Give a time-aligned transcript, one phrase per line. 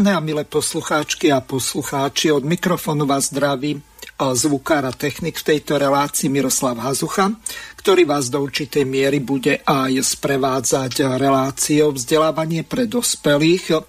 [0.00, 3.84] Vážené a milé poslucháčky a poslucháči, od mikrofónu vás zdraví
[4.16, 7.28] zvukár a technik v tejto relácii Miroslav Hazucha,
[7.76, 13.84] ktorý vás do určitej miery bude aj sprevádzať reláciou vzdelávanie pre dospelých.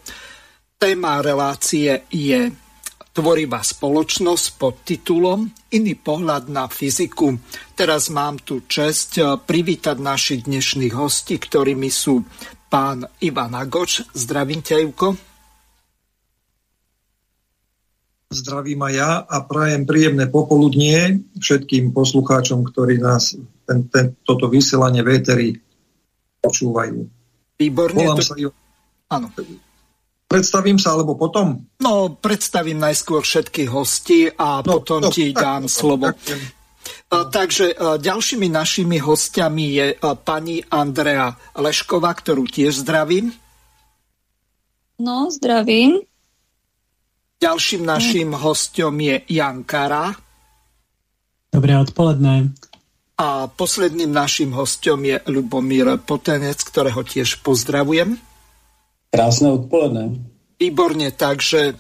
[0.76, 2.52] Téma relácie je
[3.16, 7.40] Tvorivá spoločnosť pod titulom Iný pohľad na fyziku.
[7.72, 9.16] Teraz mám tu čest
[9.48, 12.20] privítať našich dnešných hostí, ktorými sú
[12.68, 14.12] pán Ivan Agoč.
[14.12, 15.31] Zdravím ťa, Ivko.
[18.32, 23.36] Zdravím aj ja a prajem príjemné popoludnie všetkým poslucháčom, ktorí nás
[23.68, 25.60] ten, ten, toto vysielanie vétery
[26.40, 27.12] počúvajú.
[27.60, 27.98] Výborne.
[28.00, 28.24] Volám to...
[28.24, 28.36] sa
[29.12, 29.28] Áno.
[30.32, 31.60] Predstavím sa, alebo potom?
[31.84, 36.06] No, predstavím najskôr všetkých hostí a no, potom no, ti tak, dám tak, slovo.
[36.16, 36.40] Tak, tak.
[37.12, 37.66] Takže
[38.00, 39.88] ďalšími našimi hostiami je
[40.24, 43.36] pani Andrea Lešková, ktorú tiež zdravím.
[44.96, 46.08] No, zdravím.
[47.42, 50.14] Ďalším našim hostom je Jan Kara.
[51.50, 52.54] Dobré odpoledne.
[53.18, 58.14] A posledným našim hostom je Lubomír Potenec, ktorého tiež pozdravujem.
[59.10, 60.22] Krásne odpoledne.
[60.62, 61.74] Výborne, takže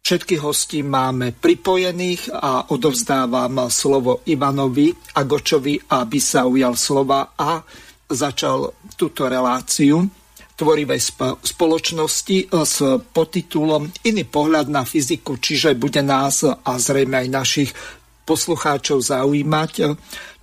[0.00, 7.60] všetkých hostí máme pripojených a odovzdávam slovo Ivanovi Agočovi, aby sa ujal slova a
[8.08, 10.23] začal túto reláciu
[10.54, 11.00] tvorivej
[11.42, 12.76] spoločnosti e, s
[13.10, 17.70] podtitulom Iný pohľad na fyziku, čiže bude nás a zrejme aj našich
[18.24, 19.84] poslucháčov zaujímať, e,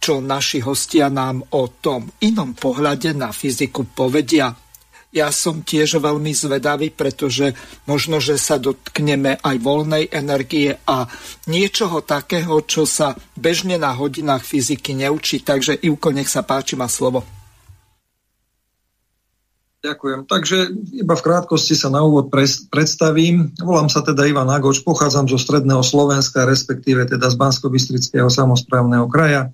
[0.01, 4.51] čo naši hostia nám o tom inom pohľade na fyziku povedia.
[5.11, 7.51] Ja som tiež veľmi zvedavý, pretože
[7.83, 11.03] možno, že sa dotkneme aj voľnej energie a
[11.51, 15.43] niečoho takého, čo sa bežne na hodinách fyziky neučí.
[15.43, 17.40] Takže Ivko, nech sa páči, má slovo.
[19.81, 20.29] Ďakujem.
[20.29, 20.57] Takže
[20.93, 22.29] iba v krátkosti sa na úvod
[22.69, 23.49] predstavím.
[23.57, 27.73] Volám sa teda Ivan Agoč, pochádzam zo stredného Slovenska, respektíve teda z bansko
[28.29, 29.49] samozprávneho kraja.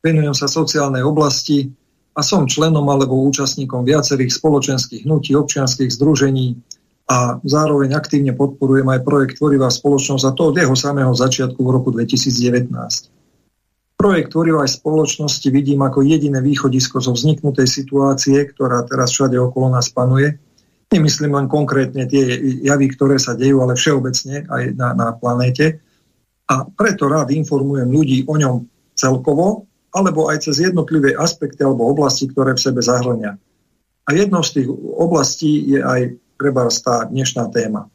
[0.00, 1.68] Venujem sa sociálnej oblasti
[2.16, 6.56] a som členom alebo účastníkom viacerých spoločenských hnutí, občianských združení
[7.04, 11.70] a zároveň aktívne podporujem aj projekt Tvorivá spoločnosť a to od jeho samého začiatku v
[11.76, 13.17] roku 2019.
[13.98, 19.90] Projekt tvorivej spoločnosti vidím ako jediné východisko zo vzniknutej situácie, ktorá teraz všade okolo nás
[19.90, 20.38] panuje.
[20.94, 25.82] Nemyslím len konkrétne tie javy, ktoré sa dejú, ale všeobecne aj na, na planéte.
[26.46, 32.30] A preto rád informujem ľudí o ňom celkovo, alebo aj cez jednotlivé aspekty alebo oblasti,
[32.30, 33.34] ktoré v sebe zahrania.
[34.06, 37.90] A jednou z tých oblastí je aj treba tá dnešná téma.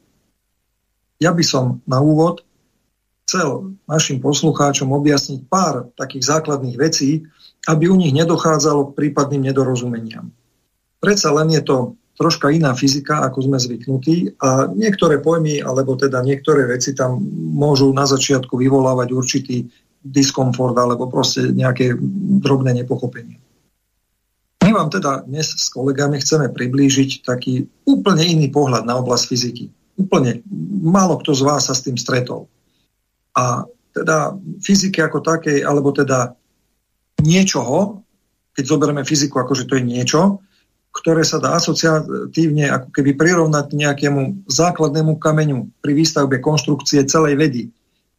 [1.23, 2.43] Ja by som na úvod
[3.23, 7.23] chcel našim poslucháčom objasniť pár takých základných vecí,
[7.67, 10.29] aby u nich nedochádzalo k prípadným nedorozumeniam.
[10.99, 11.77] Predsa len je to
[12.13, 17.17] troška iná fyzika, ako sme zvyknutí a niektoré pojmy, alebo teda niektoré veci tam
[17.57, 19.65] môžu na začiatku vyvolávať určitý
[20.03, 21.95] diskomfort alebo proste nejaké
[22.43, 23.39] drobné nepochopenie.
[24.63, 29.65] My vám teda dnes s kolegami chceme priblížiť taký úplne iný pohľad na oblasť fyziky.
[29.99, 30.43] Úplne
[30.83, 32.47] málo kto z vás sa s tým stretol.
[33.33, 36.33] A teda fyziky ako takej, alebo teda
[37.21, 38.01] niečoho,
[38.53, 40.41] keď zoberieme fyziku ako, že to je niečo,
[40.93, 47.61] ktoré sa dá asociatívne ako keby prirovnať nejakému základnému kameňu pri výstavbe konštrukcie celej vedy.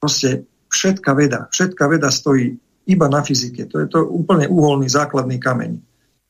[0.03, 2.59] Proste všetka veda, všetka veda stojí
[2.91, 3.71] iba na fyzike.
[3.71, 5.79] To je to úplne uholný základný kameň.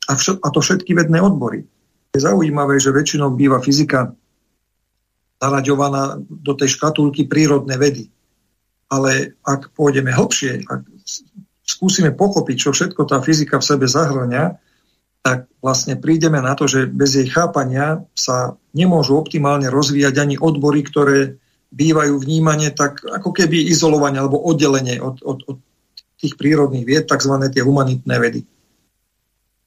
[0.04, 1.64] A, vš- a to všetky vedné odbory.
[2.12, 4.12] Je zaujímavé, že väčšinou býva fyzika
[5.40, 8.13] zaraďovaná do tej škatulky prírodné vedy
[8.88, 10.80] ale ak pôjdeme hlbšie, ak
[11.64, 14.60] skúsime pochopiť, čo všetko tá fyzika v sebe zahrania,
[15.24, 20.84] tak vlastne prídeme na to, že bez jej chápania sa nemôžu optimálne rozvíjať ani odbory,
[20.84, 21.40] ktoré
[21.72, 25.56] bývajú vnímanie tak ako keby izolovanie alebo oddelenie od, od, od
[26.20, 27.34] tých prírodných vied, tzv.
[27.50, 28.44] tie humanitné vedy.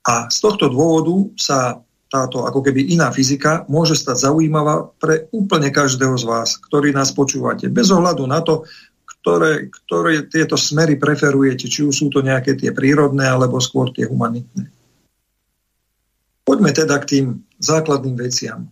[0.08, 5.68] A z tohto dôvodu sa táto ako keby iná fyzika môže stať zaujímavá pre úplne
[5.68, 7.68] každého z vás, ktorý nás počúvate.
[7.68, 8.64] Bez ohľadu na to,
[9.28, 14.08] ktoré, ktoré tieto smery preferujete, či už sú to nejaké tie prírodné, alebo skôr tie
[14.08, 14.72] humanitné.
[16.48, 17.26] Poďme teda k tým
[17.60, 18.72] základným veciam.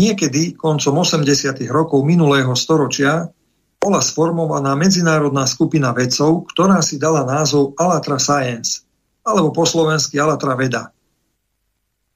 [0.00, 1.60] Niekedy koncom 80.
[1.68, 3.28] rokov minulého storočia
[3.76, 8.80] bola sformovaná medzinárodná skupina vedcov, ktorá si dala názov Alatra Science,
[9.28, 10.88] alebo po slovensky Alatra Veda.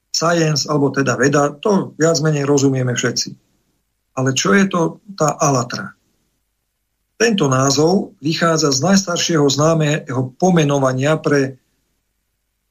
[0.09, 3.37] Science, alebo teda veda, to viac menej rozumieme všetci.
[4.17, 5.98] Ale čo je to tá Alatra?
[7.19, 11.59] Tento názov vychádza z najstaršieho známeho pomenovania pre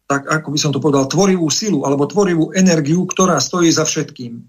[0.09, 4.41] tak ako by som to povedal, tvorivú silu alebo tvorivú energiu, ktorá stojí za všetkým.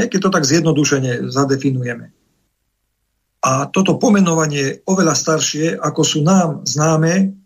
[0.00, 2.08] Hej, keď to tak zjednodušene zadefinujeme.
[3.44, 7.36] A toto pomenovanie je oveľa staršie, ako sú nám známe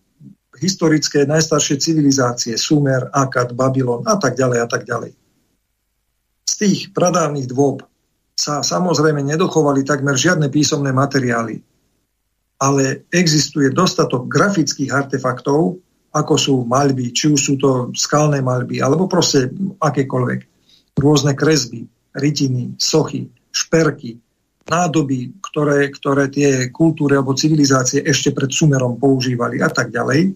[0.54, 5.18] historické najstaršie civilizácie, Sumer, Akad, Babylon a tak ďalej a tak ďalej.
[6.46, 7.82] Z tých pradávnych dôb
[8.38, 11.58] sa samozrejme nedochovali takmer žiadne písomné materiály,
[12.58, 15.78] ale existuje dostatok grafických artefaktov,
[16.10, 20.40] ako sú maľby, či už sú to skalné maľby, alebo proste akékoľvek.
[20.98, 21.86] Rôzne kresby,
[22.18, 24.18] rytiny, sochy, šperky,
[24.68, 30.34] nádoby, ktoré, ktoré tie kultúry alebo civilizácie ešte pred Sumerom používali a tak ďalej,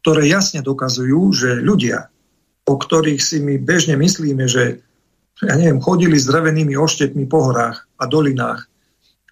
[0.00, 2.08] ktoré jasne dokazujú, že ľudia,
[2.64, 4.80] o ktorých si my bežne myslíme, že
[5.44, 8.64] ja neviem, chodili s drevenými oštetmi po horách a dolinách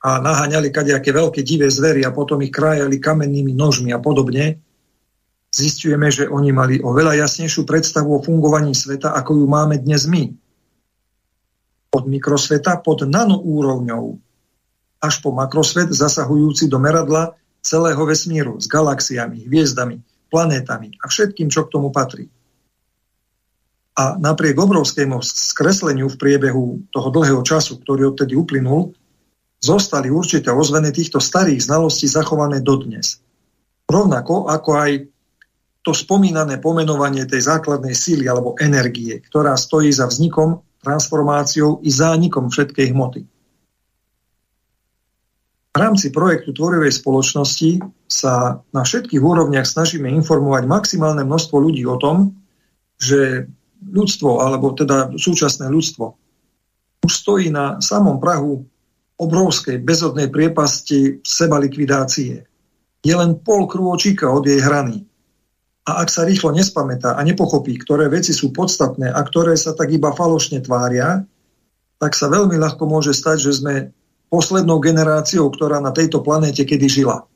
[0.05, 4.61] a naháňali kadejaké veľké divé zvery a potom ich krájali kamennými nožmi a podobne,
[5.49, 10.29] zistujeme, že oni mali oveľa jasnejšiu predstavu o fungovaní sveta, ako ju máme dnes my.
[11.97, 14.05] Od mikrosveta pod nanoúrovňou
[15.01, 17.33] až po makrosvet zasahujúci do meradla
[17.65, 22.29] celého vesmíru s galaxiami, hviezdami, planétami a všetkým, čo k tomu patrí.
[23.95, 28.93] A napriek obrovskému skresleniu v priebehu toho dlhého času, ktorý odtedy uplynul,
[29.65, 33.25] zostali určité ozveny týchto starých znalostí zachované dodnes.
[33.89, 34.91] Rovnako ako aj
[35.85, 42.53] to spomínané pomenovanie tej základnej síly alebo energie, ktorá stojí za vznikom, transformáciou i zánikom
[42.53, 43.25] všetkej hmoty.
[45.75, 51.99] V rámci projektu Tvorivej spoločnosti sa na všetkých úrovniach snažíme informovať maximálne množstvo ľudí o
[51.99, 52.39] tom,
[52.95, 53.51] že
[53.83, 56.15] ľudstvo, alebo teda súčasné ľudstvo,
[57.05, 58.65] už stojí na samom prahu
[59.19, 62.45] obrovskej bezodnej priepasti seba likvidácie.
[63.05, 65.07] Je len pol krôčika od jej hrany.
[65.85, 69.93] A ak sa rýchlo nespamätá a nepochopí, ktoré veci sú podstatné a ktoré sa tak
[69.93, 71.29] iba falošne tvária,
[72.01, 73.75] tak sa veľmi ľahko môže stať, že sme
[74.33, 77.29] poslednou generáciou, ktorá na tejto planéte kedy žila.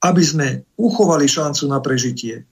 [0.00, 0.48] Aby sme
[0.80, 2.48] uchovali šancu na prežitie,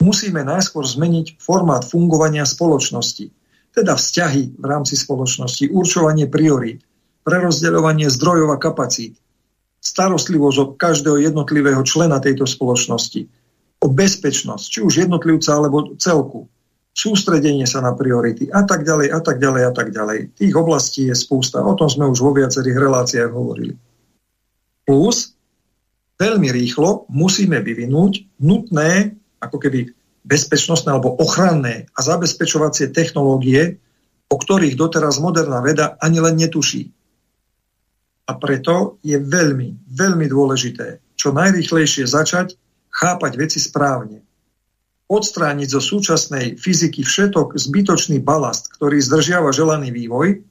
[0.00, 3.28] musíme najskôr zmeniť formát fungovania spoločnosti,
[3.76, 6.87] teda vzťahy v rámci spoločnosti, určovanie priorít,
[7.28, 9.20] prerozdeľovanie zdrojov a kapacít,
[9.84, 13.28] starostlivosť od každého jednotlivého člena tejto spoločnosti,
[13.84, 16.48] o bezpečnosť, či už jednotlivca alebo celku,
[16.96, 20.18] sústredenie sa na priority a tak ďalej a tak ďalej a tak ďalej.
[20.34, 23.78] Tých oblastí je spústa, o tom sme už vo viacerých reláciách hovorili.
[24.82, 25.36] Plus,
[26.18, 29.94] veľmi rýchlo musíme vyvinúť nutné, ako keby
[30.26, 33.78] bezpečnostné alebo ochranné a zabezpečovacie technológie,
[34.26, 36.90] o ktorých doteraz moderná veda ani len netuší.
[38.28, 42.54] A preto je veľmi, veľmi dôležité čo najrýchlejšie začať
[42.94, 44.22] chápať veci správne.
[45.10, 50.46] Odstrániť zo súčasnej fyziky všetok zbytočný balast, ktorý zdržiava želaný vývoj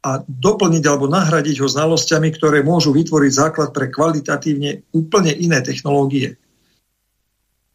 [0.00, 6.40] a doplniť alebo nahradiť ho znalosťami, ktoré môžu vytvoriť základ pre kvalitatívne úplne iné technológie.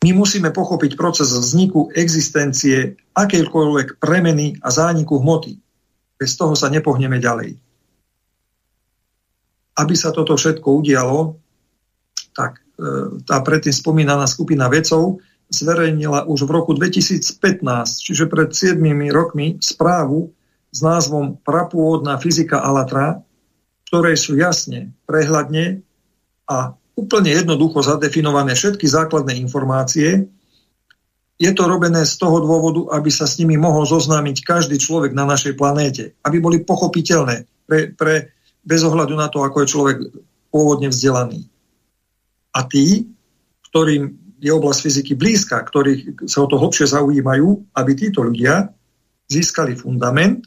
[0.01, 5.62] My musíme pochopiť proces vzniku existencie akejkoľvek premeny a zániku hmoty.
[6.15, 7.64] Bez toho sa nepohneme ďalej.
[9.75, 11.36] Aby sa toto všetko udialo,
[12.32, 17.63] tak E, tá predtým spomínaná skupina vedcov zverejnila už v roku 2015,
[18.03, 18.75] čiže pred 7
[19.15, 20.36] rokmi, správu
[20.75, 23.24] s názvom Prapôvodná fyzika Alatra,
[23.88, 25.88] ktorej sú jasne, prehľadne
[26.51, 30.27] a úplne jednoducho zadefinované všetky základné informácie.
[31.39, 35.24] Je to robené z toho dôvodu, aby sa s nimi mohol zoznámiť každý človek na
[35.24, 38.35] našej planéte, aby boli pochopiteľné pre, pre,
[38.65, 39.98] bez ohľadu na to, ako je človek
[40.50, 41.45] pôvodne vzdelaný.
[42.51, 43.05] A tí,
[43.69, 48.74] ktorým je oblasť fyziky blízka, ktorí sa o to hlbšie zaujímajú, aby títo ľudia
[49.29, 50.45] získali fundament,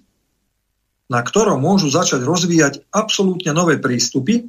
[1.09, 4.45] na ktorom môžu začať rozvíjať absolútne nové prístupy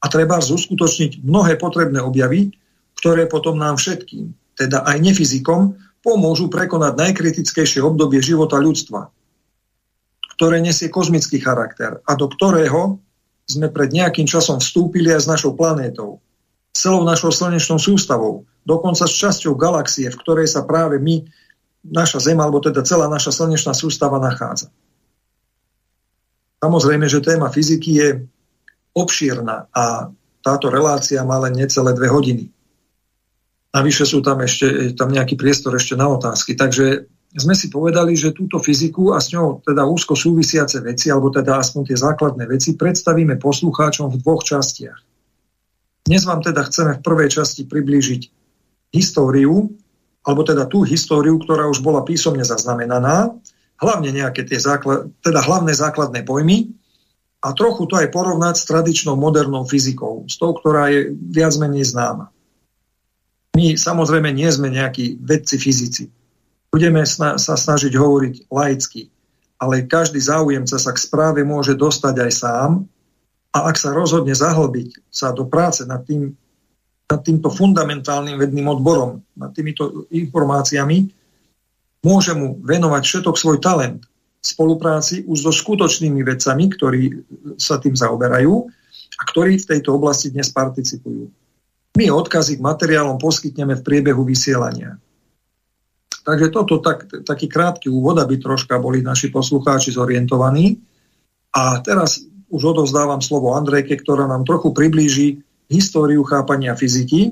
[0.00, 2.54] a treba zúskutočniť mnohé potrebné objavy,
[2.96, 9.12] ktoré potom nám všetkým, teda aj nefyzikom, pomôžu prekonať najkritickejšie obdobie života ľudstva,
[10.36, 13.00] ktoré nesie kozmický charakter a do ktorého
[13.48, 16.20] sme pred nejakým časom vstúpili aj s našou planétou
[16.76, 21.24] celou našou slnečnou sústavou, dokonca s časťou galaxie, v ktorej sa práve my,
[21.88, 24.68] naša Zem, alebo teda celá naša slnečná sústava nachádza.
[26.60, 28.08] Samozrejme, že téma fyziky je
[28.92, 30.12] obšírna a
[30.44, 32.44] táto relácia má len necelé dve hodiny.
[33.72, 36.56] Navyše sú tam ešte tam nejaký priestor ešte na otázky.
[36.56, 41.34] Takže sme si povedali, že túto fyziku a s ňou teda úzko súvisiace veci, alebo
[41.34, 45.00] teda aspoň tie základné veci, predstavíme poslucháčom v dvoch častiach.
[46.06, 48.22] Dnes vám teda chceme v prvej časti priblížiť
[48.94, 49.74] históriu,
[50.22, 53.34] alebo teda tú históriu, ktorá už bola písomne zaznamenaná,
[53.82, 56.72] hlavne nejaké tie základ, teda hlavné základné pojmy
[57.42, 61.84] a trochu to aj porovnať s tradičnou modernou fyzikou, s tou, ktorá je viac menej
[61.90, 62.32] známa.
[63.54, 66.04] My samozrejme nie sme nejakí vedci fyzici.
[66.70, 69.08] Budeme sa snažiť hovoriť laicky,
[69.56, 72.70] ale každý záujemca sa k správe môže dostať aj sám
[73.56, 76.36] a ak sa rozhodne zahlbiť sa do práce nad, tým,
[77.08, 81.08] nad týmto fundamentálnym vedným odborom, nad týmito informáciami,
[82.04, 87.02] môže mu venovať všetok svoj talent v spolupráci už so skutočnými vedcami, ktorí
[87.56, 88.52] sa tým zaoberajú
[89.16, 91.32] a ktorí v tejto oblasti dnes participujú.
[91.96, 95.00] My odkazy k materiálom poskytneme v priebehu vysielania.
[96.26, 100.74] Takže toto tak, taký krátky úvod, aby troška boli naši poslucháči zorientovaní.
[101.54, 105.38] A teraz už odovzdávam slovo Andrejke, ktorá nám trochu priblíži
[105.70, 107.30] históriu chápania fyziky,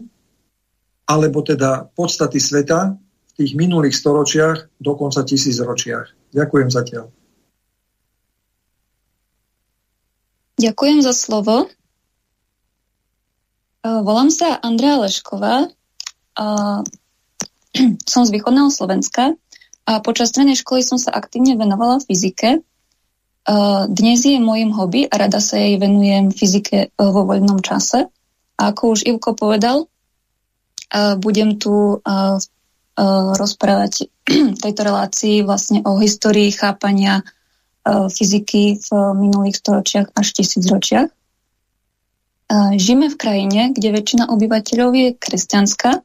[1.11, 6.31] alebo teda podstaty sveta v tých minulých storočiach, dokonca tisícročiach.
[6.31, 7.11] Ďakujem zatiaľ.
[10.55, 11.67] Ďakujem za slovo.
[13.83, 15.67] Volám sa Andrea Lešková.
[18.13, 19.35] Som z východného Slovenska
[19.85, 22.65] a počas strednej školy som sa aktívne venovala fyzike.
[23.93, 28.09] Dnes je môjim hobby a rada sa jej venujem fyzike vo voľnom čase.
[28.57, 29.85] A ako už Ivko povedal,
[31.21, 32.01] budem tu
[33.37, 37.21] rozprávať v tejto relácii vlastne o histórii chápania
[37.85, 41.13] fyziky v minulých storočiach až tisícročiach.
[42.81, 46.01] Žijeme v krajine, kde väčšina obyvateľov je kresťanská,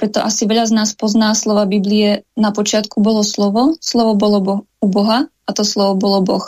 [0.00, 2.24] preto asi veľa z nás pozná slova Biblie.
[2.32, 6.46] Na počiatku bolo slovo, slovo bolo bo- u Boha a to slovo bolo Boh.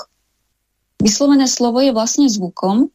[0.96, 2.88] Vyslovené slovo je vlastne zvukom,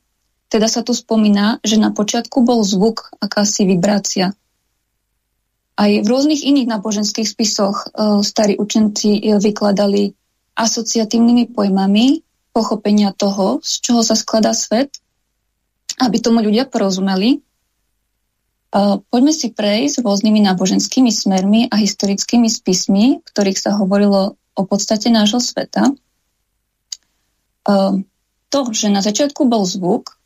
[0.50, 4.34] teda sa tu spomína, že na počiatku bol zvuk, akási vibrácia.
[5.78, 10.10] Aj v rôznych iných náboženských spisoch e, starí učenci e, vykladali
[10.58, 14.98] asociatívnymi pojmami pochopenia toho, z čoho sa skladá svet
[15.98, 17.42] aby tomu ľudia porozumeli.
[18.72, 25.40] Poďme si prejsť rôznymi náboženskými smermi a historickými spismi, ktorých sa hovorilo o podstate nášho
[25.40, 25.96] sveta.
[28.48, 30.20] To, že na začiatku bol zvuk,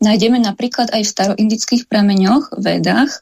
[0.00, 3.20] nájdeme napríklad aj v staroindických prameňoch, vedách.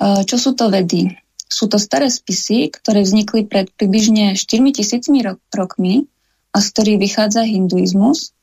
[0.00, 1.16] Čo sú to vedy?
[1.48, 5.08] Sú to staré spisy, ktoré vznikli pred približne 4000
[5.56, 6.04] rokmi
[6.52, 8.36] a z ktorých vychádza hinduizmus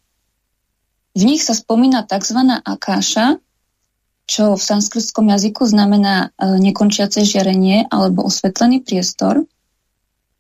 [1.16, 2.44] v nich sa spomína tzv.
[2.60, 3.40] akáša,
[4.25, 9.46] čo v sanskritskom jazyku znamená e, nekončiace žiarenie alebo osvetlený priestor.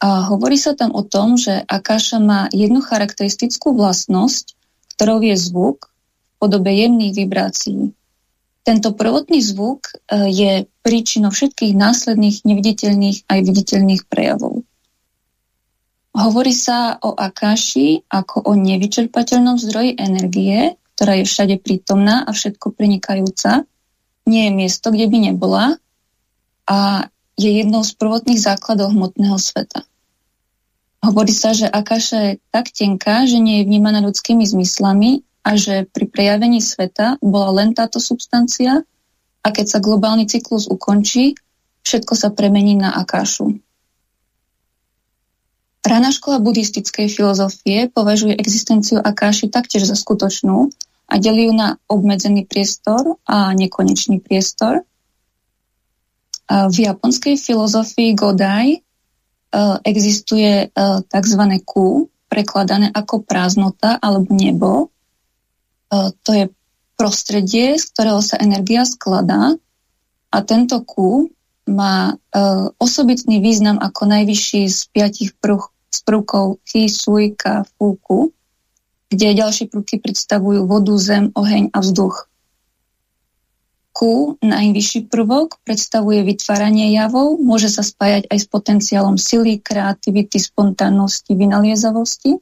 [0.01, 4.57] A hovorí sa tam o tom, že akáša má jednu charakteristickú vlastnosť,
[4.97, 7.93] ktorou je zvuk v podobe jemných vibrácií.
[8.65, 10.51] Tento prvotný zvuk e, je
[10.81, 14.65] príčinou všetkých následných neviditeľných aj viditeľných prejavov.
[16.15, 22.71] Hovorí sa o Akáši ako o nevyčerpateľnom zdroji energie, ktorá je všade prítomná a všetko
[22.71, 23.67] prenikajúca.
[24.25, 25.77] Nie je miesto, kde by nebola
[26.65, 29.85] a je jednou z prvotných základov hmotného sveta.
[31.05, 35.85] Hovorí sa, že Akáša je tak tenká, že nie je vnímaná ľudskými zmyslami a že
[35.85, 38.81] pri prejavení sveta bola len táto substancia
[39.45, 41.37] a keď sa globálny cyklus ukončí,
[41.85, 43.61] všetko sa premení na Akášu.
[45.85, 50.73] Rána škola buddhistickej filozofie považuje existenciu Akáši taktiež za skutočnú
[51.05, 54.81] a delí ju na obmedzený priestor a nekonečný priestor.
[56.45, 58.79] V japonskej filozofii Godai e,
[59.81, 60.77] existuje e,
[61.09, 61.41] tzv.
[61.65, 64.71] ku, prekladané ako prázdnota alebo nebo.
[64.85, 66.45] E, to je
[66.93, 69.57] prostredie, z ktorého sa energia skladá
[70.29, 71.33] a tento ku
[71.65, 72.13] má
[72.77, 78.34] osobitný význam ako najvyšší z piatich prúh s prvkou Chi, Sui, Ka, Fuku,
[79.15, 82.27] kde ďalšie prvky predstavujú vodu, zem, oheň a vzduch.
[83.95, 91.31] Ku, najvyšší prvok, predstavuje vytváranie javov, môže sa spájať aj s potenciálom sily, kreativity, spontánnosti,
[91.31, 92.35] vynaliezavosti.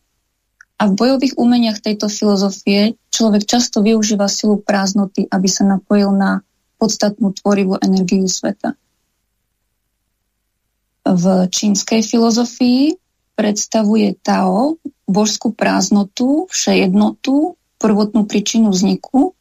[0.82, 6.42] A v bojových umeniach tejto filozofie človek často využíva silu prázdnoty, aby sa napojil na
[6.82, 8.74] podstatnú tvorivú energiu sveta.
[11.06, 12.98] V čínskej filozofii
[13.38, 19.36] predstavuje Tao božskú prázdnotu, všejednotu, prvotnú príčinu vzniku.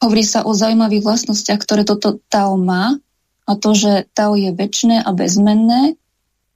[0.00, 2.96] Hovorí sa o zaujímavých vlastnostiach, ktoré toto Tao má,
[3.48, 5.96] a to, že Tao je väčšie a bezmenné,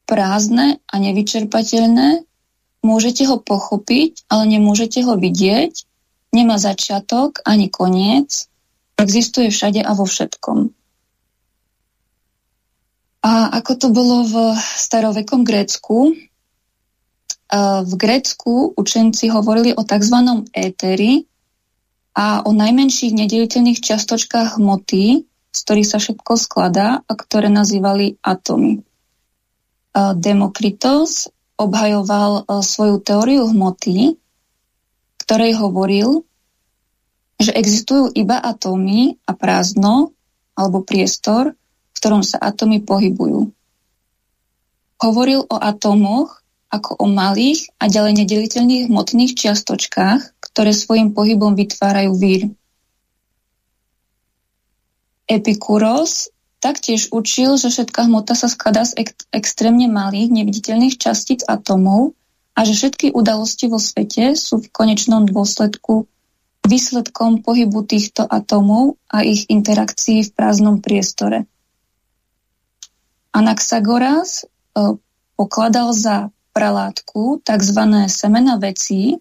[0.04, 2.22] prázdne a nevyčerpateľné,
[2.84, 5.88] môžete ho pochopiť, ale nemôžete ho vidieť,
[6.36, 8.46] nemá začiatok ani koniec,
[9.00, 10.70] existuje všade a vo všetkom.
[13.24, 16.12] A ako to bolo v starovekom Grécku,
[17.52, 20.16] v Grécku učenci hovorili o tzv.
[20.54, 21.26] éteri
[22.14, 28.82] a o najmenších nedeliteľných čiastočkách hmoty, z ktorých sa všetko skladá a ktoré nazývali atomy.
[29.94, 34.18] Demokritos obhajoval svoju teóriu hmoty,
[35.22, 36.26] ktorej hovoril,
[37.38, 40.14] že existujú iba atómy a prázdno
[40.54, 43.50] alebo priestor, v ktorom sa atómy pohybujú.
[45.02, 46.43] Hovoril o atómoch
[46.74, 52.50] ako o malých a ďalej nedeliteľných hmotných čiastočkách, ktoré svojim pohybom vytvárajú vír.
[55.30, 62.16] Epikuros taktiež učil, že všetká hmota sa skladá z ek- extrémne malých, neviditeľných častíc atomov
[62.56, 66.08] a že všetky udalosti vo svete sú v konečnom dôsledku
[66.64, 71.44] výsledkom pohybu týchto atomov a ich interakcií v prázdnom priestore.
[73.36, 74.96] Anaxagoras e,
[75.36, 77.80] pokladal za pralátku tzv.
[78.06, 79.18] semena vecí,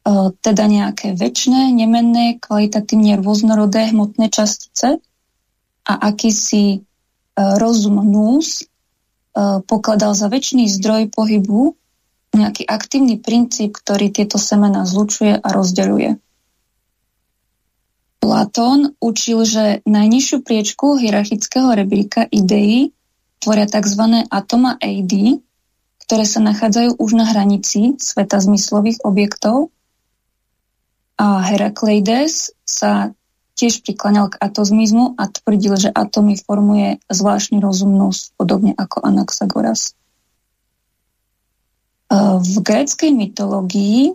[0.00, 4.96] E, teda nejaké väčšie, nemenné, kvalitatívne rôznorodé hmotné častice
[5.84, 6.78] a akýsi e,
[7.36, 11.76] rozum nús e, pokladal za väčší zdroj pohybu
[12.32, 16.16] nejaký aktívny princíp, ktorý tieto semena zlučuje a rozdeľuje.
[18.20, 22.94] Platón učil, že najnižšiu priečku hierarchického rebríka ideí
[23.42, 24.30] tvoria tzv.
[24.30, 25.12] atoma AD,
[26.10, 29.70] ktoré sa nachádzajú už na hranici sveta zmyslových objektov
[31.14, 33.14] a Herakleides sa
[33.54, 39.94] tiež prikláňal k atozmizmu a tvrdil, že atomy formuje zvláštny rozumnosť, podobne ako Anaxagoras.
[42.10, 44.10] E, v gréckej mytológii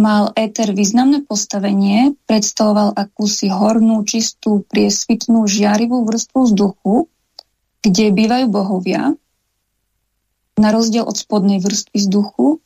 [0.00, 7.12] mal éter významné postavenie, predstavoval akúsi hornú, čistú, priesvitnú, žiarivú vrstvu vzduchu,
[7.84, 9.12] kde bývajú bohovia,
[10.54, 12.62] na rozdiel od spodnej vrstvy vzduchu,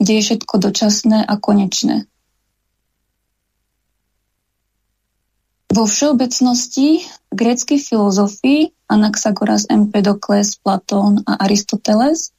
[0.00, 2.08] kde je všetko dočasné a konečné.
[5.66, 12.32] Vo všeobecnosti grécky filozofi Anaxagoras, Empedokles, Platón a Aristoteles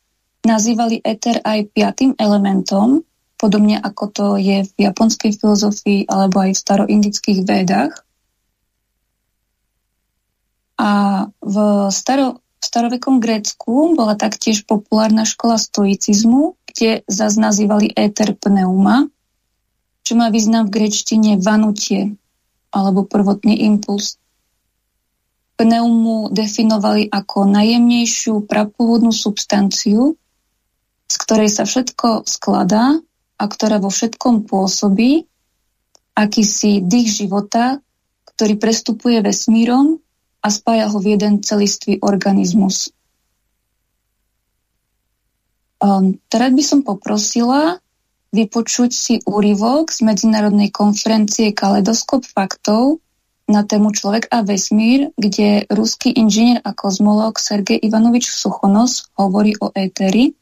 [0.48, 3.04] nazývali éter aj piatým elementom,
[3.36, 7.94] podobne ako to je v japonskej filozofii alebo aj v staroindických védach.
[10.80, 11.56] A v,
[11.92, 19.08] staro, starovekom Grécku bola taktiež populárna škola stoicizmu, kde zase nazývali éter pneuma,
[20.04, 22.20] čo má význam v grečtine vanutie,
[22.76, 24.20] alebo prvotný impuls.
[25.58, 30.20] Pneumu definovali ako najjemnejšiu prapôvodnú substanciu,
[31.08, 33.00] z ktorej sa všetko skladá
[33.40, 35.26] a ktorá vo všetkom pôsobí,
[36.14, 37.80] akýsi dých života,
[38.38, 39.98] ktorý prestupuje vesmírom
[40.48, 42.88] a spája ho v jeden celistvý organizmus.
[45.84, 47.84] Um, teraz by som poprosila
[48.32, 53.04] vypočuť si úryvok z medzinárodnej konferencie Kaleidoskop faktov
[53.48, 59.72] na tému Človek a vesmír, kde ruský inžinier a kozmolog Sergej Ivanovič Suchonos hovorí o
[59.76, 60.36] éteri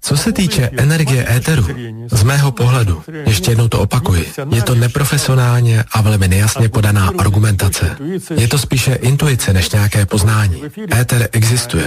[0.00, 1.66] Co se týče energie éteru,
[2.12, 7.96] z mého pohledu, ještě jednou to opakuji, je to neprofesionálně a velmi nejasně podaná argumentace.
[8.36, 10.62] Je to spíše intuice než nějaké poznání.
[11.00, 11.84] Éter existuje.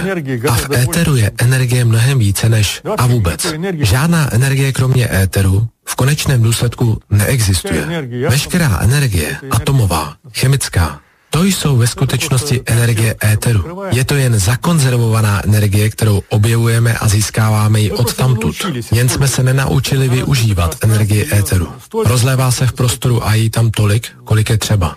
[0.48, 3.46] A v éteru je energie mnohem více než a vůbec.
[3.78, 7.86] Žádná energie kromě éteru v konečném důsledku neexistuje.
[8.28, 11.00] Veškerá energie, atomová, chemická,
[11.36, 13.84] to jsou ve skutečnosti energie éteru.
[13.92, 18.56] Je to jen zakonzervovaná energie, kterou objevujeme a získáváme ji od tamtud.
[18.92, 21.68] Jen jsme se nenaučili využívat energii éteru.
[22.06, 24.96] Rozlévá se v prostoru a jí tam tolik, kolik je třeba.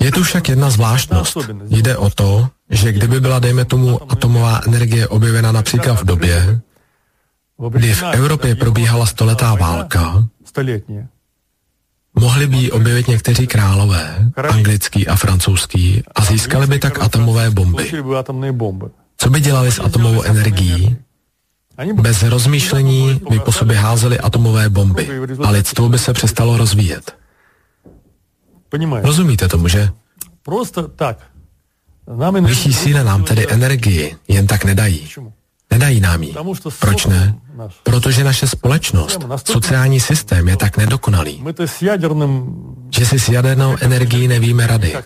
[0.00, 1.36] Je tu však jedna zvláštnost.
[1.68, 6.60] Jde o to, že kdyby byla, dejme tomu, atomová energie objevena například v době,
[7.68, 10.26] kdy v Evropě probíhala stoletá válka,
[12.14, 17.92] Mohli by ji objevit někteří králové, anglický a francouzský, a získali by tak atomové bomby.
[19.16, 20.96] Co by dělali s atomovou energií?
[21.94, 25.08] Bez rozmýšlení by po sobě házeli atomové bomby
[25.44, 27.16] a lidstvo by se přestalo rozvíjet.
[29.02, 29.90] Rozumíte tomu, že?
[32.40, 35.08] Vyšší síle nám tedy energii jen tak nedají.
[35.72, 36.34] Nedají nám ji.
[36.80, 37.34] Proč ne?
[37.82, 41.44] Protože naše společnost, sociální systém je tak nedokonalý,
[42.96, 44.96] že si s jadernou energií nevíme rady.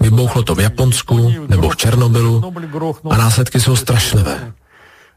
[0.00, 2.52] Vybouchlo to v Japonsku nebo v Černobylu
[3.10, 4.52] a následky jsou strašlivé.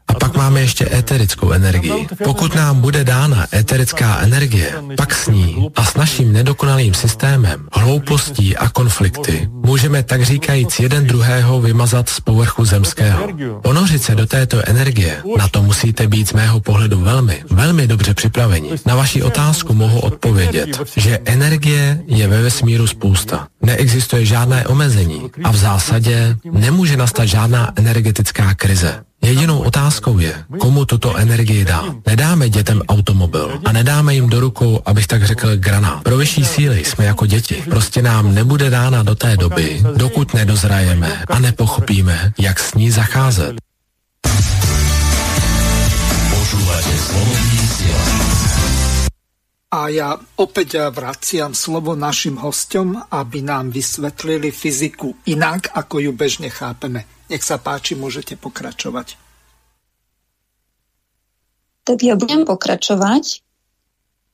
[0.08, 2.06] A pak máme ještě éterickou energii.
[2.24, 8.56] Pokud nám bude dána éterická energie, pak s ní a s naším nedokonalým systémem, hloupostí
[8.56, 13.28] a konflikty, můžeme tak říkajíc jeden druhého vymazat z povrchu zemského.
[13.62, 18.14] Ponořit se do této energie, na to musíte být z mého pohledu velmi, velmi dobře
[18.14, 18.70] připraveni.
[18.86, 23.46] Na vaši otázku mohu odpovědět, že energie je ve vesmíru spousta.
[23.62, 29.02] Neexistuje žádné omezení a v zásadě nemůže nastat žádná energetická krize.
[29.20, 31.84] Jedinou otázkou je, komu tuto energii dá.
[32.06, 36.02] Nedáme dětem automobil a nedáme jim do rukou, abych tak řekl, granát.
[36.02, 37.64] Pro vyšší síly jsme jako děti.
[37.70, 43.56] Prostě nám nebude dána do té doby, dokud nedozrajeme a nepochopíme, jak s ní zacházet.
[49.70, 56.50] A ja opäť vraciam slovo našim hostom, aby nám vysvetlili fyziku inak, ako ju bežne
[56.50, 57.06] chápeme.
[57.30, 59.14] Nech sa páči, môžete pokračovať.
[61.86, 63.46] Tak ja budem pokračovať.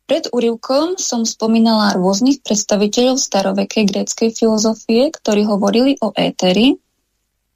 [0.06, 6.78] Pred úrivkom som spomínala rôznych predstaviteľov starovekej gréckej filozofie, ktorí hovorili o éteri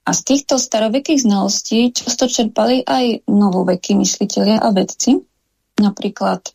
[0.04, 5.22] a z týchto starovekých znalostí často čerpali aj novovekí mysliteľia a vedci.
[5.78, 6.52] Napríklad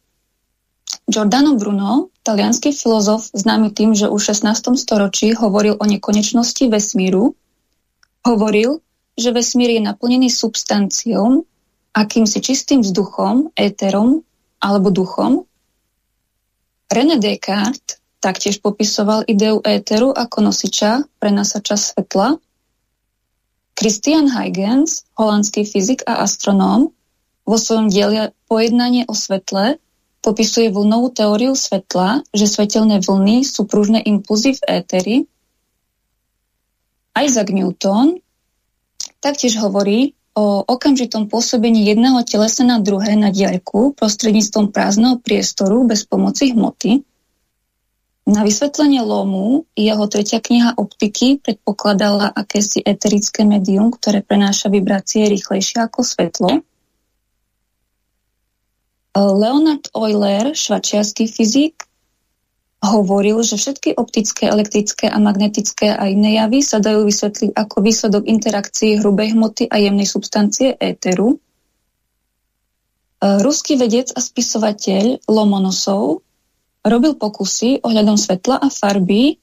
[1.07, 4.75] Giordano Bruno, talianský filozof známy tým, že už v 16.
[4.75, 7.33] storočí hovoril o nekonečnosti vesmíru
[8.25, 8.81] Hovoril,
[9.13, 11.45] že vesmír je naplnený substanciou,
[11.93, 14.25] akýmsi čistým vzduchom, éterom
[14.57, 15.45] alebo duchom.
[16.89, 22.41] René Descartes taktiež popisoval ideu éteru ako nosiča, prenasača svetla.
[23.77, 26.89] Christian Huygens, holandský fyzik a astronóm,
[27.45, 29.77] vo svojom diele Pojednanie o svetle
[30.25, 35.17] popisuje vlnovú teóriu svetla, že svetelné vlny sú pružné impulzy v éteri
[37.15, 38.19] Isaac Newton
[39.23, 46.03] taktiež hovorí o okamžitom pôsobení jedného telesa na druhé na diaľku prostredníctvom prázdneho priestoru bez
[46.03, 47.07] pomoci hmoty.
[48.27, 55.87] Na vysvetlenie lomu jeho tretia kniha optiky predpokladala akési eterické médium, ktoré prenáša vibrácie rýchlejšie
[55.87, 56.51] ako svetlo.
[59.15, 61.87] Leonard Euler, švačiarský fyzik,
[62.85, 68.23] hovoril, že všetky optické, elektrické a magnetické a iné javy sa dajú vysvetliť ako výsledok
[68.29, 71.35] interakcií hrubej hmoty a jemnej substancie éteru.
[71.35, 71.37] E,
[73.41, 76.21] ruský vedec a spisovateľ Lomonosov
[76.85, 79.41] robil pokusy ohľadom svetla a farby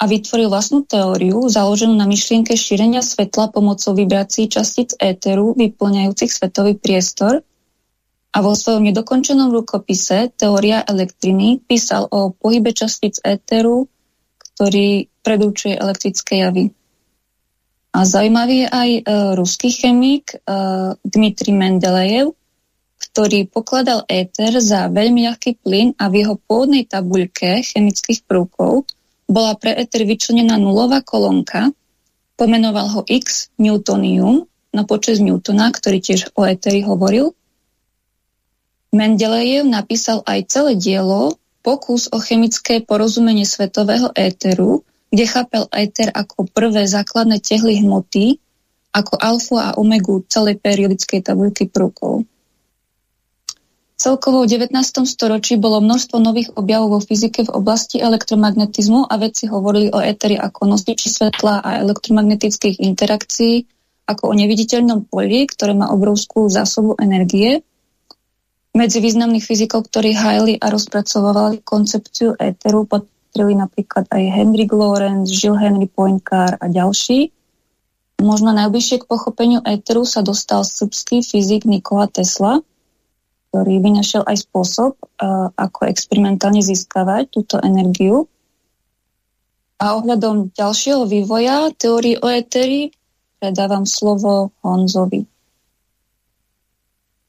[0.00, 6.78] a vytvoril vlastnú teóriu založenú na myšlienke šírenia svetla pomocou vibrácií častíc éteru vyplňajúcich svetový
[6.78, 7.44] priestor–
[8.30, 13.90] a vo svojom nedokončenom rukopise Teória elektriny písal o pohybe častíc éteru,
[14.38, 16.70] ktorý predúčuje elektrické javy.
[17.90, 19.02] A zaujímavý je aj e,
[19.34, 20.36] ruský chemik e,
[21.02, 22.30] Dmitri Mendelejev,
[23.02, 28.86] ktorý pokladal éter za veľmi ľahký plyn a v jeho pôvodnej tabuľke chemických prvkov
[29.26, 31.74] bola pre éter vyčlenená nulová kolónka,
[32.38, 37.34] pomenoval ho X newtonium na počas Newtona, ktorý tiež o éteri hovoril
[38.90, 46.48] Mendelejev napísal aj celé dielo Pokus o chemické porozumenie svetového éteru, kde chápel éter ako
[46.48, 48.40] prvé základné tehly hmoty,
[48.90, 52.24] ako alfu a omegu celej periodickej tabuľky prvkov.
[54.00, 54.72] Celkovo v 19.
[55.04, 60.40] storočí bolo množstvo nových objavov vo fyzike v oblasti elektromagnetizmu a vedci hovorili o éteri
[60.40, 63.68] ako nosiči svetla a elektromagnetických interakcií,
[64.08, 67.60] ako o neviditeľnom poli, ktoré má obrovskú zásobu energie
[68.70, 75.58] medzi významných fyzikov, ktorí hajli a rozpracovali koncepciu éteru, patrili napríklad aj Henry Lorentz, Gilles
[75.58, 77.34] Henry Poincar a ďalší.
[78.20, 82.60] Možno najbližšie k pochopeniu éteru sa dostal srbský fyzik Nikola Tesla,
[83.50, 84.94] ktorý vynašiel aj spôsob,
[85.56, 88.28] ako experimentálne získavať túto energiu.
[89.80, 92.92] A ohľadom ďalšieho vývoja teórii o éteri
[93.40, 95.24] predávam slovo Honzovi.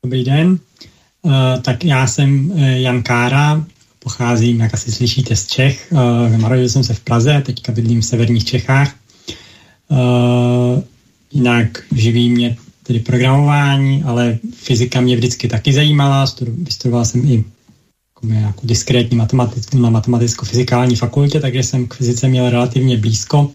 [0.04, 0.60] Dobrý den.
[1.26, 3.66] Eh, tak já jsem eh, Jan Kára,
[4.00, 5.88] pocházím, jak asi slyšíte, z Čech.
[5.92, 8.96] Uh, narodil jsem se v Praze, teďka bydlím v severních Čechách.
[11.32, 16.26] Jinak živí mě tedy programování, ale fyzika mě vždycky taky zajímala.
[16.42, 17.44] Vystudoval jsem i
[18.30, 23.52] jako diskrétní matematic, na matematicko-fyzikální fakultě, takže jsem k fyzice měl relativně blízko.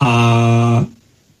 [0.00, 0.84] A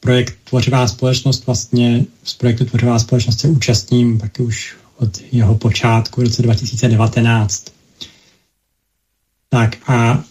[0.00, 6.20] projekt Tvořivá společnost vlastně z projektu Tvořivá společnost se účastním taky už od jeho počátku
[6.20, 7.64] v roce 2019.
[9.48, 10.24] Tak a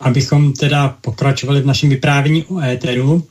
[0.00, 3.26] abychom teda pokračovali v našem vyprávění o éteru,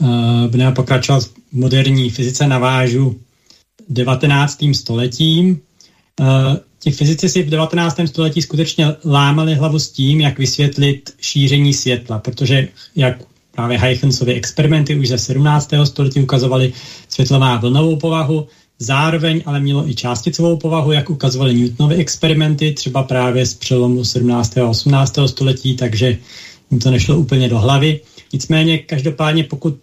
[0.00, 3.20] uh, budeme pokračovat v moderní fyzice, navážu
[3.88, 4.58] 19.
[4.72, 5.60] stoletím.
[6.20, 6.26] Uh,
[6.78, 8.00] ti fyzici si v 19.
[8.06, 13.16] století skutečně lámali hlavu s tím, jak vysvětlit šíření světla, protože jak
[13.52, 15.70] právě Huygens experimenty už ze 17.
[15.84, 16.72] století ukazovaly
[17.08, 18.48] světlo má vlnovou povahu,
[18.80, 24.58] zároveň ale mělo i částicovou povahu, jak ukazovaly Newtonovy experimenty, třeba právě z přelomu 17.
[24.58, 25.18] a 18.
[25.26, 26.18] století, takže
[26.70, 28.00] jim to nešlo úplně do hlavy.
[28.32, 29.76] Nicméně každopádně pokud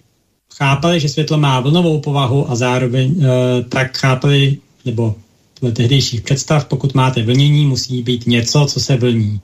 [0.54, 5.16] chápali, že světlo má vlnovou povahu a zároveň e, tak chápali, nebo
[5.62, 9.42] dle tehdejších představ, pokud máte vlnění, musí být něco, co se vlní.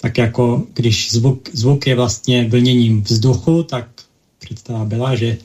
[0.00, 3.88] Tak jako když zvuk, zvuk je vlastně vlněním vzduchu, tak
[4.38, 5.36] představa byla, že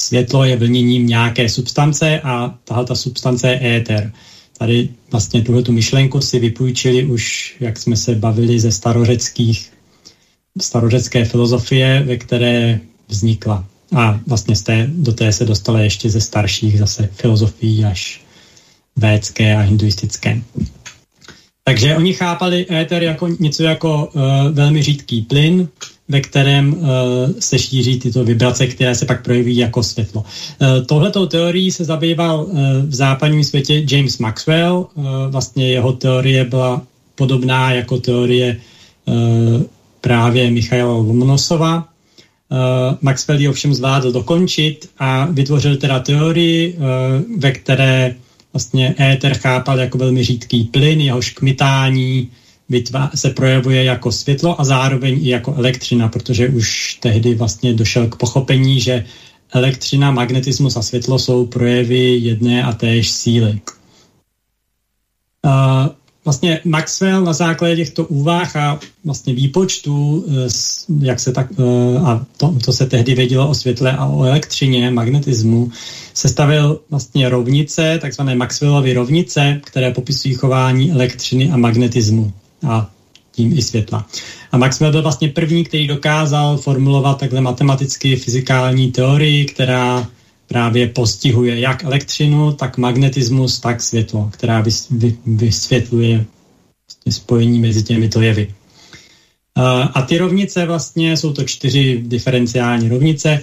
[0.00, 4.12] světlo je vlněním nějaké substance a tahle ta substance je éter.
[4.58, 9.72] Tady vlastně tuhle tu myšlenku si vypůjčili už, jak jsme se bavili ze starořeckých,
[10.60, 13.64] starořecké filozofie, ve které vznikla.
[13.96, 18.20] A vlastně z té, do té se dostala ještě ze starších zase filozofií až
[18.96, 20.42] védské a hinduistické.
[21.64, 25.68] Takže oni chápali éter jako něco jako uh, velmi řídký plyn,
[26.08, 26.86] ve kterém uh,
[27.38, 30.24] se šíří tyto vibrace, které se pak projeví jako světlo.
[30.24, 34.86] Uh, tohletou teorií se zabýval uh, v západním světě James Maxwell.
[35.30, 36.82] Vlastně jeho teorie byla
[37.14, 38.56] podobná jako teorie
[40.00, 41.88] právě Michaela Lomonosova.
[42.48, 46.78] Uh, Maxwell ji ovšem zvládl dokončit a vytvořil teda teorii,
[47.38, 48.14] ve které
[48.52, 52.30] vlastně éter chápal jako velmi řídký plyn, jehož kmitání
[52.68, 58.06] vytvá, se projevuje jako světlo a zároveň i jako elektřina, protože už tehdy vlastně došel
[58.06, 59.04] k pochopení, že
[59.54, 63.60] elektřina, magnetismus a světlo jsou projevy jedné a též síly.
[65.44, 65.88] Uh,
[66.28, 70.48] vlastně Maxwell na základě těchto úvah a vlastně výpočtů, eh,
[71.00, 74.90] jak se tak, eh, a to, to se tehdy vědělo o světle a o elektřině,
[74.90, 75.72] magnetismu,
[76.14, 82.32] sestavil vlastně rovnice, takzvané Maxwellovy rovnice, které popisují chování elektřiny a magnetismu
[82.66, 82.90] a
[83.32, 84.06] tím i světla.
[84.52, 90.08] A Maxwell byl vlastně první, který dokázal formulovat takhle matematicky fyzikální teorii, která
[90.46, 94.64] právě postihuje jak elektřinu, tak magnetismus, tak světlo, která
[95.26, 96.24] vysvětluje
[97.10, 98.54] spojení mezi těmito jevy.
[99.94, 103.42] A ty rovnice vlastně, jsou to čtyři diferenciální rovnice,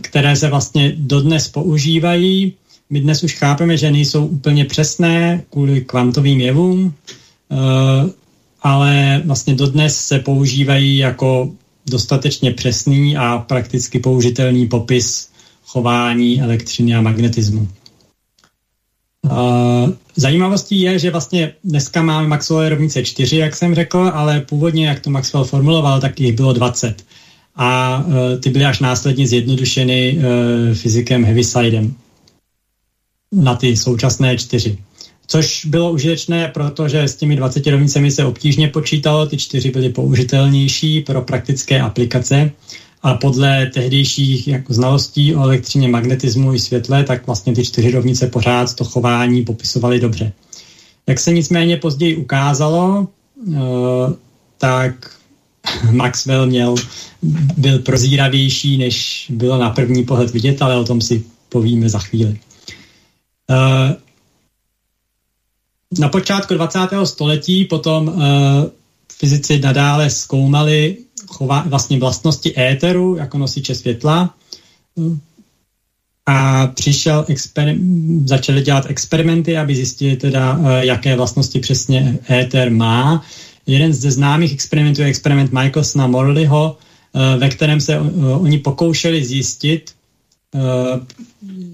[0.00, 2.52] které se vlastně dodnes používají.
[2.90, 6.94] My dnes už chápeme, že nejsou úplně přesné kvůli kvantovým jevům,
[8.62, 11.50] ale vlastně dodnes se používají jako
[11.90, 15.30] dostatečně přesný a prakticky použitelný popis
[15.64, 17.68] chování elektřiny a magnetismu.
[19.24, 24.86] Uh, zajímavostí je, že vlastně dneska máme Maxwellové rovnice 4, jak jsem řekl, ale původně,
[24.86, 27.04] jak to Maxwell formuloval, tak jich bylo 20.
[27.56, 30.24] A uh, ty byly až následně zjednodušeny uh,
[30.74, 31.94] fyzikem Heavisidem
[33.32, 34.78] na ty současné čtyři.
[35.26, 41.00] Což bylo užitečné, protože s těmi 20 rovnicemi se obtížně počítalo, ty čtyři byly použitelnější
[41.00, 42.50] pro praktické aplikace
[43.02, 48.26] a podle tehdejších jako znalostí o elektřině, magnetismu i světle, tak vlastně ty čtyři rovnice
[48.26, 50.32] pořád to chování popisovaly dobře.
[51.06, 53.08] Jak se nicméně později ukázalo,
[53.46, 53.56] uh,
[54.58, 55.10] tak
[55.90, 56.74] Maxwell měl,
[57.56, 62.38] byl prozíravější, než bylo na první pohled vidět, ale o tom si povíme za chvíli.
[65.96, 66.78] Uh, na počátku 20.
[67.04, 68.14] století potom uh,
[69.18, 74.34] fyzici nadále zkoumali chová, vlastně vlastnosti éteru jako nosiče světla
[76.26, 77.78] a přišel exper-
[78.24, 83.24] začali dělat experimenty, aby zjistili teda, eh, jaké vlastnosti přesně éter má.
[83.66, 86.76] Jeden ze známých experimentů je experiment Michelsona Morleyho,
[87.14, 88.00] eh, ve kterém se eh,
[88.34, 89.95] oni pokoušeli zjistit,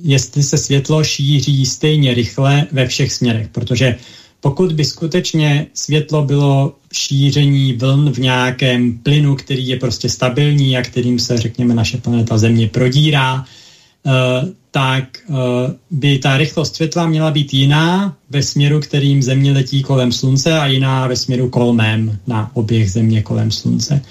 [0.03, 3.97] jestli se světlo šíří stejně rychle ve všech směrech, protože
[4.43, 10.83] pokud by skutečně světlo bylo šíření vln v nějakém plynu, který je prostě stabilní a
[10.83, 13.45] kterým se, řekněme, naše planeta Země prodírá,
[14.07, 14.11] eh,
[14.71, 15.35] tak eh,
[15.91, 20.67] by ta rychlost světla měla být jiná ve směru, kterým Země letí kolem Slunce a
[20.67, 24.03] jiná ve směru kolmem na oběh Země kolem Slunce.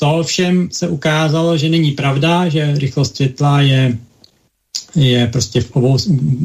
[0.00, 3.98] To ovšem se ukázalo, že není pravda, že rychlost světla je,
[4.94, 5.98] je prostě v obou,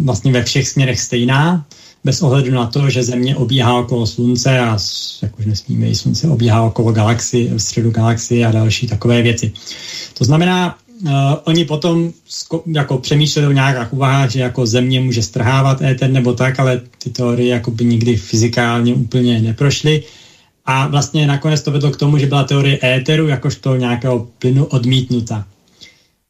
[0.03, 1.65] vlastně ve všech směrech stejná
[2.03, 4.77] bez ohledu na to, že Země obíhá okolo Slunce a
[5.21, 9.51] jak už nesmíme, i Slunce obíhá okolo galaxie, v středu galaxie a další takové věci.
[10.13, 11.09] To znamená, uh,
[11.43, 12.13] oni potom
[12.67, 17.09] jako přemýšleli o nějakých úvahách, že jako země může strhávat éter nebo tak, ale ty
[17.09, 20.03] teorie jako nikdy fyzikálně úplně neprošly.
[20.65, 25.45] A vlastně nakonec to vedlo k tomu, že byla teorie éteru jakožto nějakého plynu odmítnuta.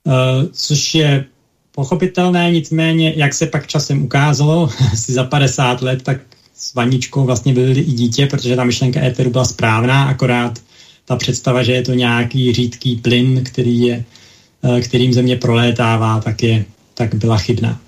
[0.04, 0.13] Uh,
[0.52, 1.26] což je
[1.71, 6.17] pochopitelné, nicméně, jak se pak časem ukázalo, asi za 50 let, tak
[6.56, 10.60] s vaničkou vlastně byli i dítě, protože ta myšlenka éteru byla správná, akorát
[11.06, 14.04] ta představa, že je to nějaký řídký plyn, který je,
[14.63, 17.80] eh, kterým země prolétává, tak, je, tak byla chybná.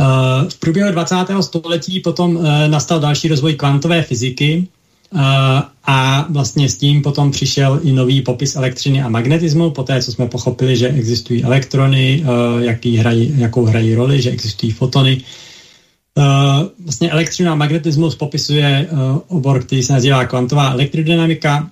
[0.00, 1.42] Eh, v průběhu 20.
[1.42, 4.68] století potom eh, nastal další rozvoj kvantové fyziky
[5.84, 10.26] a vlastně s tím potom přišel i nový popis elektřiny a magnetismu, poté co jsme
[10.26, 12.24] pochopili, že existují elektrony,
[12.58, 15.22] jaký hrají, jakou hrají roli, že existují fotony,
[16.84, 18.88] vlastně elektřina a magnetismus popisuje
[19.28, 21.70] obor, který se nazývá kvantová elektrodynamika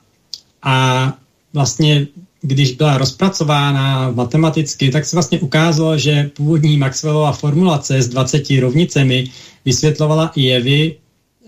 [0.62, 1.12] a
[1.52, 2.06] vlastně
[2.40, 9.30] když byla rozpracována matematicky, tak se vlastně ukázalo, že původní Maxwellova formulace s 20 rovnicemi
[9.64, 10.96] vysvětlovala i jevy,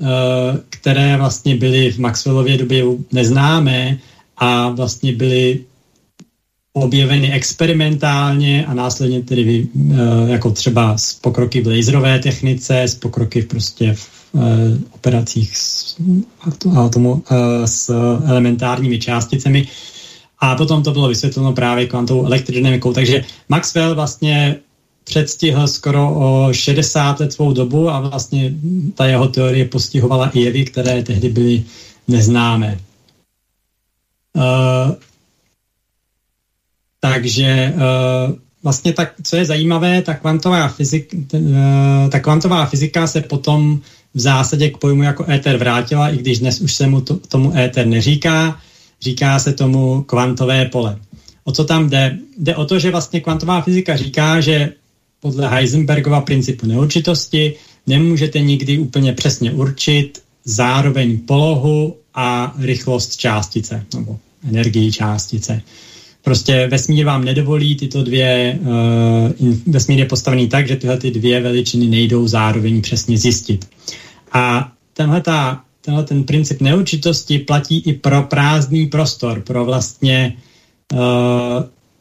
[0.00, 0.06] uh,
[0.70, 3.98] které vlastně byly v Maxwellově době neznámé
[4.36, 5.64] a vlastně byly
[6.72, 13.42] objeveny experimentálně a následně tedy uh, jako třeba z pokroky v laserové technice, z pokroky
[13.42, 14.42] prostě v uh,
[14.90, 15.96] operacích s,
[16.76, 17.22] atomu,
[17.64, 17.90] s
[18.26, 19.68] elementárními částicemi.
[20.40, 22.92] A potom to bylo vysvětleno právě kvantovou elektrodynamikou.
[22.92, 24.56] Takže Maxwell vlastně
[25.04, 28.52] předstihl skoro o 60 let svou dobu a vlastně
[28.94, 31.64] ta jeho teorie postihovala i jevy, které tehdy byly
[32.08, 32.78] neznámé.
[34.32, 34.94] Uh,
[37.00, 43.20] takže uh, vlastně tak, co je zajímavé, ta kvantová, fyzik, uh, ta kvantová fyzika se
[43.20, 43.80] potom
[44.14, 47.56] v zásadě k pojmu jako éter vrátila, i když dnes už se mu to, tomu
[47.56, 48.60] éter neříká,
[49.02, 50.98] říká se tomu kvantové pole.
[51.44, 52.18] O co tam jde?
[52.38, 54.72] Jde o to, že vlastně kvantová fyzika říká, že
[55.20, 57.54] podle Heisenbergova principu neurčitosti
[57.86, 65.62] nemůžete nikdy úplně přesně určit zároveň polohu a rychlost částice, nebo energii částice.
[66.22, 71.40] Prostě vesmír vám nedovolí tyto dvě, uh, vesmír je postavený tak, že tyhle ty dvě
[71.40, 73.68] veličiny nejdou zároveň přesně zjistit.
[74.32, 80.36] A tenhle, ta, tenhle ten princip neurčitosti platí i pro prázdný prostor, pro vlastně
[80.92, 80.98] uh,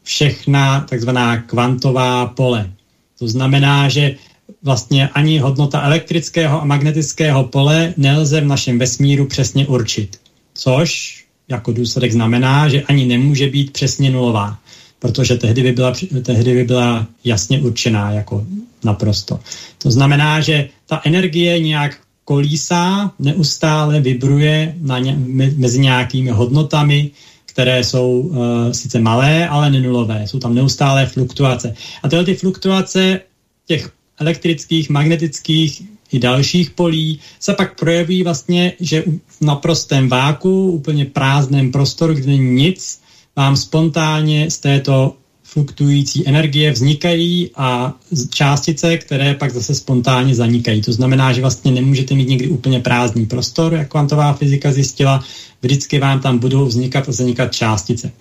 [0.03, 2.71] všechna takzvaná kvantová pole.
[3.19, 4.15] To znamená, že
[4.63, 10.19] vlastně ani hodnota elektrického a magnetického pole nelze v našem vesmíru přesně určit.
[10.53, 14.57] Což jako důsledek znamená, že ani nemůže být přesně nulová,
[14.99, 18.45] protože tehdy by byla, tehdy by byla jasně určená jako
[18.83, 19.39] naprosto.
[19.77, 21.97] To znamená, že ta energie nějak
[22.29, 25.17] kolísá, neustále vibruje na ně,
[25.57, 27.11] mezi nějakými hodnotami,
[27.45, 28.37] které jsou uh,
[28.71, 30.27] sice malé, ale nenulové.
[30.27, 31.73] Jsou tam neustálé fluktuace.
[32.03, 33.21] A tyhle ty fluktuace
[33.65, 41.05] těch elektrických, magnetických i dalších polí se pak projeví vlastně, že v naprostém váku, úplně
[41.05, 43.01] prázdném prostoru, kde není nic,
[43.35, 45.15] vám spontánně z této
[45.53, 47.93] fluktující energie vznikají a
[48.29, 50.81] částice, které pak zase spontánně zanikají.
[50.81, 55.23] To znamená, že vlastně nemůžete mít někdy úplně prázdný prostor, jak kvantová fyzika zjistila,
[55.61, 58.11] vždycky vám tam budou vznikat a zanikat částice.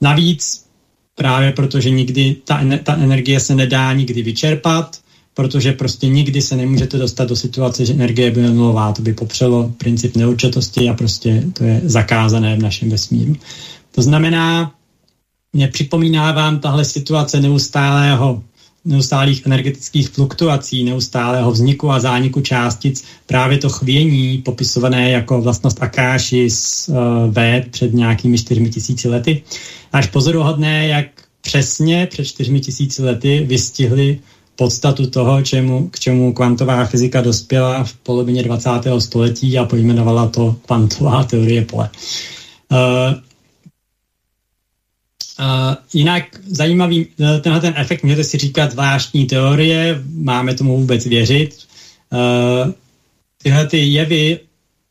[0.00, 0.64] Navíc
[1.14, 4.98] právě protože nikdy ta, ta energie se nedá nikdy vyčerpat,
[5.34, 8.92] protože prostě nikdy se nemůžete dostat do situace, že energie bude nulová.
[8.92, 13.36] To by popřelo princip neurčitosti a prostě to je zakázané v našem vesmíru.
[13.94, 14.74] To znamená,
[15.54, 18.42] mě připomíná vám tahle situace neustálého
[18.84, 26.50] neustálých energetických fluktuací, neustálého vzniku a zániku částic, právě to chvění, popisované jako vlastnost Akáši
[26.50, 26.96] z uh,
[27.32, 29.42] V před nějakými čtyřmi tisíci lety.
[29.92, 31.06] Až pozoruhodné, jak
[31.40, 34.20] přesně před čtyřmi tisíci lety vystihli
[34.56, 38.70] podstatu toho, čemu, k čemu kvantová fyzika dospěla v polovině 20.
[38.98, 41.90] století a pojmenovala to kvantová teorie pole.
[42.72, 42.78] Uh,
[45.94, 51.58] jinak zajímavý, uh, tenhle ten efekt můžete si říkat zvláštní teorie, máme tomu vůbec věřit.
[52.12, 52.72] Uh,
[53.42, 54.40] tyhle ty jevy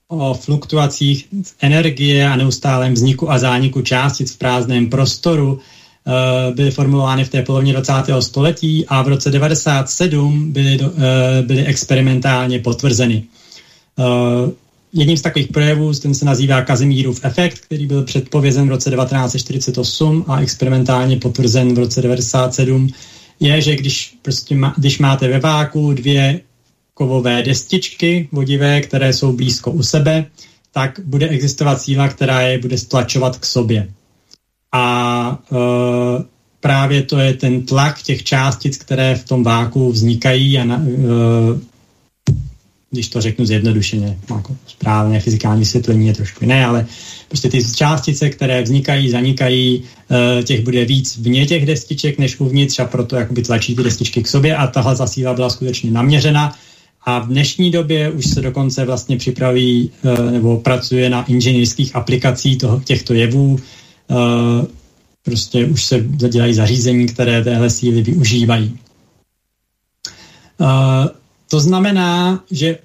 [0.08, 1.28] o fluktuacích
[1.62, 5.60] energie a neustálém vzniku a zániku částic v prázdném prostoru
[6.08, 8.22] Eh, byly formulovány v té polovině 20.
[8.22, 10.80] století a v roce 97 byly,
[11.42, 13.24] byly experimentálně potvrzeny.
[14.94, 20.26] Jedním z takových projevů, ten se nazývá Kazimírův efekt, který byl předpovězen v roce 1948
[20.28, 22.90] a experimentálně potvrzen v roce 1997,
[23.40, 26.42] je, že když, prostě má, když máte ve váku dvě
[26.94, 30.26] kovové destičky vodivé, které jsou blízko u sebe,
[30.72, 33.88] tak bude existovat síla, která je bude stlačovat k sobě.
[34.72, 35.56] a e,
[36.60, 41.73] právě to je ten tlak těch částic, které v tom váku vznikají a na, e,
[42.94, 46.86] když to řeknu zjednodušeně, jako správně fyzikální vysvětlení je trošku jiné, ale
[47.28, 49.84] prostě ty částice, které vznikají, zanikají,
[50.40, 54.24] e, těch bude víc vně těch destiček než uvnitř a proto jakoby tlačí ty destičky
[54.24, 56.56] k sobě a tahle zasíla byla skutečně naměřena
[57.06, 62.58] a v dnešní době už se dokonce vlastně připraví e, nebo pracuje na inženýrských aplikacích
[62.58, 63.60] toho, těchto jevů,
[65.24, 68.78] prostě už se dělají zařízení, které téhle síly využívají.
[71.54, 72.78] To znamená, že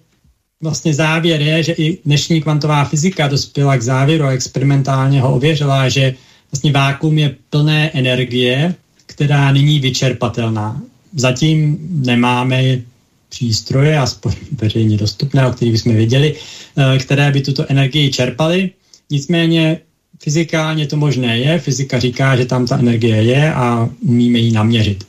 [0.60, 5.88] vlastně závěr je, že i dnešní kvantová fyzika dospěla k závěru a experimentálně ho ověřila,
[5.88, 6.14] že
[6.52, 8.74] vlastně vákum je plné energie,
[9.06, 10.82] která není vyčerpatelná.
[11.16, 12.80] Zatím nemáme
[13.28, 16.34] přístroje, aspoň veřejně dostupné, o kterých bychom věděli,
[16.76, 18.70] eh, které by tuto energii čerpaly.
[19.10, 19.80] Nicméně
[20.22, 25.04] fyzikálně to možné je, fyzika říká, že tam ta energie je a umíme ji naměřit.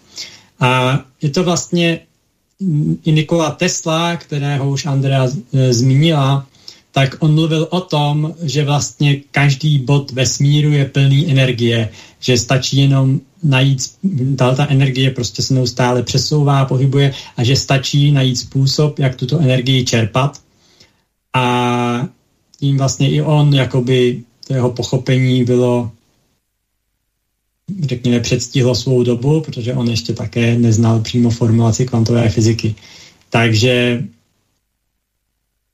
[0.59, 1.99] A je to vlastně
[3.05, 6.47] i Nikola Tesla, kterého už Andrea e, zmínila,
[6.91, 11.89] tak on mluvil o tom, že vlastně každý bod vesmíru je plný energie,
[12.19, 13.95] že stačí jenom najít,
[14.37, 19.85] ta, energie prostě se neustále přesouvá, pohybuje a že stačí najít způsob, jak tuto energii
[19.85, 20.41] čerpat.
[21.35, 22.07] A
[22.59, 25.91] tím vlastně i on jakoby to jeho pochopení bylo
[27.83, 32.75] řekněme, předstihlo svou dobu, protože on ještě také neznal přímo formulaci kvantové fyziky.
[33.29, 34.03] Takže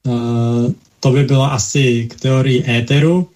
[0.06, 3.30] uh, to by bylo asi k teorii éteru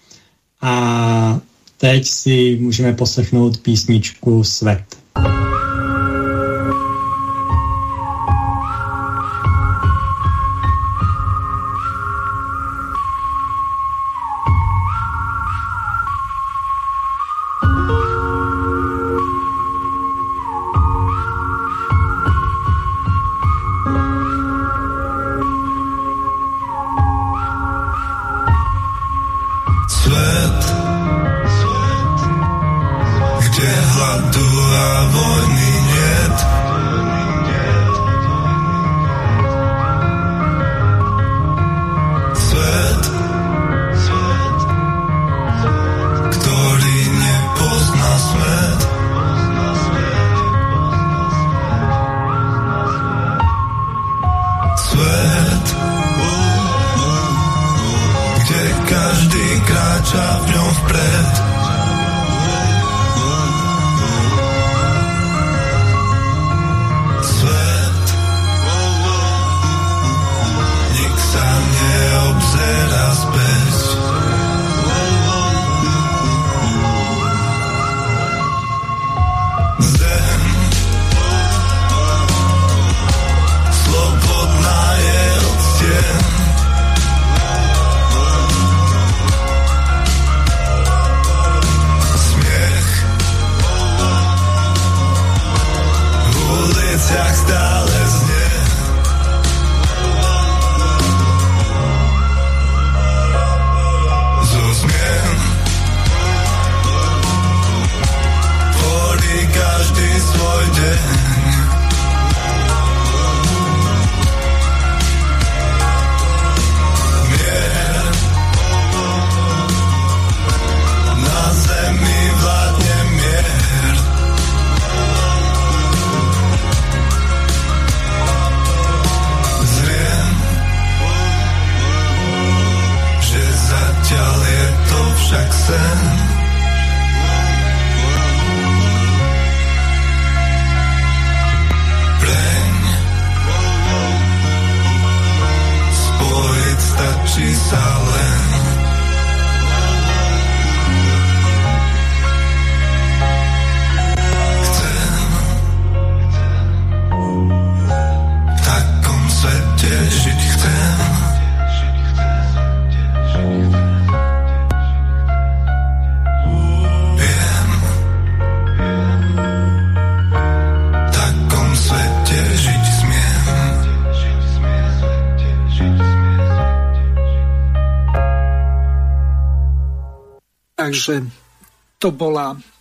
[0.60, 1.40] a
[1.76, 4.99] teď si můžeme poslechnout písničku Svet.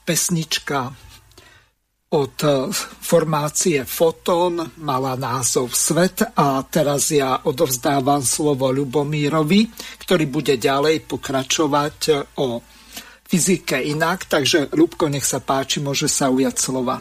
[0.10, 0.90] Pesnička
[2.10, 2.74] od e,
[3.06, 9.70] formácie Foton, mala názov Svet a teraz ja odovzdávam slovo Ľubomírovi,
[10.02, 11.98] ktorý bude ďalej pokračovať
[12.42, 12.66] o
[13.30, 16.98] fyzike inak, takže Lubko, nech sa páči, môže sa ujať slova.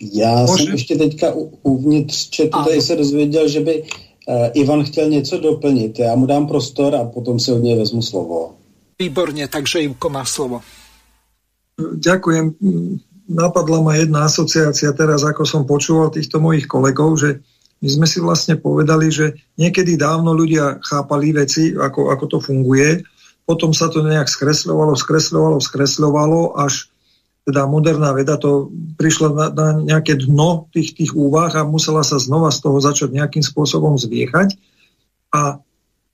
[0.00, 0.64] Já Může?
[0.64, 3.86] jsem ještě teďka uvnitř četu, tady se dozvěděl, že by uh,
[4.52, 5.98] Ivan chtěl něco doplnit.
[5.98, 8.54] Já mu dám prostor a potom si od něj vezmu slovo.
[8.98, 10.60] Výborně, takže Ivko má slovo.
[11.98, 12.56] Ďakujem.
[13.32, 17.40] Napadla ma jedna asociácia teraz, ako som počúval týchto mojich kolegov, že
[17.82, 23.02] my sme si vlastne povedali, že niekedy dávno ľudia chápali veci, ako, ako to funguje,
[23.42, 26.92] potom sa to nejak skresľovalo, skresľovalo, skresľovalo, až
[27.42, 32.22] teda moderná veda to prišla na, na nejaké dno tých, tých úvah a musela sa
[32.22, 34.54] znova z toho začať nejakým spôsobom zviechať.
[35.34, 35.58] A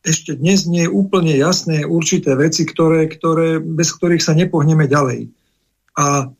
[0.08, 5.28] ešte dnes nie je úplne jasné určité veci, ktoré, ktoré, bez ktorých sa nepohneme ďalej.
[5.98, 6.30] A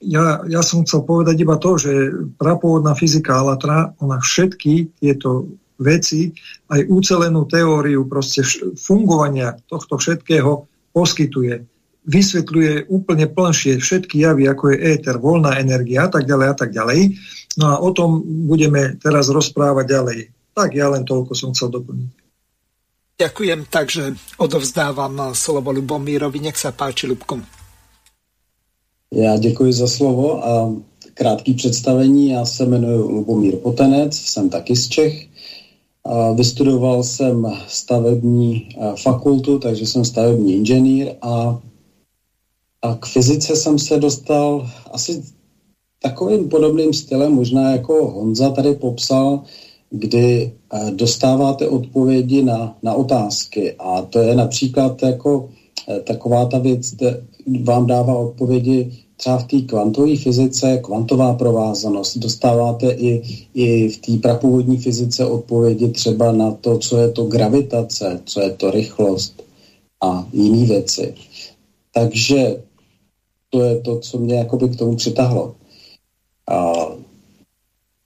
[0.00, 1.92] ja, ja som chcel povedať iba to, že
[2.38, 6.30] prapôvodná fyzika Alatra, ona všetky tieto veci,
[6.70, 8.46] aj ucelenú teóriu proste
[8.78, 11.66] fungovania tohto všetkého poskytuje
[12.08, 16.70] vysvetľuje úplne plnšie všetky javy, ako je éter, voľná energia a tak ďalej a tak
[16.72, 17.00] ďalej.
[17.60, 20.18] No a o tom budeme teraz rozprávať ďalej.
[20.56, 22.10] Tak ja len toľko som chcel doplniť.
[23.20, 26.40] Ďakujem, takže odovzdávam slovo Lubomírovi.
[26.40, 27.59] Nech sa páči, Lubkom.
[29.14, 30.74] Já děkuji za slovo a
[31.14, 32.28] krátký představení.
[32.28, 35.28] Já se jmenuji Lubomír Potenec, jsem taky z Čech.
[36.34, 38.68] Vystudoval jsem stavební
[39.02, 41.60] fakultu, takže jsem stavební inženýr a
[42.82, 45.22] a k fyzice jsem se dostal asi
[46.02, 49.42] takovým podobným stylem, možná jako Honza tady popsal,
[49.90, 55.48] kdy eh, dostáváte odpovědi na, na otázky a to je například jako
[55.88, 56.94] eh, taková ta věc,
[57.64, 62.18] vám dává odpovědi třeba v té kvantové fyzice, kvantová provázanost.
[62.18, 63.22] Dostáváte i,
[63.54, 68.50] i v té prapůvodní fyzice odpovědi třeba na to, co je to gravitace, co je
[68.50, 69.42] to rychlost
[70.02, 71.14] a jiné věci.
[71.94, 72.62] Takže
[73.50, 75.54] to je to, co mě jakoby k tomu přitahlo.
[76.48, 76.72] A,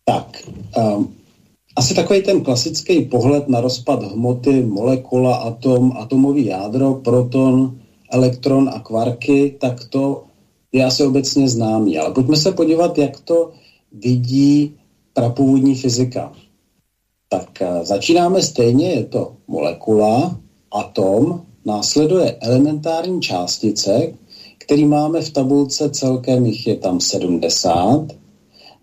[0.05, 1.05] tak, a,
[1.77, 7.79] asi takový ten klasický pohled na rozpad hmoty, molekula, atom, atomový jádro, proton,
[8.11, 10.25] elektron a kvarky, tak to
[10.73, 11.99] je asi obecně známý.
[11.99, 13.53] Ale pojďme se podívat, jak to
[13.93, 14.77] vidí
[15.13, 16.33] prapůvodní fyzika.
[17.29, 20.41] Tak začínáme stejně, je to molekula,
[20.73, 24.13] atom, následuje elementární částice,
[24.59, 28.07] který máme v tabulce celkem, jich je tam 70.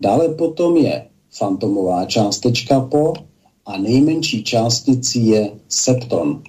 [0.00, 3.12] Dále potom je fantomová částečka po
[3.66, 6.42] a nejmenší částicí je septon.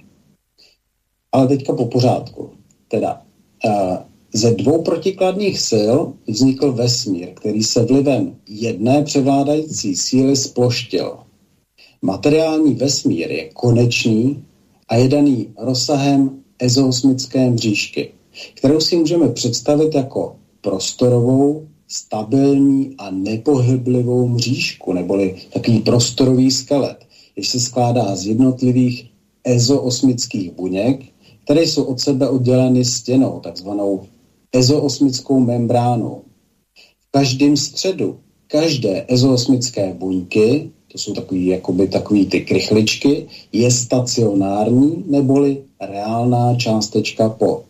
[1.32, 2.50] Ale teďka po pořádku.
[2.94, 3.22] Teda
[3.64, 3.96] uh,
[4.34, 5.96] ze dvou protikladných sil
[6.30, 11.18] vznikl vesmír, který se vlivem jedné převládající síly sploštil.
[12.02, 14.44] Materiální vesmír je konečný
[14.88, 18.14] a je daný rozsahem ezoosmické mřížky
[18.54, 26.96] kterou si můžeme představit jako prostorovou, stabilní a nepohyblivou mřížku, neboli takový prostorový skelet,
[27.36, 29.10] jež se skládá z jednotlivých
[29.44, 31.04] ezoosmických buněk,
[31.44, 34.06] které jsou od sebe odděleny stěnou, takzvanou
[34.52, 36.22] ezoosmickou membránou.
[37.00, 45.04] V každém středu každé ezoosmické buňky, to jsou takový, jakoby takový ty krychličky, je stacionární
[45.06, 47.64] neboli reálná částečka po.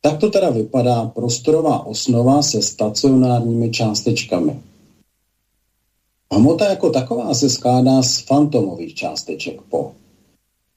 [0.00, 4.60] Tak to teda vypadá prostorová osnova se stacionárními částečkami.
[6.32, 9.92] Hmota jako taková se skládá z fantomových částeček po.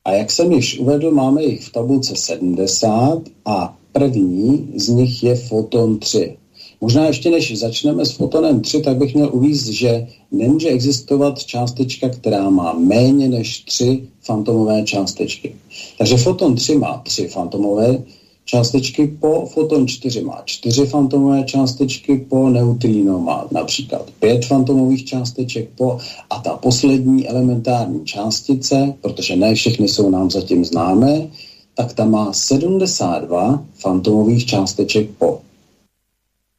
[0.06, 5.36] A jak jsem již uvedl, máme jich v tabulce 70 a první z nich je
[5.36, 6.38] foton 3.
[6.82, 12.10] Možná ještě než začneme s fotonem 3, tak bych měl uvíct, že nemůže existovat částečka,
[12.10, 15.56] která má méně než 3 fantomové částečky.
[15.97, 18.04] Takže foton 3 má 3 fantomové
[18.50, 25.70] částečky po, foton 4 má 4 fantomové částečky po, neutrino má například 5 fantomových částeček
[25.78, 25.97] po
[26.30, 31.28] a ta poslední elementární částice, protože ne všechny jsou nám zatím známé,
[31.76, 35.39] tak ta má 72 fantomových částeček po.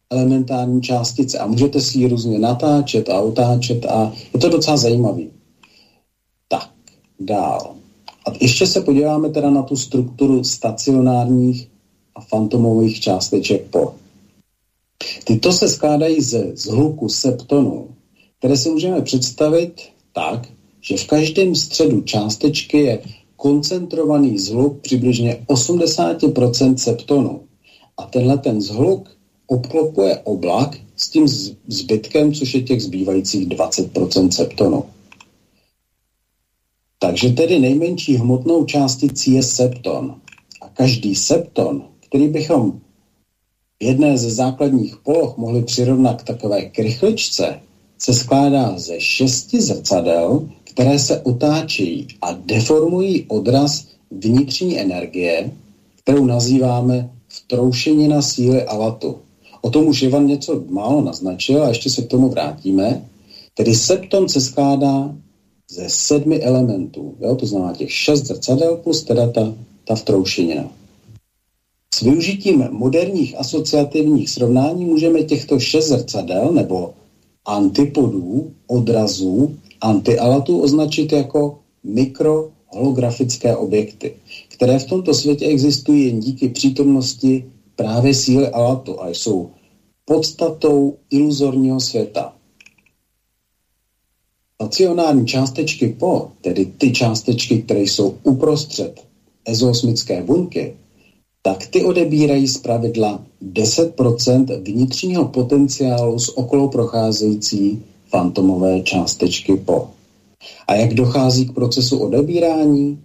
[0.09, 5.31] elementární částice a můžete si ji různě natáčet a otáčet a je to docela zajímavý.
[6.47, 6.69] Tak,
[7.19, 7.75] dál.
[8.27, 11.67] A ještě se podíváme teda na tu strukturu stacionárních
[12.15, 13.93] a fantomových částeček po.
[15.23, 17.87] Tyto se skládají ze zhluku septonů,
[18.39, 19.81] které si můžeme představit
[20.13, 20.47] tak,
[20.81, 23.01] že v každém středu částečky je
[23.35, 27.41] koncentrovaný zhluk přibližně 80% septonu.
[27.97, 29.09] A tenhle ten zhluk
[29.47, 31.27] obklopuje oblak s tím
[31.67, 34.85] zbytkem, což je těch zbývajících 20% septonu.
[36.99, 40.15] Takže tedy nejmenší hmotnou částicí je septon.
[40.61, 42.81] A každý septon, který bychom
[43.79, 47.59] jedné ze základních poloh mohli přirovnat k takové krychličce,
[47.97, 55.51] se skládá ze šesti zrcadel, které se otáčejí a deformují odraz vnitřní energie,
[56.03, 59.15] kterou nazýváme vtroušenina síly alatu.
[59.61, 63.05] O tom už Ivan něco málo naznačil a ještě se k tomu vrátíme.
[63.53, 65.15] Tedy septon se skládá
[65.71, 67.15] ze sedmi elementů.
[67.19, 67.35] Jo?
[67.35, 69.53] To znamená těch šest zrcadel plus teda ta,
[69.85, 70.71] ta vtroušenina.
[71.95, 76.93] S využitím moderních asociativních srovnání můžeme těchto šest zrcadel nebo
[77.45, 84.15] antipodů, odrazů, antialatů označit jako mikroholografické objekty,
[84.47, 89.49] které v tomto světě existují jen díky přítomnosti právě síly alatu a jsou
[90.05, 92.33] podstatou iluzorního světa.
[94.55, 99.05] Stacionární částečky po, tedy ty částečky, které jsou uprostřed
[99.45, 100.73] ezosmické buňky,
[101.41, 103.23] tak ty odebírají z pravidla
[103.53, 107.81] 10% vnitřního potenciálu z okolo procházející
[108.11, 109.87] fantomové částečky po.
[110.67, 112.99] A jak dochází k procesu odebírání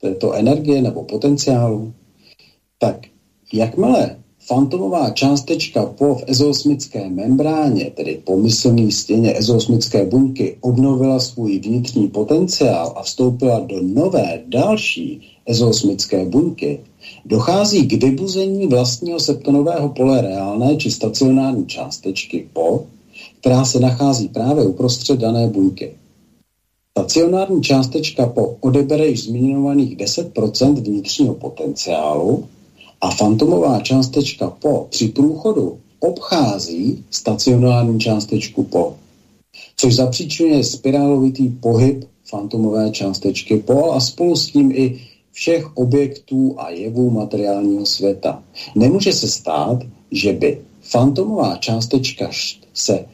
[0.00, 1.92] této energie nebo potenciálu?
[2.78, 3.06] Tak
[3.52, 4.16] jakmile
[4.46, 12.92] fantomová částečka po v ezosmické membráně, tedy pomyslný stěně ezosmické buňky, obnovila svůj vnitřní potenciál
[12.96, 16.80] a vstoupila do nové, další ezosmické buňky,
[17.24, 22.86] dochází k vybuzení vlastního septonového pole reálné či stacionární částečky po,
[23.40, 25.94] která se nachází právě uprostřed dané buňky.
[26.98, 32.44] Stacionární částečka po odebere již zmiňovaných 10% vnitřního potenciálu
[33.00, 38.96] a fantomová částečka po při průchodu obchází stacionární částečku po,
[39.76, 45.00] což zapříčuje spirálovitý pohyb fantomové částečky po a spolu s tím i
[45.32, 48.42] všech objektů a jevů materiálního světa.
[48.74, 49.78] Nemůže se stát,
[50.10, 52.30] že by fantomová částečka
[52.74, 53.04] se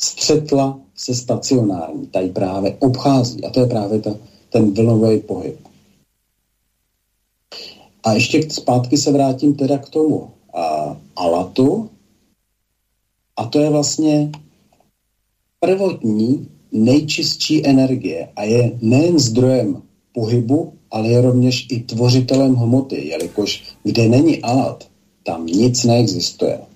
[0.00, 3.44] střetla se stacionární, tady právě obchází.
[3.44, 4.16] A to je právě ta,
[4.50, 5.68] ten vlnový pohyb.
[8.04, 11.90] A ještě zpátky se vrátím teda k tomu a, alatu.
[13.36, 14.30] A to je vlastně
[15.60, 19.82] prvotní nejčistší energie a je nejen zdrojem
[20.12, 24.88] pohybu, ale je rovněž i tvořitelem hmoty, jelikož kde není alat,
[25.22, 26.67] tam nic neexistuje.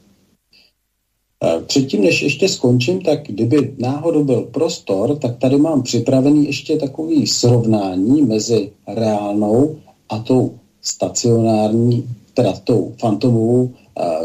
[1.42, 6.76] E, předtím, než ještě skončím, tak kdyby náhodou byl prostor, tak tady mám připravený ještě
[6.76, 9.76] takový srovnání mezi reálnou
[10.08, 13.70] a tou stacionární, teda tou fantomovou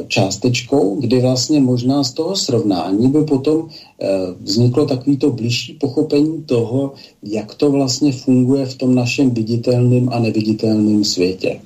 [0.07, 4.07] částečkou, kdy vlastně možná z toho srovnání by potom e,
[4.41, 6.93] vzniklo takovýto blížší pochopení toho,
[7.24, 11.59] jak to vlastně funguje v tom našem viditelném a neviditelném světě.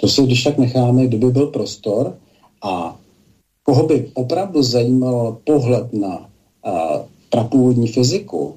[0.00, 2.16] To si když tak necháme, kdyby byl prostor
[2.62, 2.96] a
[3.62, 6.28] koho by opravdu zajímal pohled na
[7.30, 8.54] prapůvodní fyziku,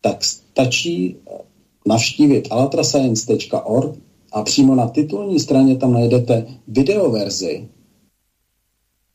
[0.00, 1.38] tak stačí e,
[1.86, 3.98] navštívit alatrascience.org
[4.32, 7.68] a přímo na titulní straně tam najdete videoverzi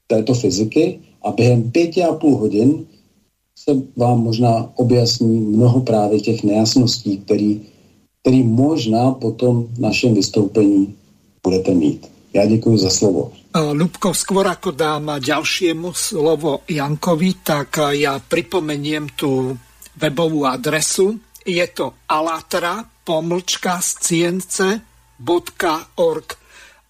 [0.07, 2.85] této fyziky a během pěti a půl hodin
[3.55, 7.61] se vám možná objasní mnoho právě těch nejasností, který,
[8.21, 10.95] který možná po tom našem vystoupení
[11.43, 12.12] budete mít.
[12.33, 13.31] Já děkuji za slovo.
[13.53, 19.53] Ľubko, skôr ako dám ďalšiemu slovo Jankovi, tak ja pripomeniem tú
[19.93, 21.21] webovú adresu.
[21.45, 24.81] Je to alatra pomlčka science.org.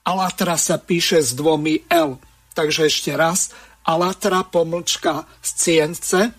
[0.08, 2.16] Alatra sa píše s dvomi L
[2.54, 3.50] Takže ešte raz,
[3.84, 6.38] alatra pomlčka science.org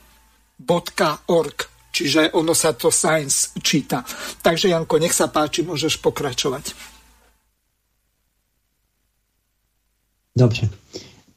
[1.95, 4.03] čiže ono sa to science číta.
[4.43, 6.94] Takže Janko, nech sa páči, môžeš pokračovať.
[10.39, 10.71] Dobře.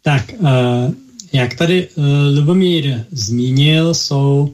[0.02, 0.94] Tak, uh,
[1.34, 2.06] jak tady uh,
[2.38, 4.54] Lubomír zmínil, jsou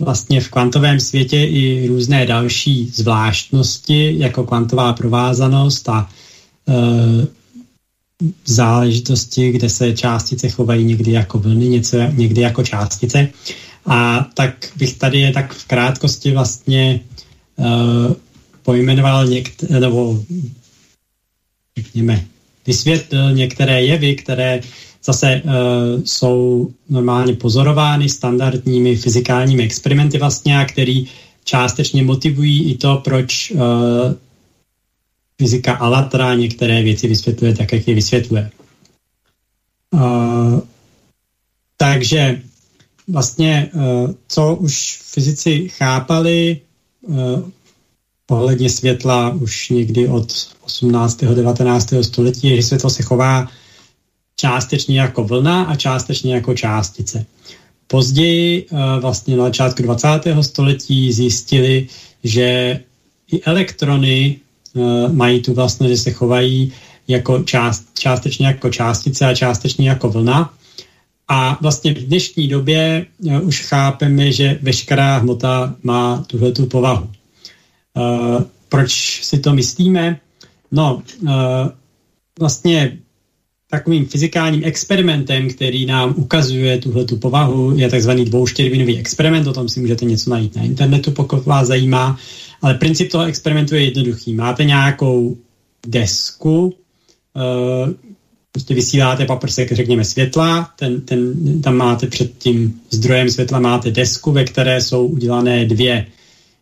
[0.00, 6.10] vlastně v kvantovém světě i různé další zvláštnosti, jako kvantová provázanost a
[6.64, 7.24] uh,
[8.46, 13.28] záležitosti, kde se částice chovají někdy jako vlny, něco, někdy jako částice.
[13.86, 17.00] A tak bych tady tak v krátkosti vlastně
[17.56, 18.14] uh,
[18.62, 20.24] pojmenoval některé, nebo
[21.76, 22.26] řekněme,
[22.70, 24.60] vysvětlil některé jevy, které
[25.02, 25.50] zase uh,
[26.04, 31.10] jsou normálně pozorovány standardními fyzikálními experimenty vlastně a který
[31.44, 33.58] částečně motivují i to, proč uh,
[35.38, 38.50] fyzika Alatra některé věci vysvětluje tak, jak je vysvětluje.
[39.90, 40.60] Uh,
[41.76, 42.42] takže
[43.08, 46.60] vlastně, uh, co už fyzici chápali
[47.02, 47.42] uh,
[48.30, 51.24] ohledně světla už někdy od 18.
[51.24, 51.94] 19.
[52.02, 53.48] století, že světlo se chová
[54.36, 57.26] částečně jako vlna a částečně jako částice.
[57.86, 58.66] Později,
[59.00, 60.08] vlastně na začátku 20.
[60.40, 61.86] století, zjistili,
[62.24, 62.80] že
[63.32, 64.36] i elektrony
[65.12, 66.72] mají tu vlastnost, že se chovají
[67.08, 70.54] jako část, částečně jako částice a částečně jako vlna.
[71.28, 73.06] A vlastně v dnešní době
[73.42, 77.10] už chápeme, že veškerá hmota má tuhle tu povahu.
[77.96, 80.20] Uh, proč si to myslíme?
[80.72, 81.30] No, uh,
[82.38, 82.98] vlastně
[83.70, 89.68] takovým fyzikálním experimentem, který nám ukazuje tuhle tu povahu, je takzvaný dvouštěrvinový experiment, o tom
[89.68, 92.18] si můžete něco najít na internetu, pokud vás zajímá,
[92.62, 94.34] ale princip toho experimentu je jednoduchý.
[94.34, 95.36] Máte nějakou
[95.86, 96.74] desku,
[97.34, 97.92] uh,
[98.52, 104.32] prostě vysíláte paprsek, řekněme, světla, ten, ten, tam máte před tím zdrojem světla máte desku,
[104.32, 106.06] ve které jsou udělané dvě,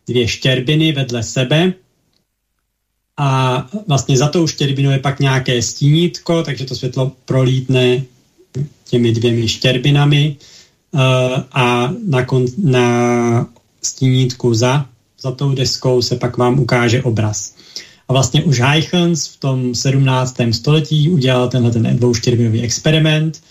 [0.09, 1.73] dvě štěrbiny vedle sebe
[3.17, 8.03] a vlastně za tou štěrbinou je pak nějaké stínítko, takže to světlo prolítne
[8.89, 10.37] těmi dvěmi štěrbinami
[10.91, 11.01] uh,
[11.51, 13.47] a na, kon, na
[13.81, 14.85] stínítku za,
[15.21, 17.55] za tou deskou se pak vám ukáže obraz.
[18.07, 20.35] A vlastně už Huygens v tom 17.
[20.51, 23.41] století udělal tenhle ten dvouštěrbinový experiment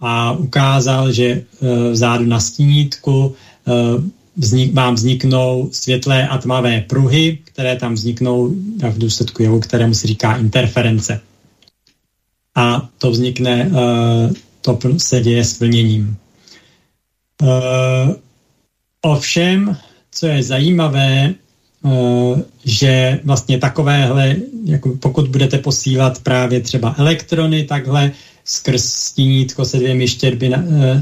[0.00, 4.04] a ukázal, že uh, vzadu na stínítku uh,
[4.36, 8.48] vznik, vám vzniknou světlé a tmavé pruhy, které tam vzniknou
[8.90, 11.20] v důsledku jevu, kterému se říká interference.
[12.54, 16.16] A to vznikne, uh, to se děje s vlněním.
[17.42, 17.48] Uh,
[19.02, 19.76] ovšem,
[20.10, 21.34] co je zajímavé,
[21.82, 28.12] uh, že vlastně takovéhle, jako pokud budete posílat právě třeba elektrony takhle,
[28.44, 31.00] skrz stínítko se dvěmi, štěrbina, eh,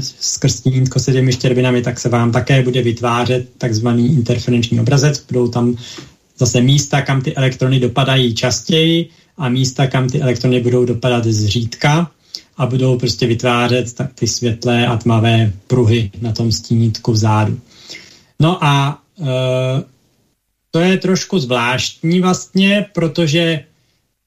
[1.31, 5.25] štěrbinami, tak se vám také bude vytvářet takzvaný interferenční obrazec.
[5.27, 5.75] Budou tam
[6.37, 12.11] zase místa, kam ty elektrony dopadají častěji a místa, kam ty elektrony budou dopadat zřídka
[12.57, 17.59] a budou prostě vytvářet ty světlé a tmavé pruhy na tom stínítku vzadu.
[18.39, 19.23] No a e,
[20.71, 23.63] to je trošku zvláštní vlastně, protože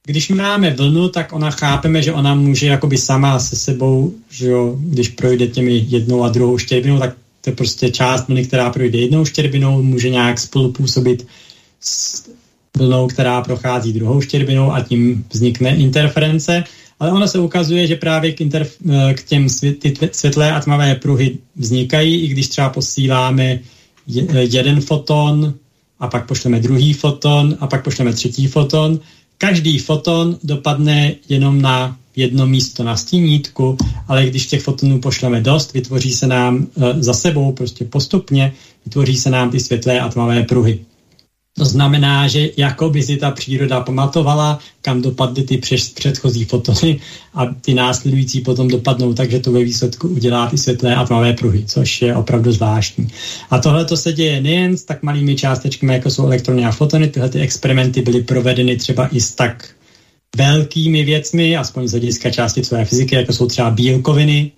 [0.07, 4.77] když máme vlnu, tak ona chápeme, že ona může jakoby sama se sebou, že jo,
[4.79, 8.99] když projde těmi jednou a druhou štěrbinou, tak to je prostě část vlny, která projde
[8.99, 11.27] jednou štěrbinou, může nějak spolupůsobit
[11.81, 12.25] s
[12.77, 16.65] vlnou, která prochází druhou štěrbinou a tím vznikne interference.
[17.01, 19.49] Ale ono se ukazuje, že právě k, interf- eh, k těm
[19.79, 23.59] ty světlé a tmavé pruhy vznikají, i když třeba posíláme
[24.07, 25.55] jeden foton
[26.01, 29.01] a pak pošleme druhý foton a pak pošleme třetí foton,
[29.43, 33.77] každý foton dopadne jenom na jedno místo na stínítku,
[34.09, 38.53] ale když těch fotonů pošleme dost, vytvoří se nám e, za sebou prostě postupně,
[38.85, 40.79] vytvoří se nám ty světlé a tmavé pruhy.
[41.59, 45.61] To znamená, že jako by si ta příroda pamatovala, kam dopadly ty
[45.95, 47.01] předchozí fotony
[47.35, 51.33] a ty následující potom dopadnou tak, že to ve výsledku udělá ty světlé a tmavé
[51.33, 53.09] pruhy, což je opravdu zvláštní.
[53.51, 57.09] A tohle to se děje nejen s tak malými částečkami, jako jsou elektrony a fotony,
[57.09, 59.69] tyhle ty experimenty byly provedeny třeba i s tak
[60.37, 64.53] velkými věcmi, aspoň z hlediska částicové fyziky, jako jsou třeba bílkoviny,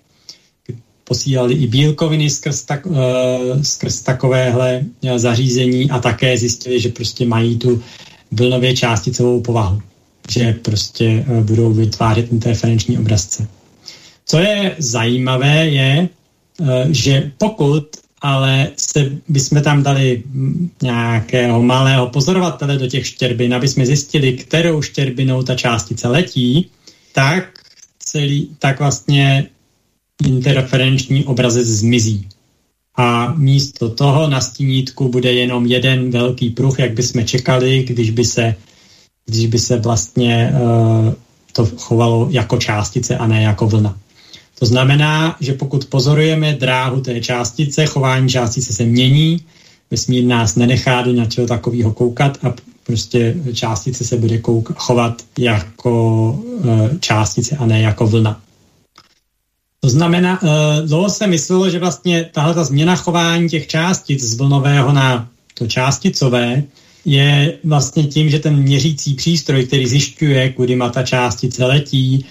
[1.07, 2.95] posílali i bílkoviny skrz, tak, uh,
[3.61, 7.83] skrz takovéhle uh, zařízení a také zjistili, že prostě mají tu
[8.31, 9.81] vlnově částicovou povahu,
[10.29, 13.47] že prostě uh, budou vytvářet interferenční obrazce.
[14.25, 16.09] Co je zajímavé je,
[16.89, 17.85] že pokud
[18.25, 20.23] ale se, bychom tam dali
[20.81, 26.69] nějakého malého pozorovatele do těch štěrbin, aby jsme zjistili, kterou štěrbinou ta částice letí,
[27.13, 27.43] tak
[27.99, 29.47] celý, tak vlastně
[30.23, 32.27] interferenční obrazec zmizí.
[32.97, 38.25] A místo toho na stínítku bude jenom jeden velký pruh, jak bychom čekali, když by
[38.25, 38.55] se,
[39.25, 41.13] když by se vlastně uh,
[41.51, 43.97] to chovalo jako částice a ne jako vlna.
[44.59, 49.41] To znamená, že pokud pozorujeme dráhu té částice, chování částice se mění,
[49.91, 52.53] vesmír nás nenechá do něčeho takového koukat a
[52.83, 58.41] prostě částice se bude kouk- chovat jako uh, částice a ne jako vlna.
[59.85, 60.49] To znamená, uh,
[60.87, 65.67] dlouho se myslelo, že vlastně tahle ta změna chování těch částic z vlnového na to
[65.67, 66.63] částicové
[67.05, 72.25] je vlastně tím, že ten měřící přístroj, který zjišťuje, kudy ta částice letí,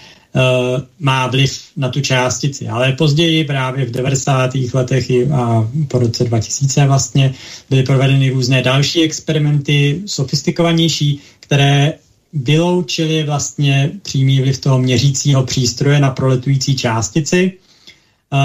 [0.98, 2.68] má vliv na tu částici.
[2.68, 4.50] Ale později, právě v 90.
[4.74, 7.34] letech a po roce 2000 vlastně,
[7.70, 11.92] byly provedeny různé další experimenty, sofistikovanější, které
[12.34, 17.52] vyloučili vlastně přímý vliv toho měřícího přístroje na proletující částici
[18.32, 18.38] uh,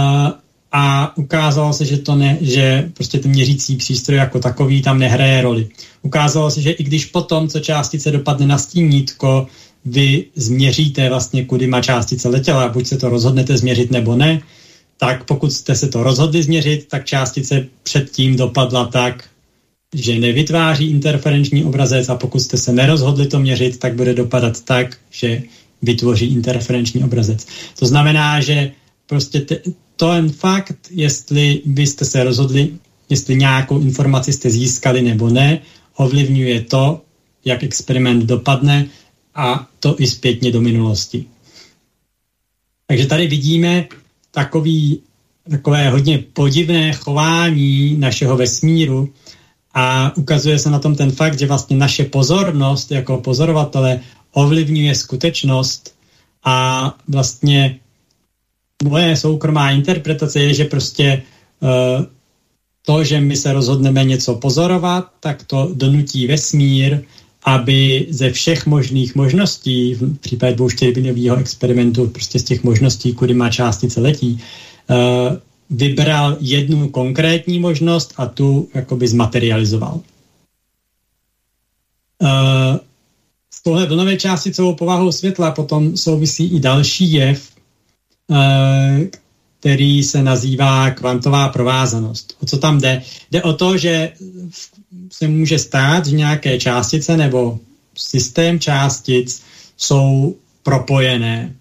[0.72, 5.42] a ukázalo se, že to ne, že prostě ten měřící přístroj jako takový tam nehraje
[5.42, 5.70] roli.
[6.02, 9.48] Ukázalo se, že i když potom, co částice dopadne na stínítko,
[9.86, 14.42] vy změříte vlastně, kudy má částice letěla, buď se to rozhodnete změřit nebo ne,
[14.98, 19.29] tak pokud jste se to rozhodli změřit, tak částice předtím dopadla tak,
[19.96, 24.98] že nevytváří interferenční obrazec a pokud jste se nerozhodli to měřit, tak bude dopadat tak,
[25.12, 25.42] že
[25.82, 27.48] vytvoří interferenční obrazec.
[27.80, 28.72] To znamená, že
[29.06, 29.62] prostě te,
[29.96, 32.70] ten fakt, jestli byste se rozhodli,
[33.10, 35.60] jestli nějakou informaci jste získali nebo ne,
[35.96, 37.02] ovlivňuje to,
[37.46, 38.86] jak experiment dopadne
[39.36, 41.26] a to i zpětně do minulosti.
[42.88, 43.88] Takže tady vidíme
[44.32, 45.02] takový,
[45.50, 49.14] takové hodně podivné chování našeho vesmíru,
[49.74, 54.00] a ukazuje se na tom ten fakt, že vlastně naše pozornost jako pozorovatele
[54.34, 55.96] ovlivňuje skutečnost
[56.44, 57.80] a vlastně
[58.84, 61.24] moje soukromá interpretace je, že prostě
[61.60, 62.06] uh,
[62.86, 67.02] to, že my se rozhodneme něco pozorovat, tak to donutí vesmír,
[67.44, 73.50] aby ze všech možných možností, v případě dvouštěrbinového experimentu, prostě z těch možností, kudy má
[73.50, 74.42] částice letí,
[74.90, 74.96] uh,
[75.70, 80.02] vybral jednu konkrétní možnost a tu jakoby zmaterializoval.
[82.22, 82.30] Uh,
[83.54, 87.50] s tohle vlnové částicovou povahou světla potom souvisí i další jev,
[88.28, 88.38] uh,
[89.60, 92.38] který se nazývá kvantová provázanost.
[92.42, 93.02] O co tam jde?
[93.32, 94.14] Jde o to, že
[95.12, 97.60] se může stát, že nějaké částice nebo
[97.98, 99.44] systém částic
[99.78, 101.56] jsou propojené.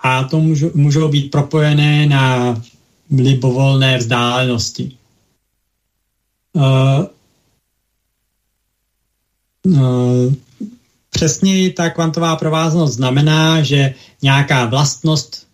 [0.00, 0.40] A to
[0.74, 2.56] můžou být propojené na
[3.18, 4.96] libovolné vzdálenosti.
[6.52, 7.06] Uh,
[9.62, 10.34] uh,
[11.10, 15.46] přesněji ta kvantová prováznost znamená, že nějaká vlastnost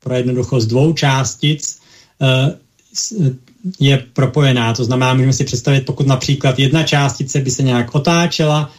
[0.00, 1.80] pro jednoduchost dvou částic
[2.18, 2.50] uh,
[3.80, 4.74] je propojená.
[4.74, 8.70] To znamená, můžeme si představit, pokud například jedna částice by se nějak otáčela,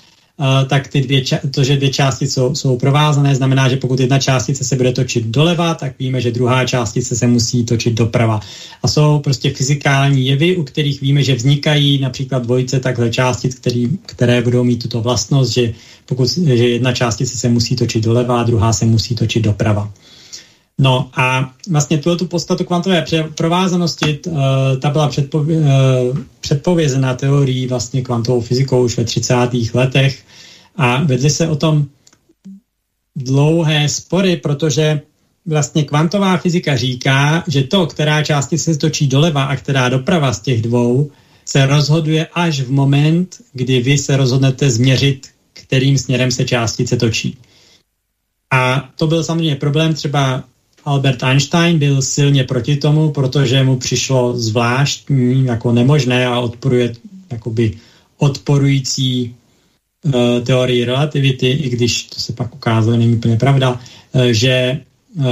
[0.69, 1.21] tak ty dvě,
[1.51, 5.25] to, že dvě částice jsou, jsou provázané, znamená, že pokud jedna částice se bude točit
[5.25, 8.39] doleva, tak víme, že druhá částice se musí točit doprava.
[8.83, 13.89] A jsou prostě fyzikální jevy, u kterých víme, že vznikají například dvojice takhle částic, který,
[14.05, 15.73] které budou mít tuto vlastnost, že
[16.05, 19.91] pokud že jedna částice se musí točit doleva a druhá se musí točit doprava.
[20.79, 23.05] No a vlastně tuhle tu podstatu kvantové
[23.35, 24.39] provázanosti, uh,
[24.81, 29.33] ta byla předpově, uh, předpovězená teorií vlastně kvantovou fyzikou už ve 30.
[29.73, 30.23] letech
[30.75, 31.85] a vedly se o tom
[33.15, 35.01] dlouhé spory, protože
[35.45, 40.41] vlastně kvantová fyzika říká, že to, která částice se točí doleva a která doprava z
[40.41, 41.11] těch dvou,
[41.45, 47.37] se rozhoduje až v moment, kdy vy se rozhodnete změřit, kterým směrem se částice točí.
[48.51, 50.43] A to byl samozřejmě problém třeba
[50.87, 56.93] Albert Einstein byl silně proti tomu, protože mu přišlo zvláštní, jako nemožné a odporuje
[57.31, 57.71] jakoby
[58.17, 59.35] odporující
[60.05, 60.13] uh,
[60.43, 64.79] teorii relativity, i když to se pak ukázalo, není úplně pravda, uh, že
[65.15, 65.23] uh,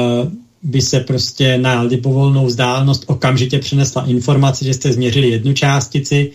[0.63, 6.31] by se prostě na libovolnou vzdálenost okamžitě přenesla informace, že jste změřili jednu částici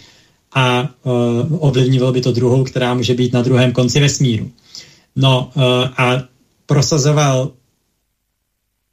[0.54, 1.12] a uh,
[1.58, 4.50] ovlivnilo by to druhou, která může být na druhém konci vesmíru.
[5.16, 5.62] No uh,
[5.96, 6.22] a
[6.66, 7.59] prosazoval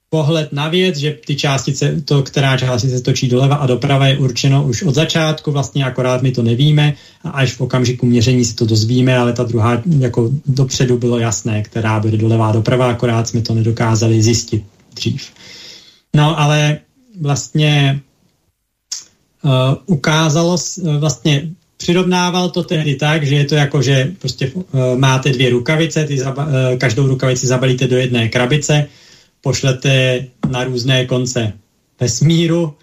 [0.10, 4.64] pohled na věc, že ty částice, to, která částice točí doleva a doprava je určeno
[4.64, 6.94] už od začátku, vlastně akorát my to nevíme
[7.24, 11.64] a až v okamžiku měření si to dozvíme, ale ta druhá jako dopředu bylo jasné,
[11.64, 15.32] která bude doleva a doprava, akorát jsme to nedokázali zjistit dřív.
[16.16, 16.80] No ale
[17.22, 18.00] vlastně
[19.44, 19.52] uh,
[19.86, 24.64] ukázalo, uh, vlastně přirovnával to tehdy tak, že je to jako, že prostě uh,
[24.96, 28.88] máte dvě rukavice, ty zaba, uh, každou rukavici zabalíte do jedné krabice,
[29.48, 31.54] pošlete na různé konce
[32.00, 32.74] vesmíru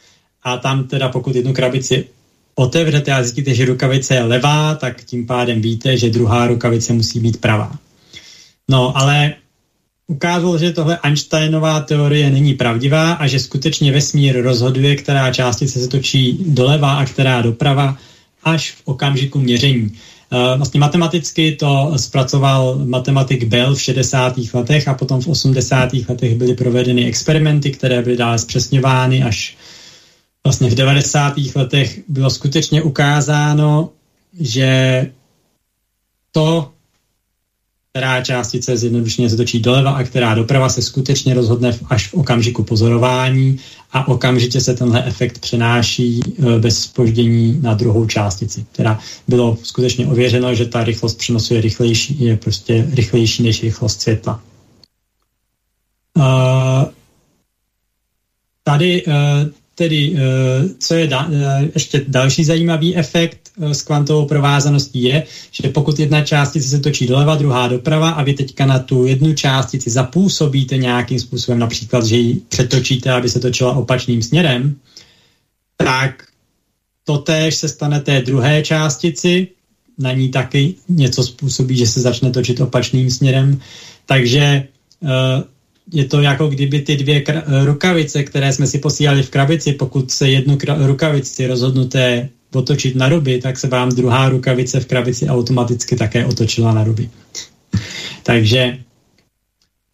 [0.42, 2.08] a tam teda pokud jednu krabici
[2.54, 7.20] otevřete a zjistíte, že rukavice je levá, tak tím pádem víte, že druhá rukavice musí
[7.20, 7.76] být pravá.
[8.68, 9.34] No, ale
[10.06, 15.88] ukázalo, že tohle Einsteinová teorie není pravdivá a že skutečně vesmír rozhoduje, která částice se
[15.88, 17.98] točí doleva a která doprava
[18.44, 19.92] až v okamžiku měření.
[20.34, 24.54] Eh, vlastně matematicky to zpracoval matematik Bell v 60.
[24.54, 26.08] letech a potom v 80.
[26.08, 29.56] letech byly provedeny experimenty, které byly dále zpřesňovány až
[30.44, 31.34] vlastně v 90.
[31.56, 33.90] letech bylo skutečně ukázáno,
[34.40, 35.06] že
[36.32, 36.70] to,
[37.96, 42.64] která částice zjednodušeně se točí doleva a která doprava se skutečně rozhodne až v okamžiku
[42.64, 43.58] pozorování
[43.92, 48.66] a okamžitě se tenhle efekt přenáší e, bez spoždění na druhou částici.
[48.72, 54.00] Teda bylo skutečně ověřeno, že ta rychlost přenosu je rychlejší, je prostě rychlejší než rychlost
[54.00, 54.42] světla.
[56.16, 56.84] Uh,
[58.62, 59.12] tady uh,
[59.74, 60.16] tedy,
[60.78, 61.28] co je da,
[61.74, 67.36] ještě další zajímavý efekt, s kvantovou provázaností je, že pokud jedna částice se točí doleva,
[67.36, 72.34] druhá doprava a vy teďka na tu jednu částici zapůsobíte nějakým způsobem, například, že ji
[72.48, 74.76] přetočíte, aby se točila opačným směrem,
[75.76, 76.24] tak
[77.04, 79.48] totéž se stane té druhé částici,
[79.98, 83.60] na ní taky něco způsobí, že se začne točit opačným směrem.
[84.06, 84.68] Takže
[85.00, 85.08] uh,
[85.92, 87.24] je to jako kdyby ty dvě
[87.64, 93.40] rukavice, které jsme si posílali v krabici, pokud se jednu rukavici rozhodnuté otočit na ruby,
[93.40, 97.10] tak se vám druhá rukavice v krabici automaticky také otočila na ruby.
[98.22, 98.78] Takže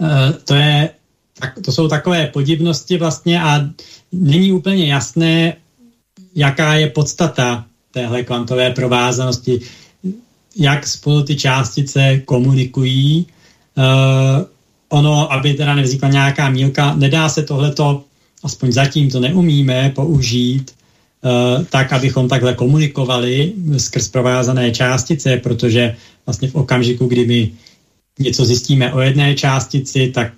[0.02, 0.90] eh, to, je,
[1.64, 3.68] to jsou takové podivnosti vlastně a
[4.12, 5.56] není úplně jasné,
[6.34, 9.60] jaká je podstata téhle kvantové provázanosti,
[10.56, 13.26] jak spolu ty částice komunikují.
[13.78, 14.44] Uh,
[14.88, 18.04] ono, aby teda nevznikla nějaká mílka, nedá se tohleto,
[18.42, 20.70] aspoň zatím to neumíme použít
[21.70, 25.96] tak, abychom takhle komunikovali skrz provázané částice, protože
[26.26, 27.52] vlastně v okamžiku, kdy my
[28.18, 30.32] něco zjistíme o jedné částici, tak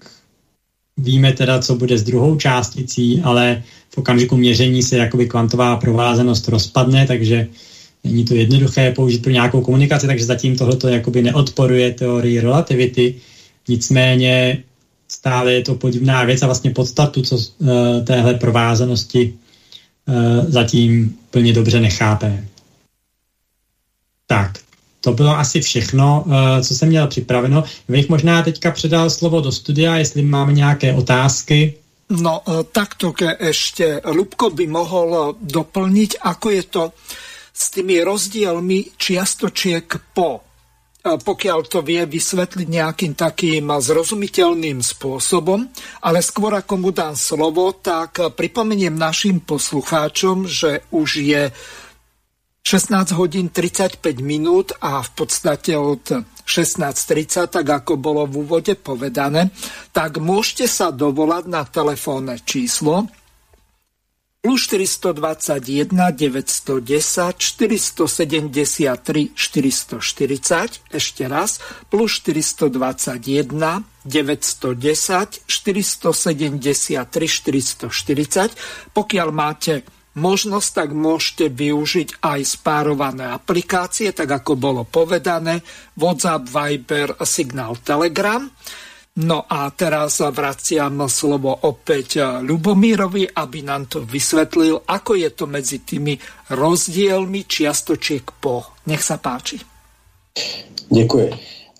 [0.96, 6.48] víme teda, co bude s druhou částicí, ale v okamžiku měření se jakoby kvantová provázanost
[6.48, 7.46] rozpadne, takže
[8.04, 13.14] není to jednoduché použít pro nějakou komunikaci, takže zatím tohleto jakoby neodporuje teorii relativity.
[13.68, 14.62] Nicméně
[15.08, 17.68] stále je to podivná věc a vlastně podstatu co, uh,
[18.04, 19.34] téhle provázanosti
[20.48, 22.44] zatím plně dobře nechápe.
[24.26, 24.58] Tak,
[25.02, 27.64] to bylo asi všechno, eh, co jsem měl připraveno.
[27.88, 31.74] Bych možná teďka předal slovo do studia, jestli máme nějaké otázky.
[32.10, 36.82] No, eh, takto ešte Lubko by mohol doplniť, ako je to
[37.52, 39.84] s tými rozdielmi čiastočiek
[40.14, 40.40] po
[41.02, 45.66] pokiaľ to vie vysvetliť nejakým takým zrozumiteľným spôsobom.
[46.06, 51.42] Ale skôr ako mu dám slovo, tak pripomeniem našim poslucháčom, že už je
[52.62, 56.06] 16 hodín 35 minút a v podstate od
[56.46, 59.50] 16.30, tak ako bolo v úvode povedané,
[59.90, 63.10] tak môžete sa dovolať na telefónne číslo
[64.42, 78.50] plus 421 910 473 440 ešte raz plus 421 910 473 440
[78.90, 85.64] pokiaľ máte možnosť, tak môžete využiť aj spárované aplikácie, tak ako bolo povedané,
[85.96, 88.44] WhatsApp, Viber, Signal, Telegram.
[89.12, 95.84] No a teraz vraciam slovo opäť Ľubomírovi, aby nám to vysvetlil, ako je to medzi
[95.84, 96.16] tými
[96.48, 98.64] rozdielmi čiastočiek po.
[98.88, 99.60] Nech sa páči.
[100.88, 101.30] Děkuji.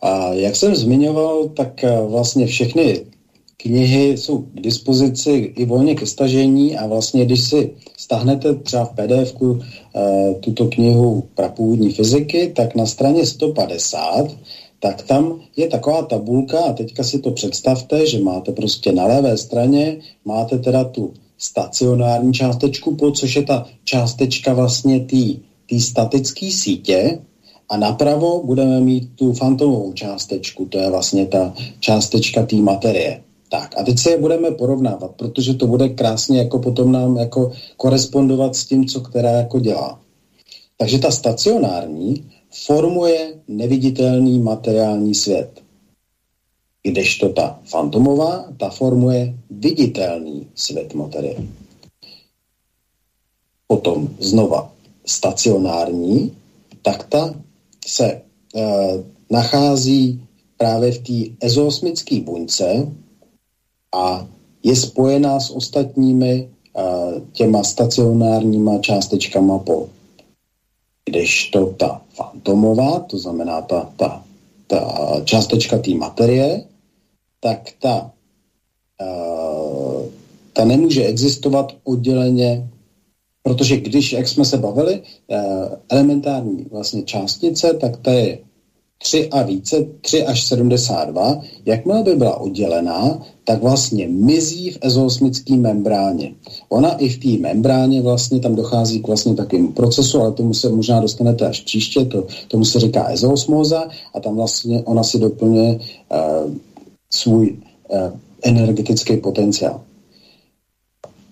[0.03, 3.07] A jak jsem zmiňoval, tak eh, vlastně všechny
[3.57, 8.91] knihy jsou k dispozici i volně ke stažení a vlastně, když si stáhnete třeba v
[8.91, 9.47] pdf e,
[9.97, 14.37] eh, tuto knihu prapůvodní fyziky, tak na straně 150
[14.83, 19.39] tak tam je taková tabulka a teďka si to představte, že máte prostě na levé
[19.39, 25.07] straně, máte teda tu stacionární částečku, což je ta částečka vlastně
[25.71, 27.19] té statické sítě
[27.69, 33.23] a napravo budeme mít tu fantomovou částečku, to je vlastně ta částečka té materie.
[33.51, 37.53] Tak a teď se je budeme porovnávat, protože to bude krásně jako potom nám jako
[37.77, 40.01] korespondovat s tím, co která jako dělá.
[40.77, 45.63] Takže ta stacionární formuje neviditelný materiální svět.
[46.83, 51.37] Kdežto ta fantomová, ta formuje viditelný svět materie.
[53.67, 54.73] Potom znova
[55.07, 56.37] stacionární,
[56.83, 57.35] tak ta
[57.87, 58.23] se e,
[59.31, 60.23] nachází
[60.57, 62.87] právě v té ezoosmické buňce
[63.95, 64.27] a
[64.63, 66.49] je spojená s ostatními e,
[67.33, 69.89] těma stacionárníma částečkama po
[71.05, 74.25] kdežto ta fantomová, to znamená ta, ta,
[74.67, 74.81] ta
[75.25, 76.65] částečka té materie,
[77.41, 78.11] tak ta,
[79.03, 80.07] uh,
[80.53, 82.69] ta nemůže existovat odděleně,
[83.43, 85.39] protože když, jak jsme se bavili, uh,
[85.89, 88.39] elementární vlastně částice, tak to je,
[89.03, 95.55] 3 a více, 3 až 72, jakmile by byla oddělená, tak vlastně mizí v ezoosmické
[95.55, 96.35] membráně.
[96.69, 100.69] Ona i v té membráně vlastně tam dochází k vlastně takovému procesu, ale tomu se
[100.69, 105.75] možná dostanete až příště, to, tomu se říká ezoosmóza a tam vlastně ona si doplňuje
[105.75, 106.53] uh,
[107.11, 107.57] svůj
[107.89, 107.99] uh,
[108.43, 109.81] energetický potenciál.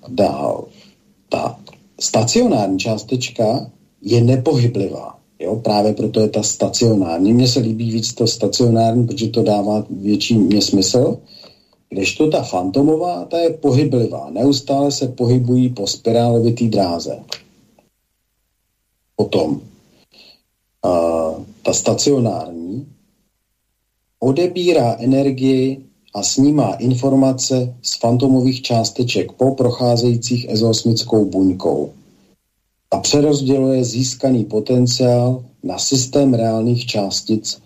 [0.09, 0.64] Dál.
[1.29, 1.59] Ta
[2.01, 3.71] stacionární částečka
[4.03, 5.20] je nepohyblivá.
[5.41, 7.32] Jo, právě proto je ta stacionární.
[7.32, 11.18] Mně se líbí víc to stacionární, protože to dává větší mě smysl.
[11.88, 14.30] Kdežto ta fantomová, ta je pohyblivá.
[14.30, 17.18] Neustále se pohybují po spirálovitý dráze.
[19.16, 22.86] Potom uh, ta stacionární
[24.20, 25.84] odebírá energii
[26.14, 31.93] a snímá informace z fantomových částeček po procházejících ezosmickou buňkou
[32.91, 37.62] a přerozděluje získaný potenciál na systém reálných částic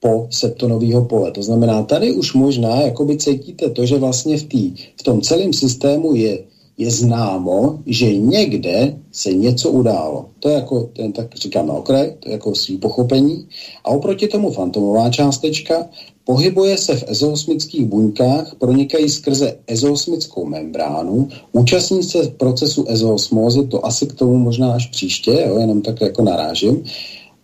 [0.00, 1.30] po septonového pole.
[1.30, 5.52] To znamená, tady už možná jakoby cítíte to, že vlastně v, tý, v tom celém
[5.52, 6.44] systému je,
[6.78, 10.28] je známo, že někde se něco událo.
[10.40, 13.48] To je jako, ten tak říkám na okraj, to je jako svý pochopení.
[13.84, 15.88] A oproti tomu fantomová částečka
[16.26, 24.06] Pohybuje se v ezoosmických buňkách, pronikají skrze ezoosmickou membránu, účastní se procesu ezoosmózy, to asi
[24.06, 26.84] k tomu možná až příště, jo, jenom tak jako narážím,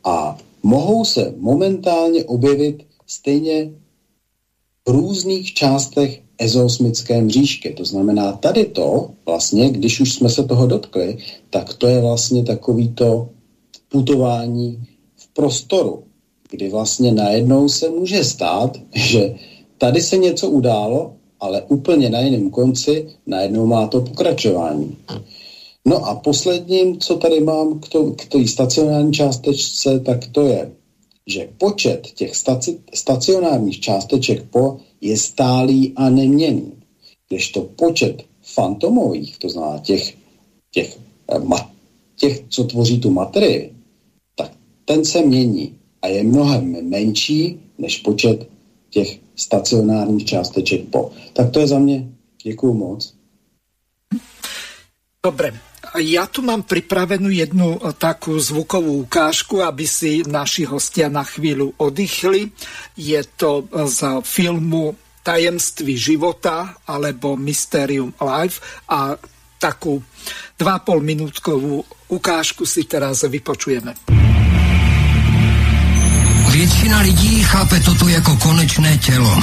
[0.04, 3.70] a mohou se momentálně objevit stejně
[4.88, 7.70] v různých částech ezoosmické mřížky.
[7.70, 11.18] To znamená, tady to vlastně, když už jsme se toho dotkli,
[11.50, 13.28] tak to je vlastně takovýto
[13.88, 16.02] putování v prostoru
[16.52, 19.34] kdy vlastně najednou se může stát, že
[19.78, 24.96] tady se něco událo, ale úplně na jiném konci najednou má to pokračování.
[25.84, 30.72] No a posledním, co tady mám k, to, k té stacionární částečce, tak to je,
[31.26, 36.72] že počet těch staci, stacionárních částeček po je stálý a neměný.
[37.54, 40.14] to počet fantomových, to znamená těch,
[40.70, 40.98] těch,
[41.32, 41.40] eh,
[42.16, 43.72] těch, co tvoří tu materii,
[44.36, 44.52] tak
[44.84, 48.48] ten se mění a je mnohem menší než počet
[48.90, 51.10] těch stacionárních částeček po.
[51.32, 52.08] Tak to je za mě.
[52.42, 53.14] Děkuju moc.
[55.22, 55.54] Dobre,
[56.02, 62.50] ja tu mám pripravenú jednu takú zvukovú ukážku, aby si naši hostia na chvíľu oddychli.
[62.98, 68.58] Je to z filmu Tajemství života alebo Mysterium Life
[68.90, 69.14] a
[69.62, 70.02] takú
[70.58, 73.94] 2,5 minútkovú ukážku si teraz vypočujeme.
[76.52, 79.42] Většina lidí chápe toto jako konečné tělo.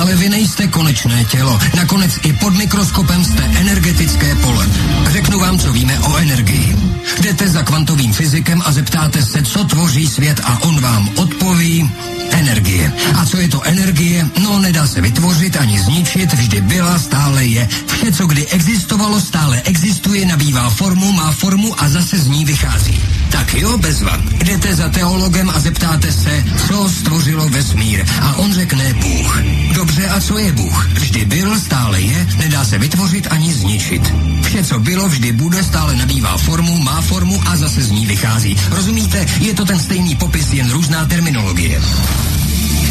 [0.00, 1.58] Ale vy nejste konečné tělo.
[1.76, 4.68] Nakonec i pod mikroskopem jste energetické pole.
[5.10, 6.89] Řeknu vám, co víme o energii.
[7.20, 11.90] Jdete za kvantovým fyzikem a zeptáte se, co tvoří svět a on vám odpoví
[12.30, 12.92] energie.
[13.14, 14.26] A co je to energie?
[14.42, 17.68] No, nedá se vytvořit ani zničit, vždy byla, stále je.
[17.86, 23.00] Vše, co kdy existovalo, stále existuje, nabývá formu, má formu a zase z ní vychází.
[23.30, 24.18] Tak jo, bezva.
[24.44, 28.04] Jdete za teologem a zeptáte se, co stvořilo vesmír.
[28.22, 29.42] A on řekne Bůh.
[29.74, 30.88] Dobře, a co je Bůh?
[30.88, 34.02] Vždy byl, stále je, nedá se vytvořit ani zničit.
[34.42, 38.56] Vše, co bylo, vždy bude, stále nabývá formu, má formu a zase z ní vychází.
[38.70, 39.26] Rozumíte?
[39.40, 41.80] Je to ten stejný popis, jen různá terminologie.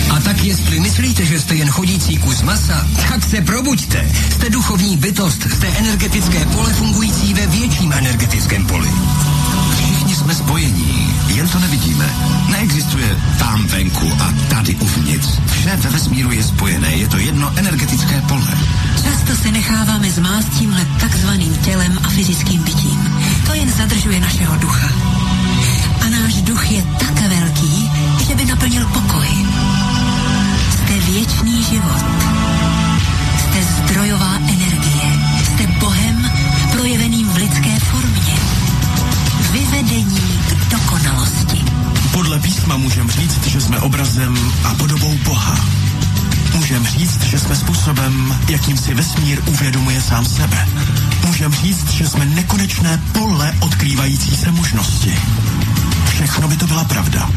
[0.10, 4.12] A tak jestli myslíte, že jste jen chodící kus masa, tak se probuďte.
[4.32, 8.90] Jste duchovní bytost, jste energetické pole fungující ve větším energetickém poli.
[9.76, 11.09] Všichni jsme spojení,
[11.40, 12.10] jen to nevidíme.
[12.52, 15.28] Neexistuje tam venku a tady uvnitř.
[15.52, 18.54] Vše ve vesmíru je spojené, je to jedno energetické pole.
[19.04, 23.00] Často se necháváme zmást tímhle takzvaným tělem a fyzickým bytím.
[23.46, 24.88] To jen zadržuje našeho ducha.
[26.06, 27.92] A náš duch je tak velký,
[28.28, 29.28] že by naplnil pokoj.
[30.72, 32.04] Jste věčný život.
[33.40, 34.59] Jste zdrojová energie.
[42.42, 45.60] Písma můžeme říct, že jsme obrazem a podobou Boha.
[46.56, 50.68] Můžeme říct, že jsme způsobem, jakým si vesmír uvědomuje sám sebe.
[51.28, 55.20] Můžeme říct, že jsme nekonečné pole odkrývající se možnosti.
[56.10, 57.30] Všechno by to byla pravda.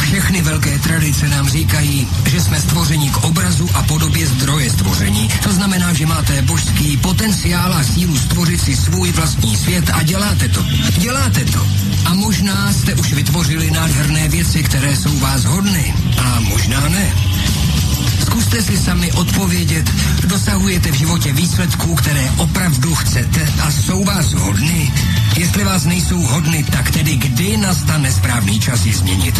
[0.00, 5.28] Všechny velké tradice nám říkají, že jsme stvoření k obrazu a podobě zdroje stvoření.
[5.42, 10.48] To znamená, že máte božský potenciál a sílu stvořit si svůj vlastní svět a děláte
[10.48, 10.64] to.
[10.98, 11.66] Děláte to.
[12.04, 15.94] A možná jste už vytvořili nádherné věci, které jsou vás hodny.
[16.18, 17.14] A možná ne.
[18.20, 19.90] Zkuste si sami odpovědět,
[20.24, 24.92] dosahujete v životě výsledků, které opravdu chcete a jsou vás hodny?
[25.38, 29.34] Jestli vás nejsou hodny, tak tedy kdy nastane správný čas je změnit?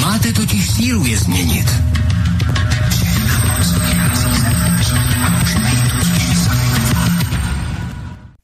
[0.00, 1.68] Máte totiž sílu je změnit.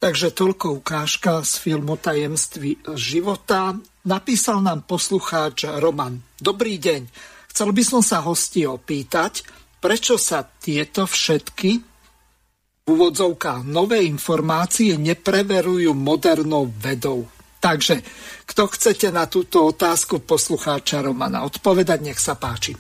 [0.01, 3.77] Takže toľko ukážka z filmu Tajemství života.
[4.09, 6.17] Napísal nám poslucháč Roman.
[6.41, 7.05] Dobrý deň.
[7.53, 9.45] Chcel by som sa hosti opýtať,
[9.81, 17.25] prečo sa tieto všetky v úvodzovkách nové informácie nepreverujú modernou vedou.
[17.61, 18.01] Takže,
[18.45, 22.77] kto chcete na túto otázku poslucháča Romana odpovedať, nech sa páči.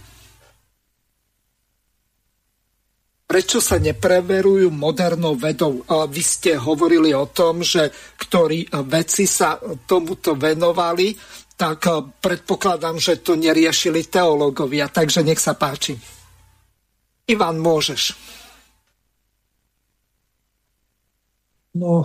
[3.30, 5.86] prečo sa nepreverujú modernou vedou?
[5.86, 7.86] Vy ste hovorili o tom, že
[8.18, 9.54] ktorí vedci sa
[9.86, 11.14] tomuto venovali,
[11.54, 11.86] tak
[12.18, 15.94] predpokladám, že to neriešili teológovia, takže nech sa páči.
[17.30, 18.18] Ivan, môžeš.
[21.78, 22.02] No,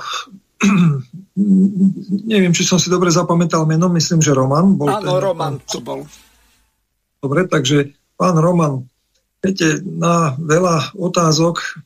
[2.29, 4.77] neviem, či som si dobre zapamätal meno, myslím, že Roman.
[4.77, 6.05] Bol Áno, ten, Roman to bol.
[7.17, 8.85] Dobre, takže pán Roman,
[9.45, 11.77] Viete, na veľa otázok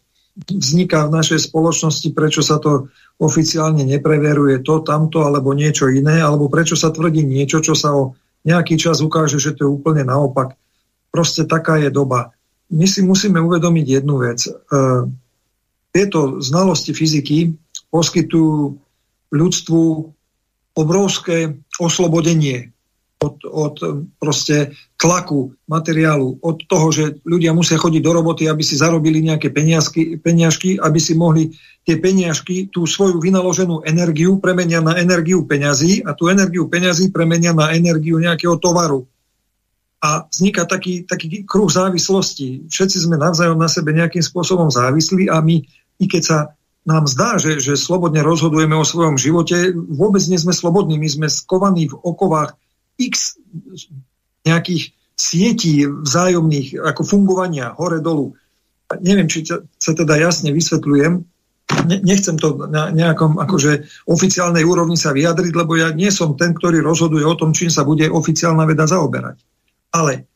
[0.47, 2.87] vzniká v našej spoločnosti, prečo sa to
[3.19, 8.15] oficiálne nepreveruje to, tamto alebo niečo iné, alebo prečo sa tvrdí niečo, čo sa o
[8.47, 10.55] nejaký čas ukáže, že to je úplne naopak.
[11.11, 12.31] Proste taká je doba.
[12.69, 14.45] My si musíme uvedomiť jednu vec.
[14.45, 14.51] E,
[15.89, 17.53] tieto znalosti fyziky
[17.89, 18.77] poskytujú
[19.33, 19.81] ľudstvu
[20.77, 22.71] obrovské oslobodenie
[23.19, 23.75] od, od
[24.15, 29.51] proste tlaku materiálu, od toho, že ľudia musia chodiť do roboty, aby si zarobili nejaké
[29.51, 31.51] peniažky, peniažky aby si mohli
[31.83, 37.51] tie peniažky, tú svoju vynaloženú energiu premenia na energiu peňazí a tú energiu peňazí premenia
[37.51, 39.03] na energiu nejakého tovaru.
[39.99, 42.71] A vzniká taký, taký kruh závislosti.
[42.71, 45.59] Všetci sme navzájom na sebe nejakým spôsobom závislí a my,
[45.99, 46.37] i keď sa
[46.87, 50.95] nám zdá, že, že slobodne rozhodujeme o svojom živote, vôbec nie sme slobodní.
[50.95, 52.55] My sme skovaní v okovách
[52.95, 53.35] x
[54.47, 58.39] nejakých sietí vzájomných ako fungovania hore-dolu.
[59.03, 61.27] Neviem, či sa teda jasne vysvetľujem.
[61.85, 66.81] Nechcem to na nejakom akože oficiálnej úrovni sa vyjadriť, lebo ja nie som ten, ktorý
[66.81, 69.48] rozhoduje o tom, čím sa bude oficiálna veda zaoberať.
[69.89, 70.29] Ale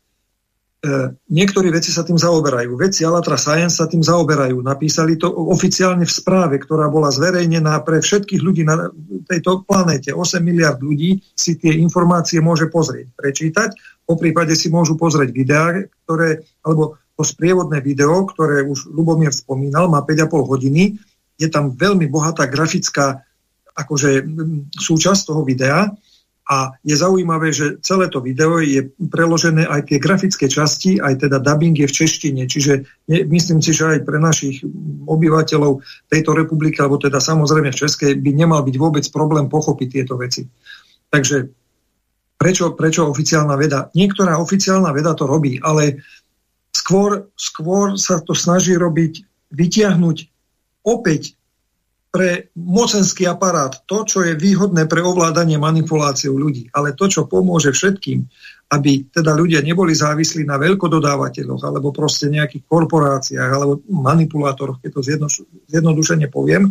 [0.83, 2.75] E, niektorí veci sa tým zaoberajú.
[2.75, 4.59] Veci Alatra Science sa tým zaoberajú.
[4.59, 8.91] Napísali to oficiálne v správe, ktorá bola zverejnená pre všetkých ľudí na
[9.23, 10.11] tejto planéte.
[10.11, 13.69] 8 miliard ľudí si tie informácie môže pozrieť, prečítať.
[14.03, 15.71] Po prípade si môžu pozrieť videá,
[16.03, 20.99] ktoré, alebo to sprievodné video, ktoré už Lubomír spomínal, má 5,5 hodiny.
[21.39, 23.23] Je tam veľmi bohatá grafická
[23.71, 24.27] akože,
[24.75, 25.95] súčasť toho videa
[26.43, 31.39] a je zaujímavé, že celé to video je preložené aj tie grafické časti, aj teda
[31.39, 32.43] dubbing je v češtine.
[32.43, 34.59] Čiže myslím si, že aj pre našich
[35.07, 35.79] obyvateľov
[36.11, 40.43] tejto republiky, alebo teda samozrejme v Českej, by nemal byť vôbec problém pochopiť tieto veci.
[41.07, 41.47] Takže
[42.35, 43.87] prečo, prečo oficiálna veda?
[43.95, 46.03] Niektorá oficiálna veda to robí, ale
[46.75, 49.23] skôr, skôr sa to snaží robiť,
[49.55, 50.17] vytiahnuť
[50.83, 51.39] opäť
[52.13, 57.73] pre mocenský aparát to, čo je výhodné pre ovládanie manipuláciou ľudí, ale to, čo pomôže
[57.73, 58.21] všetkým,
[58.69, 65.01] aby teda ľudia neboli závislí na veľkododávateľoch alebo proste nejakých korporáciách alebo manipulátoroch, keď to
[65.73, 66.69] zjednodušene poviem,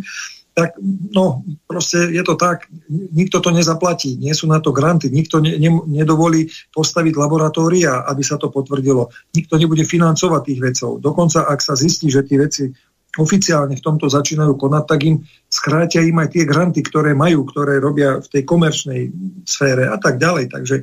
[0.53, 0.77] tak
[1.11, 5.57] no, proste je to tak, nikto to nezaplatí, nie sú na to granty, nikto ne,
[5.57, 11.01] ne, nedovolí postaviť laboratória, aby sa to potvrdilo, nikto nebude financovať tých vecov.
[11.01, 12.69] Dokonca, ak sa zistí, že tie veci
[13.13, 15.15] oficiálne v tomto začínajú konať, tak im
[15.45, 19.01] skrátia im aj tie granty, ktoré majú, ktoré robia v tej komerčnej
[19.45, 20.49] sfére a tak ďalej.
[20.49, 20.75] Takže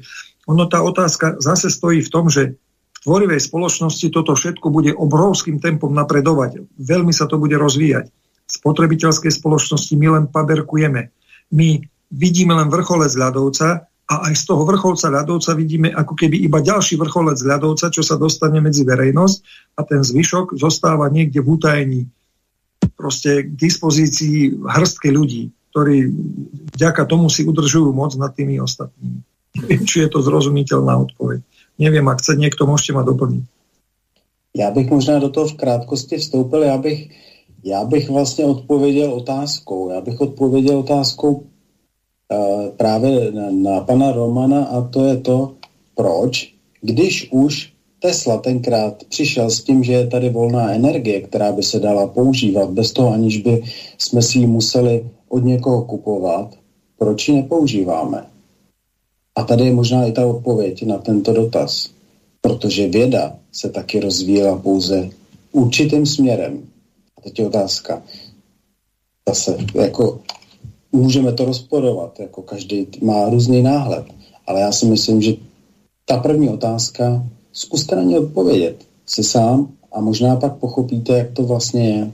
[0.47, 5.59] ono tá otázka zase stojí v tom, že v tvorivej spoločnosti toto všetko bude obrovským
[5.59, 6.70] tempom napredovať.
[6.78, 8.07] Veľmi sa to bude rozvíjať.
[8.11, 11.11] V spotrebiteľskej spoločnosti my len paberkujeme.
[11.51, 11.69] My
[12.11, 16.98] vidíme len vrcholec ľadovca a aj z toho vrcholca ľadovca vidíme ako keby iba ďalší
[16.98, 19.36] vrcholec ľadovca, čo sa dostane medzi verejnosť
[19.78, 22.01] a ten zvyšok zostáva niekde v utajení
[22.97, 26.11] proste k dispozícii hrstke ľudí, ktorí
[26.77, 29.20] vďaka tomu si udržujú moc nad tými ostatnými.
[29.57, 31.40] Neviem, či je to zrozumiteľná odpoveď.
[31.81, 33.44] Neviem, ak chce niekto, môžete ma doplniť.
[34.55, 37.11] Já bych možná do toho v krátkosti vstoupil, já bych,
[37.65, 39.90] já bych vlastně odpověděl otázkou.
[39.90, 45.55] Já bych odpověděl otázkou uh, právě na, na pana Romana a to je to,
[45.94, 51.62] proč, když už Tesla tenkrát přišel s tím, že je tady volná energie, která by
[51.62, 53.62] se dala používat bez toho, aniž by
[53.98, 56.55] jsme si ji museli od někoho kupovat,
[56.98, 58.27] proč ji nepoužíváme?
[59.35, 61.90] A tady je možná i ta odpověď na tento dotaz.
[62.40, 65.10] Protože věda se taky rozvíjela pouze
[65.52, 66.62] určitým směrem.
[67.18, 68.02] A teď je otázka.
[69.28, 70.20] Zase, jako
[70.93, 74.05] můžeme to rozporovat, jako každý má různý náhled,
[74.47, 75.32] ale já si myslím, že
[76.05, 81.43] ta první otázka, zkuste na ně odpovědět si sám a možná pak pochopíte, jak to
[81.43, 82.12] vlastně je.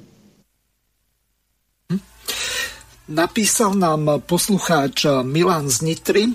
[3.09, 6.27] Napísal nám poslucháč Milan z Nitry,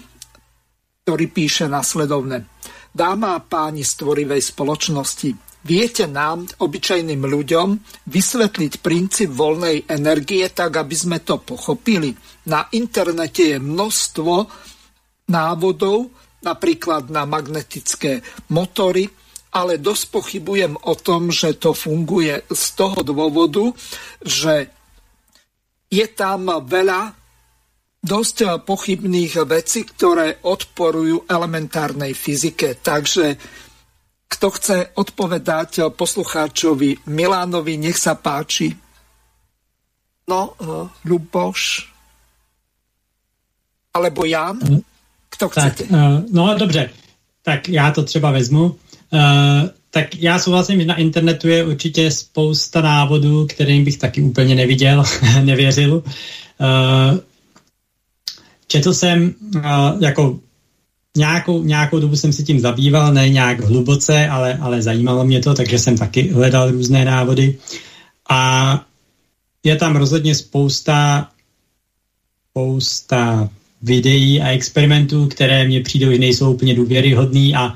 [1.04, 2.48] ktorý píše nasledovne.
[2.96, 5.36] Dáma a páni stvorivej spoločnosti,
[5.68, 7.68] viete nám, obyčajným ľuďom,
[8.08, 12.16] vysvetliť princíp voľnej energie tak, aby sme to pochopili?
[12.48, 14.34] Na internete je množstvo
[15.28, 16.08] návodov,
[16.42, 19.10] napríklad na magnetické motory,
[19.52, 23.70] ale dosť pochybujem o tom, že to funguje z toho dôvodu,
[24.24, 24.72] že
[25.92, 27.14] je tam veľa
[28.02, 32.80] dosť pochybných vecí, ktoré odporujú elementárnej fyzike.
[32.80, 33.38] Takže
[34.32, 38.72] kto chce odpovedať poslucháčovi Milánovi, nech sa páči.
[40.32, 40.56] No,
[41.04, 41.92] Luboš.
[43.92, 44.64] Alebo Jan?
[45.42, 45.84] Kto chcete?
[45.84, 46.90] Tak, uh, no dobře,
[47.44, 48.64] tak já to třeba vezmu.
[48.64, 54.56] Uh, tak já souhlasím, že na internetu je určitě spousta návodů, kterým bych taky úplně
[54.56, 55.04] neviděl,
[55.44, 56.04] nevěřil.
[56.04, 57.20] Uh,
[58.68, 59.62] četl jsem uh,
[60.00, 60.40] jako
[61.18, 65.54] nějakou, nějakou dobu jsem si tím zabýval, ne nějak hluboce, ale, ale zajímalo mě to,
[65.54, 67.58] takže jsem taky hledal různé návody.
[68.30, 68.86] A
[69.64, 71.30] je tam rozhodně spousta
[72.52, 73.50] spousta
[73.82, 77.76] videí a experimentů, které mně přijdou, že nejsou úplně důvěryhodný a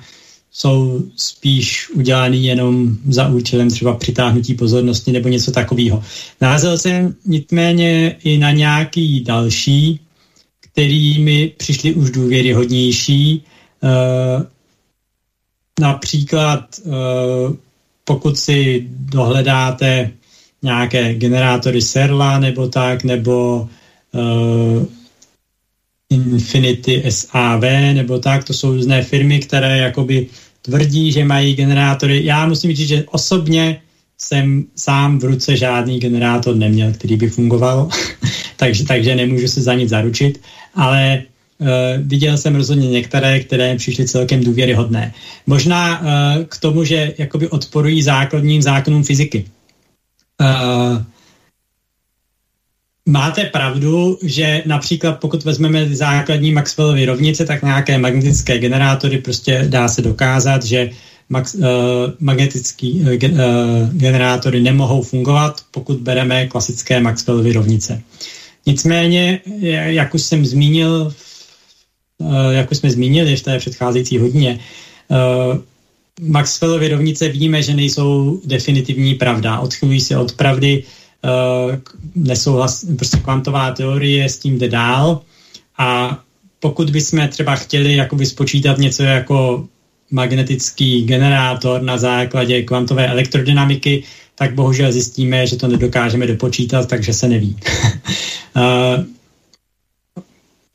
[0.52, 6.04] jsou spíš udělaný jenom za účelem třeba přitáhnutí pozornosti nebo něco takového.
[6.42, 10.00] Narazil jsem nicméně i na nějaký další,
[10.60, 13.32] který mi přišli už důvěryhodnější.
[13.34, 13.44] E,
[15.80, 16.92] například e,
[18.04, 20.12] pokud si dohledáte
[20.62, 23.70] nějaké generátory Serla nebo tak, nebo
[24.14, 24.20] e,
[26.10, 27.62] Infinity SAV
[27.94, 30.28] nebo tak, to jsou různé firmy, které jakoby
[30.62, 32.26] tvrdí, že mají generátory.
[32.26, 33.82] Já musím říct, že osobně
[34.18, 37.90] jsem sám v ruce žádný generátor neměl, který by fungoval,
[38.58, 40.42] takže, takže nemůžu se za nic zaručit,
[40.76, 41.24] ale
[41.58, 41.68] uh,
[42.00, 45.14] viděl jsem rozhodně některé, které přišly celkem důvěryhodné.
[45.48, 46.08] Možná uh,
[46.44, 49.46] k tomu, že jakoby odporují základním zákonům fyziky.
[50.42, 51.02] Uh,
[53.10, 59.88] Máte pravdu, že například pokud vezmeme základní Maxwellovy rovnice, tak nějaké magnetické generátory prostě dá
[59.88, 60.90] se dokázat, že
[61.30, 61.64] max, uh,
[62.20, 63.42] magnetické uh, gen,
[63.94, 68.02] generátory nemohou fungovat, pokud bereme klasické Maxwellovy rovnice.
[68.66, 69.40] Nicméně,
[69.86, 71.14] jak už jsem zmínil,
[72.18, 74.60] uh, jak už jsme zmínili v té předcházející hodině,
[75.08, 75.58] uh,
[76.22, 79.60] Maxwellovy rovnice víme, že nejsou definitivní pravda.
[79.60, 81.05] Odchylují se od pravdy, uh,
[82.16, 85.22] nesouhlas, prostě kvantová teorie s tím jde dál
[85.78, 86.20] a
[86.60, 89.68] pokud bychom třeba chtěli jakoby spočítat něco jako
[90.12, 94.04] magnetický generátor na základě kvantové elektrodynamiky,
[94.36, 97.58] tak bohužel zjistíme, že to nedokážeme dopočítat, takže se neví.
[98.56, 98.64] uh,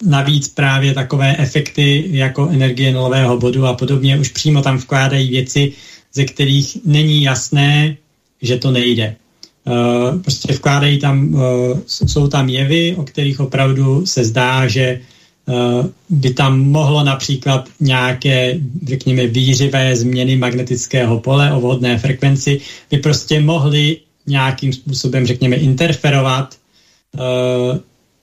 [0.05, 5.72] navíc právě takové efekty jako energie nulového bodu a podobně už přímo tam vkládají věci,
[6.12, 7.97] ze kterých není jasné,
[8.43, 9.16] že to nejde.
[9.64, 11.40] Uh, prostě vkládají tam, uh,
[11.86, 15.00] jsou tam jevy, o kterých opravdu se zdá, že
[15.46, 22.60] uh, by tam mohlo například nějaké, řekněme, výřivé změny magnetického pole o vhodné frekvenci,
[22.90, 23.96] by prostě mohly
[24.26, 26.56] nějakým způsobem, řekněme, interferovat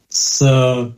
[0.10, 0.92] s Eh,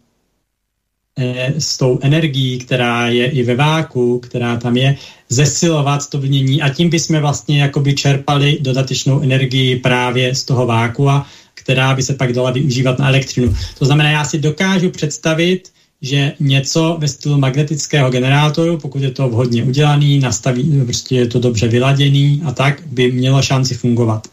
[1.58, 4.96] s tou energií, která je i ve váku, která tam je,
[5.30, 11.26] zesilovat to vnění a tím bychom vlastně jakoby čerpali dodatečnou energii právě z toho vákua,
[11.54, 13.56] která by se pak dala využívat na elektřinu.
[13.80, 15.70] To znamená, já si dokážu představit,
[16.02, 21.40] že něco ve stylu magnetického generátoru, pokud je to vhodně udělaný, nastaví, prostě je to
[21.40, 24.28] dobře vyladěný a tak, by mělo šanci fungovat.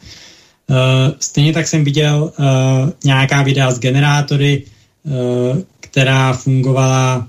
[0.69, 0.77] Uh,
[1.21, 2.45] stejně tak jsem viděl uh,
[3.05, 4.63] nějaká videa z generátory,
[5.97, 7.29] která fungovala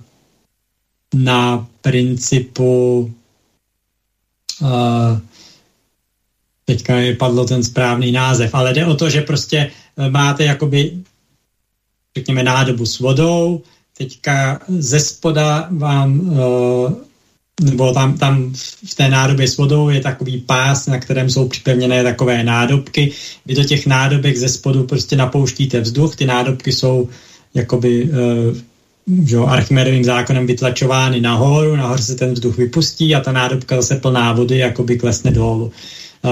[1.15, 2.99] na principu
[4.61, 5.19] uh,
[6.65, 10.99] teďka mi padlo ten správný název, ale jde o to, že prostě eh, máte jakoby
[12.17, 13.63] řekněme nádobu s vodou,
[13.97, 16.93] teďka ze spoda vám uh,
[17.61, 18.53] nebo tam, tam
[18.85, 23.11] v té nádobě s vodou je takový pás, na kterém jsou připevněné takové nádobky.
[23.45, 27.09] Vy do těch nádobek ze spodu prostě napouštíte vzduch, ty nádobky jsou
[27.53, 28.57] jakoby uh,
[29.23, 34.33] že Archimedovým zákonem vytlačovány nahoru, nahoru se ten vzduch vypustí a ta nádobka zase plná
[34.33, 35.71] vody jakoby klesne dolů.
[36.21, 36.31] Uh,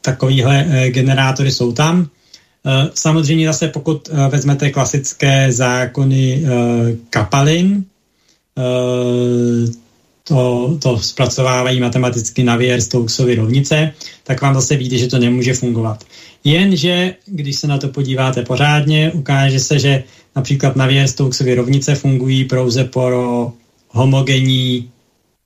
[0.00, 2.08] takovýhle uh, generátory jsou tam.
[2.94, 6.44] Samozřejmě zase pokud vezmete klasické zákony
[7.10, 7.84] kapalin,
[10.24, 13.92] to, to zpracovávají matematicky na věr Stokesovy rovnice,
[14.24, 16.04] tak vám zase víte, že to nemůže fungovat.
[16.44, 20.04] Jenže, když se na to podíváte pořádně, ukáže se, že
[20.36, 23.52] například na věr Stokesovy rovnice fungují pouze pro
[23.88, 24.90] homogenní,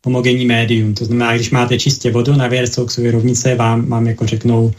[0.04, 0.94] homogenní médium.
[0.94, 4.72] To znamená, když máte čistě vodu na Stokesovy rovnice, vám, vám jako řeknou,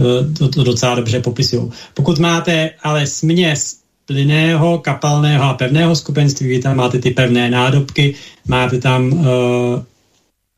[0.00, 1.70] eh, to, to docela dobře popisují.
[1.94, 6.48] Pokud máte ale směs plyného, kapalného a pevného skupenství.
[6.48, 8.14] Vy tam máte ty pevné nádobky,
[8.48, 9.26] máte tam uh,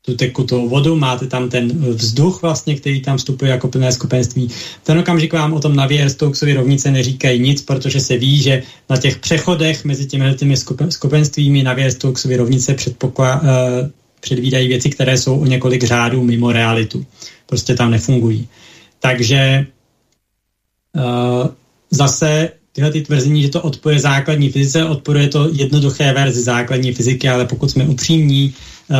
[0.01, 4.49] tu tekutou vodu, máte tam ten vzduch vlastně, který tam vstupuje jako plné skupenství.
[4.83, 8.97] Ten okamžik vám o tom na Stokesovy rovnice neříkají nic, protože se ví, že na
[8.97, 10.57] těch přechodech mezi těmi,
[10.89, 13.47] skupenstvími na Stokesovy rovnice předpokla, uh,
[14.19, 17.05] předvídají věci, které jsou o několik řádů mimo realitu.
[17.45, 18.47] Prostě tam nefungují.
[18.99, 19.67] Takže
[20.95, 21.47] uh,
[21.91, 27.29] zase tyhle ty tvrzení, že to odporuje základní fyzice, odporuje to jednoduché verzi základní fyziky,
[27.29, 28.53] ale pokud jsme upřímní,
[28.89, 28.97] uh,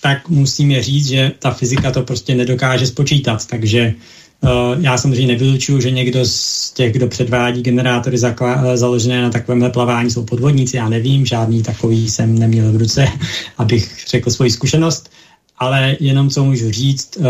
[0.00, 3.46] tak musíme říct, že ta fyzika to prostě nedokáže spočítat.
[3.46, 3.94] Takže
[4.40, 4.50] uh,
[4.84, 10.10] já samozřejmě nevylučuju, že někdo z těch, kdo předvádí generátory zakla- založené na takovémhle plavání,
[10.10, 13.08] jsou podvodníci, já nevím, žádný takový jsem neměl v ruce,
[13.58, 15.10] abych řekl svoji zkušenost,
[15.58, 17.26] ale jenom co můžu říct, uh,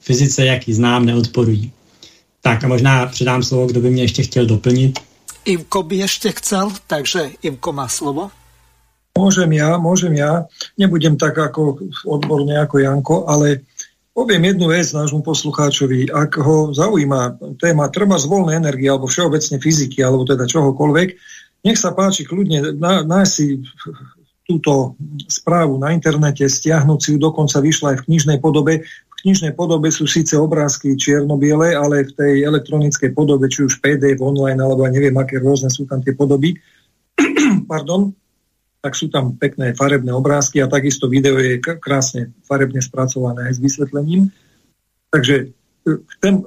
[0.00, 1.72] fyzice, jak ji znám, neodporují.
[2.40, 4.98] Tak a možná předám slovo, kdo by mě ještě chtěl doplnit.
[5.44, 8.30] Ivko by ještě chcel, takže Ivko má slovo.
[9.12, 10.48] Môžem ja, môžem ja.
[10.80, 13.68] Nebudem tak ako odborne ako Janko, ale
[14.16, 16.08] poviem jednu vec nášmu poslucháčovi.
[16.08, 21.08] Ak ho zaujíma téma trba z voľnej energie alebo všeobecne fyziky, alebo teda čohokoľvek,
[21.68, 23.60] nech sa páči kľudne nájsť si
[24.42, 24.98] túto
[25.30, 28.82] správu na internete, stiahnuť si ju, dokonca vyšla aj v knižnej podobe
[29.22, 34.58] knižnej podobe sú síce obrázky čierno-biele, ale v tej elektronickej podobe, či už PDF online,
[34.58, 36.58] alebo neviem, aké rôzne sú tam tie podoby,
[37.70, 38.10] pardon,
[38.82, 43.62] tak sú tam pekné farebné obrázky a takisto video je krásne farebne spracované aj s
[43.62, 44.26] vysvetlením.
[45.06, 45.46] Takže e,
[46.18, 46.42] chcem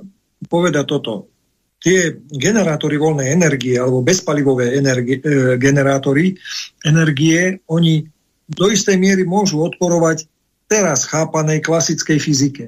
[0.52, 1.32] povedať toto.
[1.80, 6.36] Tie generátory voľnej energie alebo bezpalivové energie, e, generátory
[6.84, 8.04] energie, oni
[8.52, 10.28] do istej miery môžu odporovať
[10.68, 12.66] teraz chápanej klasickej fyzike,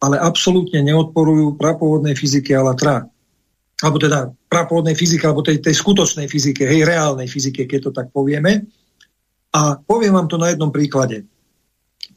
[0.00, 3.04] ale absolútne neodporujú prapôvodnej fyzike Alatra.
[3.84, 8.08] Alebo teda prapôvodnej fyzike, alebo tej, tej skutočnej fyzike, hej, reálnej fyzike, keď to tak
[8.14, 8.64] povieme.
[9.54, 11.22] A poviem vám to na jednom príklade.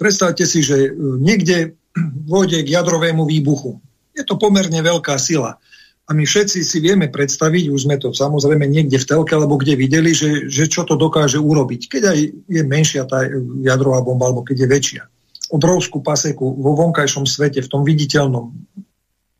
[0.01, 0.91] Predstavte si, že e,
[1.22, 1.77] niekde
[2.31, 3.77] vôjde k jadrovému výbuchu.
[4.18, 5.61] Je to pomerne veľká sila.
[6.07, 9.76] A my všetci si vieme predstaviť, už sme to samozrejme niekde v telke alebo kde
[9.76, 11.91] videli, že, že čo to dokáže urobiť.
[11.91, 13.27] Keď aj je menšia tá
[13.59, 15.03] jadrová bomba alebo keď je väčšia.
[15.51, 18.55] Obrovskú paseku vo vonkajšom svete, v tom viditeľnom,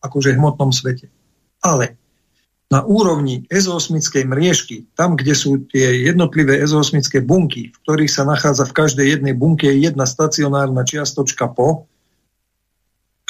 [0.04, 1.08] akože hmotnom svete.
[1.64, 1.96] Ale
[2.68, 8.68] na úrovni ezosmickej mriežky, tam, kde sú tie jednotlivé ezosmické bunky, v ktorých sa nachádza
[8.68, 11.88] v každej jednej bunke jedna stacionárna čiastočka po,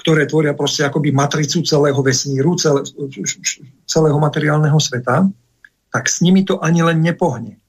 [0.02, 2.82] ktoré tvoria proste akoby matricu celého vesmíru, celé,
[3.86, 5.30] celého materiálneho sveta,
[5.94, 7.62] tak s nimi to ani len nepohne.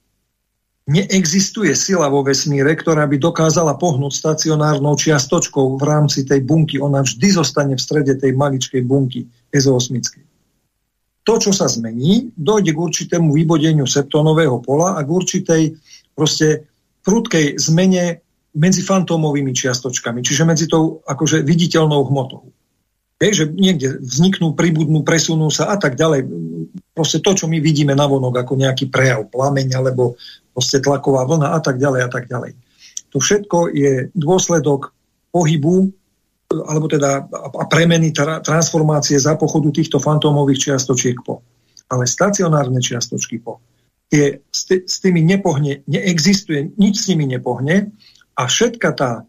[0.89, 6.81] Neexistuje sila vo vesmíre, ktorá by dokázala pohnúť stacionárnou čiastočkou v rámci tej bunky.
[6.81, 10.28] Ona vždy zostane v strede tej maličkej bunky ezoosmickej.
[11.29, 15.63] To, čo sa zmení, dojde k určitému vybodeniu septónového pola a k určitej
[16.17, 16.65] proste
[17.05, 18.25] prudkej zmene
[18.57, 22.49] medzi fantómovými čiastočkami, čiže medzi tou akože viditeľnou hmotou.
[23.21, 26.25] Hej, že niekde vzniknú, pribudnú, presunú sa a tak ďalej.
[26.97, 30.17] Proste to, čo my vidíme na vonok ako nejaký prejav, plameň alebo
[30.57, 32.57] proste tlaková vlna a tak ďalej a tak ďalej.
[33.13, 34.97] To všetko je dôsledok
[35.29, 35.93] pohybu
[36.49, 41.45] alebo teda a premeny, tra, transformácie za pochodu týchto fantómových čiastočiek po.
[41.93, 43.61] Ale stacionárne čiastočky po.
[44.09, 47.93] Tie, s, s tými nepohne, neexistuje, nič s nimi nepohne
[48.33, 49.29] a všetka tá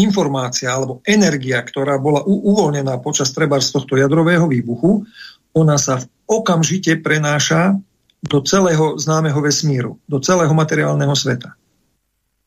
[0.00, 5.04] informácia alebo energia, ktorá bola uvoľnená počas treba z tohto jadrového výbuchu,
[5.52, 7.76] ona sa v okamžite prenáša
[8.24, 11.59] do celého známeho vesmíru, do celého materiálneho sveta.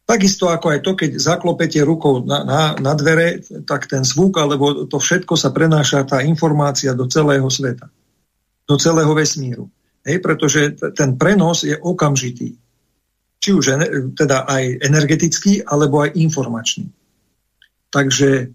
[0.04, 4.84] Takisto ako aj to, keď zaklopete rukou na, na, na dvere, tak ten zvuk alebo
[4.84, 7.88] to všetko sa prenáša, tá informácia do celého sveta,
[8.68, 9.72] do celého vesmíru.
[10.04, 12.60] Hej, pretože ten prenos je okamžitý
[13.44, 13.76] či už
[14.16, 16.88] teda aj energetický, alebo aj informačný.
[17.92, 18.46] Takže e,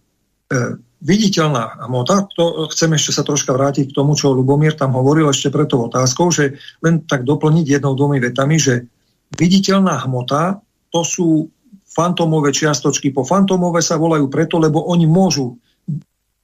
[1.05, 5.53] viditeľná hmota, to chcem ešte sa troška vrátiť k tomu, čo Lubomír tam hovoril ešte
[5.53, 8.89] pred tou otázkou, že len tak doplniť jednou, dvomi vetami, že
[9.37, 11.29] viditeľná hmota to sú
[11.89, 13.11] fantómové čiastočky.
[13.11, 15.57] Po fantómové sa volajú preto, lebo oni môžu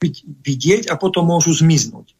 [0.01, 2.11] byť vidieť a potom môžu zmiznúť.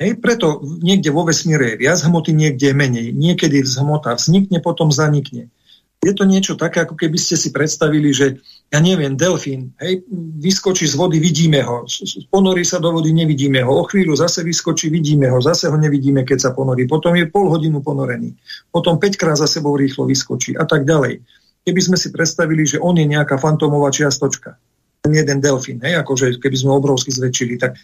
[0.00, 3.06] Hej, preto niekde vo vesmíre je viac hmoty, niekde je menej.
[3.12, 5.52] Niekedy hmota vznikne, potom zanikne.
[6.00, 8.40] Je to niečo také, ako keby ste si predstavili, že
[8.72, 10.00] ja neviem, delfín, hej,
[10.40, 11.84] vyskočí z vody, vidíme ho,
[12.32, 16.24] ponorí sa do vody, nevidíme ho, o chvíľu zase vyskočí, vidíme ho, zase ho nevidíme,
[16.24, 18.32] keď sa ponorí, potom je pol hodinu ponorený,
[18.72, 21.20] potom 5 krát za sebou rýchlo vyskočí a tak ďalej.
[21.60, 24.56] Keby sme si predstavili, že on je nejaká fantómová čiastočka,
[25.00, 27.76] ten jeden delfín, hej, akože keby sme obrovsky zväčšili, tak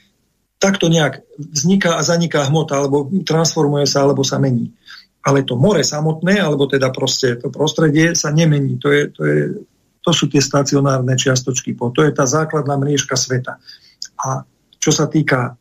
[0.57, 4.73] takto nejak vzniká a zaniká hmota, alebo transformuje sa, alebo sa mení
[5.27, 8.79] ale to more samotné, alebo teda proste to prostredie sa nemení.
[8.79, 9.41] To, je, to, je,
[9.99, 11.75] to sú tie stacionárne čiastočky.
[11.75, 13.59] To je tá základná mriežka sveta.
[14.23, 14.47] A
[14.79, 15.59] čo sa týka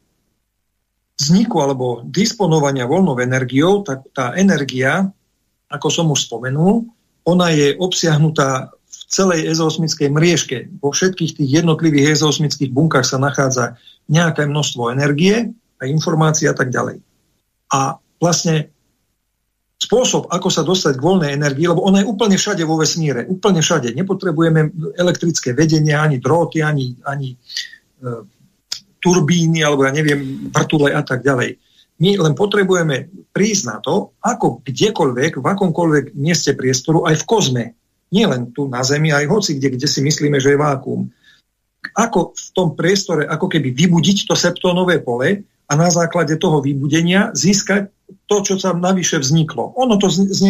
[1.17, 5.09] vzniku alebo disponovania voľnou energiou, tak tá energia,
[5.65, 6.85] ako som už spomenul,
[7.25, 10.57] ona je obsiahnutá v celej ezosmickej mriežke.
[10.79, 15.49] Vo všetkých tých jednotlivých ezosmických bunkách sa nachádza nejaké množstvo energie
[15.81, 17.01] a informácií a tak ďalej.
[17.73, 18.69] A vlastne
[19.81, 23.59] spôsob, ako sa dostať k voľnej energii, lebo ona je úplne všade vo vesmíre, úplne
[23.59, 23.91] všade.
[23.97, 27.37] Nepotrebujeme elektrické vedenie, ani dróty, ani, ani e,
[29.03, 31.59] turbíny, alebo ja neviem, vrtule a tak ďalej.
[31.95, 37.65] My len potrebujeme prísť na to, ako kdekoľvek, v akomkoľvek mieste priestoru, aj v kozme,
[38.11, 41.07] nie len tu na Zemi, aj hoci kde, kde si myslíme, že je vákuum.
[41.95, 47.31] Ako v tom priestore, ako keby vybudiť to septónové pole a na základe toho vybudenia
[47.33, 47.89] získať
[48.29, 49.73] to, čo sa navyše vzniklo.
[49.77, 50.41] Ono to z, z,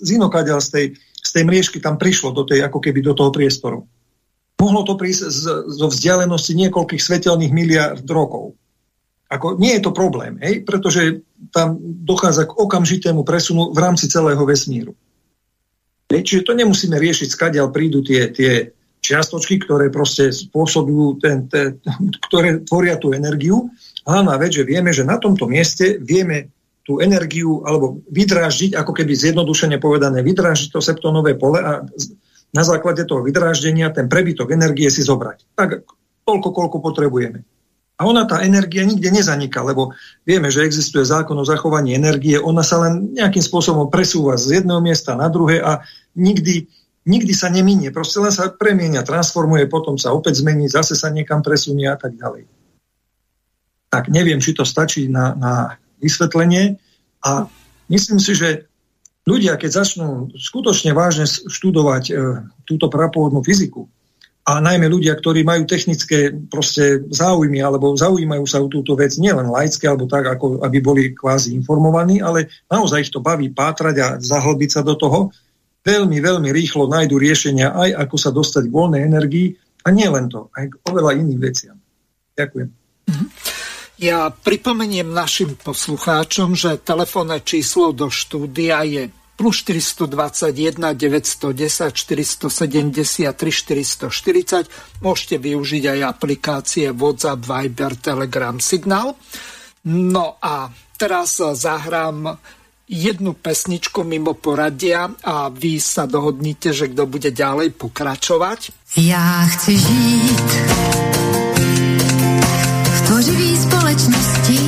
[0.00, 3.84] z z tej, z tej mriežky tam prišlo do tej, ako keby do toho priestoru.
[4.60, 8.56] Mohlo to prísť z, zo vzdialenosti niekoľkých svetelných miliard rokov.
[9.34, 10.62] Ako, nie je to problém, hej?
[10.62, 14.94] pretože tam dochádza k okamžitému presunu v rámci celého vesmíru.
[16.06, 16.22] Hej?
[16.22, 18.70] Čiže to nemusíme riešiť, skadiaľ prídu tie, tie
[19.02, 21.82] čiastočky, ktoré proste spôsobujú, ten, ten,
[22.30, 23.74] ktoré tvoria tú energiu.
[24.06, 26.54] Hlavná vec, že vieme, že na tomto mieste vieme
[26.84, 31.80] tú energiu, alebo vydráždiť, ako keby zjednodušene povedané, vydráždiť to septónové pole a
[32.54, 35.56] na základe toho vydráždenia ten prebytok energie si zobrať.
[35.56, 35.88] Tak
[36.28, 37.40] toľko, koľko potrebujeme.
[38.04, 39.96] Ona, tá energia, nikde nezaniká, lebo
[40.28, 44.84] vieme, že existuje zákon o zachovaní energie, ona sa len nejakým spôsobom presúva z jedného
[44.84, 45.80] miesta na druhé a
[46.14, 46.68] nikdy,
[47.08, 47.88] nikdy sa neminie.
[47.90, 52.14] Proste len sa premienia, transformuje, potom sa opäť zmení, zase sa niekam presunie a tak
[52.14, 52.44] ďalej.
[53.88, 55.52] Tak neviem, či to stačí na, na
[56.02, 56.76] vysvetlenie
[57.24, 57.48] a
[57.88, 58.68] myslím si, že
[59.24, 62.12] ľudia, keď začnú skutočne vážne študovať e,
[62.68, 63.88] túto prapôvodnú fyziku,
[64.44, 69.48] a najmä ľudia, ktorí majú technické proste záujmy alebo zaujímajú sa o túto vec nielen
[69.48, 74.08] laické alebo tak, ako aby boli kvázi informovaní, ale naozaj ich to baví pátrať a
[74.20, 75.32] zahlbiť sa do toho,
[75.80, 80.28] veľmi, veľmi rýchlo nájdu riešenia aj ako sa dostať k voľnej energii a nie len
[80.28, 81.76] to, aj k oveľa iným veciam.
[82.36, 82.68] Ďakujem.
[83.08, 83.28] Mm-hmm.
[83.94, 95.02] Ja pripomeniem našim poslucháčom, že telefónne číslo do štúdia je plus 421 910 473 440.
[95.02, 99.18] Môžete využiť aj aplikácie WhatsApp, Viber, Telegram, Signal.
[99.84, 102.38] No a teraz zahrám
[102.88, 108.60] jednu pesničku mimo poradia a vy sa dohodnite, že kto bude ďalej pokračovať.
[109.00, 110.50] Ja chci žít
[113.06, 114.58] tvořivý společnosti,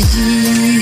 [0.00, 0.79] já chci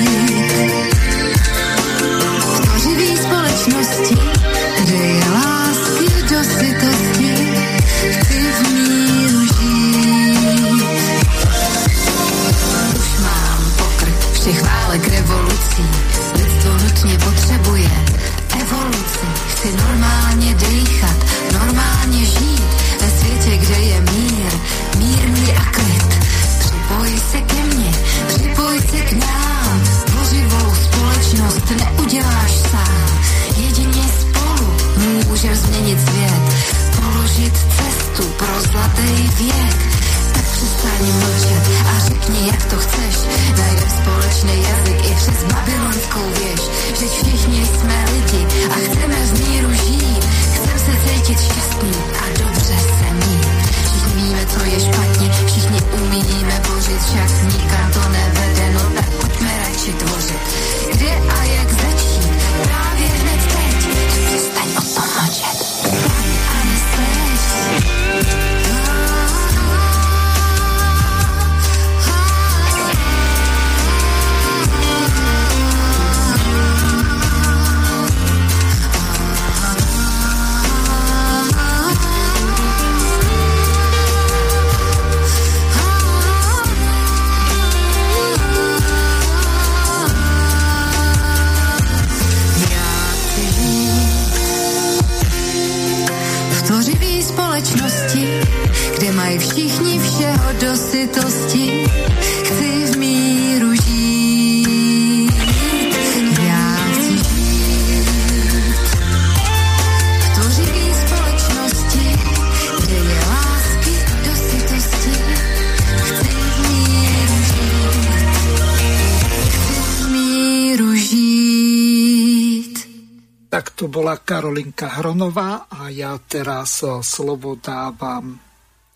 [124.20, 128.38] Karolinka Hronová a ja teraz eh, slovo dávam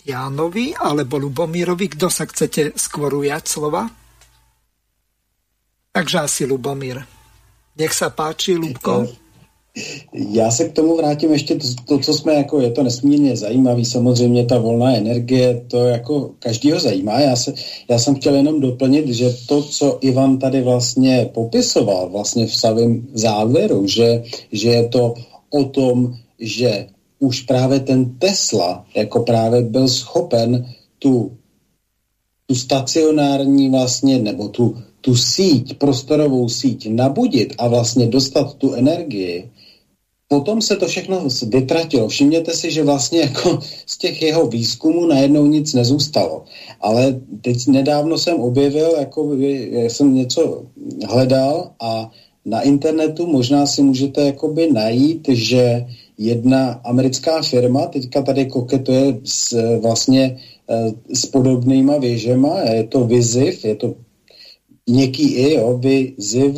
[0.02, 1.94] Jánovi alebo Lubomírovi.
[1.94, 3.86] Kto sa chcete skôr ujať slova?
[5.92, 6.98] Takže asi Lubomír.
[7.78, 9.21] Nech sa páči, Lubko.
[10.12, 13.84] Já se k tomu vrátím ještě to, to, co jsme jako, je to nesmírně zajímavý,
[13.84, 17.20] samozřejmě ta volná energie, to jako každýho zajímá.
[17.20, 17.54] Já, se,
[17.88, 23.08] já jsem chtěl jenom doplnit, že to, co Ivan tady vlastně popisoval vlastně v samém
[23.12, 24.22] závěru, že,
[24.52, 25.14] že je to
[25.50, 26.86] o tom, že
[27.18, 30.66] už právě ten Tesla jako právě byl schopen
[30.98, 31.32] tu,
[32.46, 39.50] tu stacionární vlastně, nebo tu, tu síť, prostorovou síť nabudit a vlastně dostat tu energii,
[40.32, 42.08] potom se to všechno vytratilo.
[42.08, 46.44] Všimněte si, že vlastně jako z těch jeho výzkumů najednou nic nezůstalo.
[46.80, 49.36] Ale teď nedávno jsem objevil, jako
[49.92, 50.64] jsem něco
[51.08, 52.10] hledal a
[52.44, 55.84] na internetu možná si můžete jakoby najít, že
[56.18, 60.36] jedna americká firma teďka tady koketuje s, vlastně
[60.68, 63.94] eh, s podobnýma věžema, je to Viziv, je to
[64.88, 66.56] něký i, jo, Viziv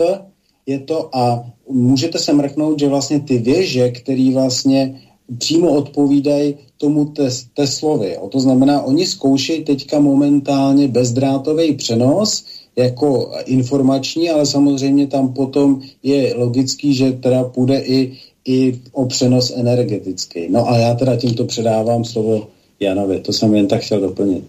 [0.67, 5.01] je to a můžete se mrknout, že vlastně ty věže, které vlastně
[5.39, 8.15] přímo odpovídají tomu tes, Teslovi.
[8.15, 8.29] Jo.
[8.33, 12.45] To znamená, oni zkoušejí teďka momentálně bezdrátový přenos
[12.77, 18.13] jako informační, ale samozřejmě tam potom je logický, že teda půjde i,
[18.45, 20.49] i o přenos energetický.
[20.51, 22.49] No a já teda tímto předávám slovo
[22.81, 23.21] Janovi.
[23.21, 24.45] To jsem jen tak chtěl doplnit.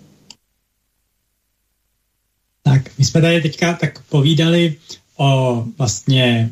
[2.63, 4.75] Tak, my jsme tady teďka tak povídali
[5.17, 6.51] o vlastně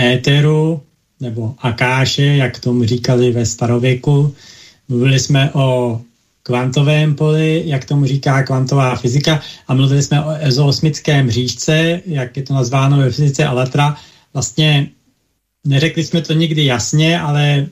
[0.00, 0.82] éteru
[1.20, 4.34] nebo akáše, jak tomu říkali ve starověku.
[4.88, 6.00] Mluvili jsme o
[6.42, 12.42] kvantovém poli, jak tomu říká kvantová fyzika a mluvili jsme o ezoosmickém řížce, jak je
[12.42, 13.96] to nazváno ve fyzice Alatra.
[14.34, 14.88] Vlastně
[15.66, 17.66] neřekli jsme to nikdy jasně, ale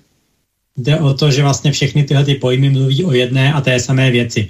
[0.77, 4.11] jde o to, že vlastně všechny tyhle ty pojmy mluví o jedné a té samé
[4.11, 4.48] věci.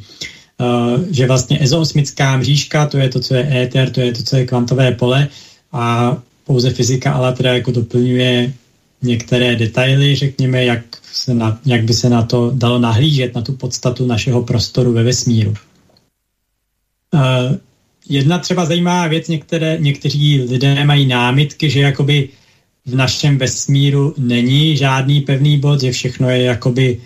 [0.59, 4.37] Uh, že vlastně ezoosmická mřížka, to je to, co je éter, to je to, co
[4.37, 5.29] je kvantové pole
[5.73, 6.17] a
[6.47, 8.53] pouze fyzika Alatra jako doplňuje
[9.03, 10.81] některé detaily, řekněme, jak,
[11.13, 15.03] se na, jak by se na to dalo nahlížet, na tu podstatu našeho prostoru ve
[15.03, 15.55] vesmíru.
[17.15, 17.57] Uh,
[18.09, 22.29] jedna třeba zajímavá věc, některé, někteří lidé mají námitky, že jakoby
[22.87, 27.01] v našem vesmíru není žádný pevný bod, že všechno je jakoby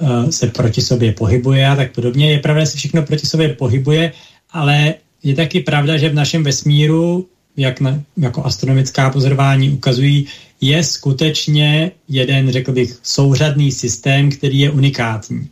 [0.00, 2.30] uh, se proti sobě pohybuje a tak podobně.
[2.30, 4.12] Je pravda, že se všechno proti sobě pohybuje,
[4.50, 7.28] ale je taky pravda, že v našem vesmíru,
[7.58, 10.26] jak na, jako astronomická pozorování ukazují,
[10.60, 15.48] je skutečně jeden, řekl bych, souřadný systém, který je unikátní.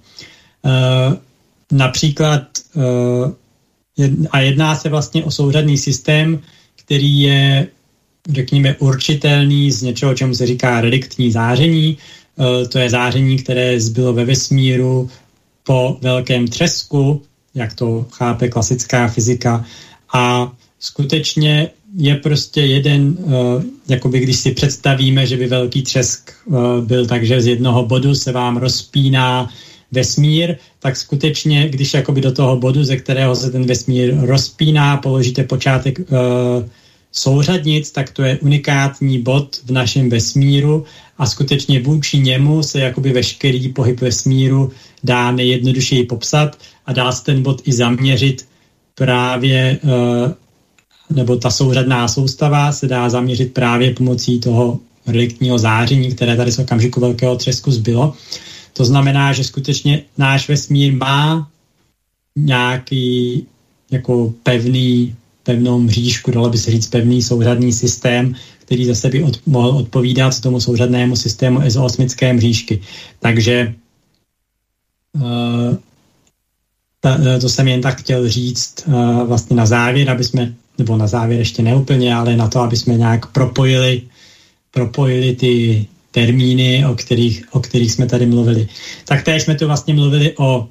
[0.62, 1.16] Uh,
[1.72, 2.42] například
[2.74, 3.32] uh,
[4.30, 6.40] a jedná se vlastně o souřadný systém,
[6.76, 7.68] který je
[8.30, 11.98] řekněme, určitelný z něčeho, čemu se říká reliktní záření.
[11.98, 15.10] E, to je záření, které zbylo ve vesmíru
[15.62, 17.22] po velkém třesku,
[17.54, 19.64] jak to chápe klasická fyzika.
[20.12, 26.52] A skutečně je prostě jeden, e, jakoby když si představíme, že by velký třesk e,
[26.80, 29.50] byl tak, že z jednoho bodu se vám rozpíná
[29.92, 35.44] vesmír, tak skutečně, když jakoby do toho bodu, ze kterého se ten vesmír rozpíná, položíte
[35.44, 36.00] počátek
[37.12, 40.84] souřadnic, tak to je unikátní bod v našem vesmíru
[41.18, 44.72] a skutečně vůči němu se jakoby veškerý pohyb vesmíru
[45.04, 48.48] dá nejjednodušeji popsat a dá se ten bod i zaměřit
[48.94, 50.34] právě, eh,
[51.10, 56.58] nebo ta souřadná soustava se dá zaměřit právě pomocí toho reliktního záření, které tady z
[56.58, 58.14] okamžiku velkého třesku zbylo.
[58.72, 61.48] To znamená, že skutečně náš vesmír má
[62.36, 63.46] nějaký
[63.90, 69.40] jako pevný pevnou mřížku, dalo by se říct pevný souřadný systém, který zase by od,
[69.46, 72.80] mohl odpovídat tomu souřadnému systému ezoosmické mřížky.
[73.20, 73.74] Takže
[75.14, 75.76] uh,
[77.00, 80.96] ta, eh, to jsem jen tak chtěl říct uh, vlastně na závěr, aby jsme, nebo
[80.96, 84.02] na závěr ještě neúplně, ale na to, aby jsme nějak propojili,
[84.70, 88.68] propojili ty termíny, o kterých, o kterých jsme tady mluvili.
[89.04, 90.68] Tak teď jsme tu vlastně mluvili o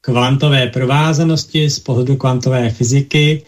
[0.00, 3.42] kvantové provázanosti z pohledu kvantové fyziky,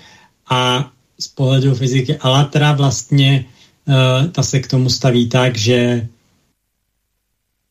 [0.51, 3.45] a z pohledu fyziky Alatra vlastně
[3.89, 6.09] uh, ta se k tomu staví tak, že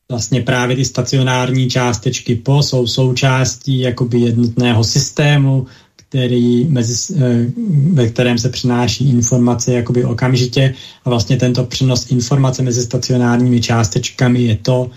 [0.08, 3.78] vlastně právě ty stacionární částečky PO jsou součástí
[4.12, 5.66] jednotného systému,
[6.08, 7.46] který mezi, eh,
[7.92, 10.74] ve kterém se přináší informace jakoby okamžitě
[11.04, 14.90] a vlastně tento přenos informace mezi stacionárními částečkami je to,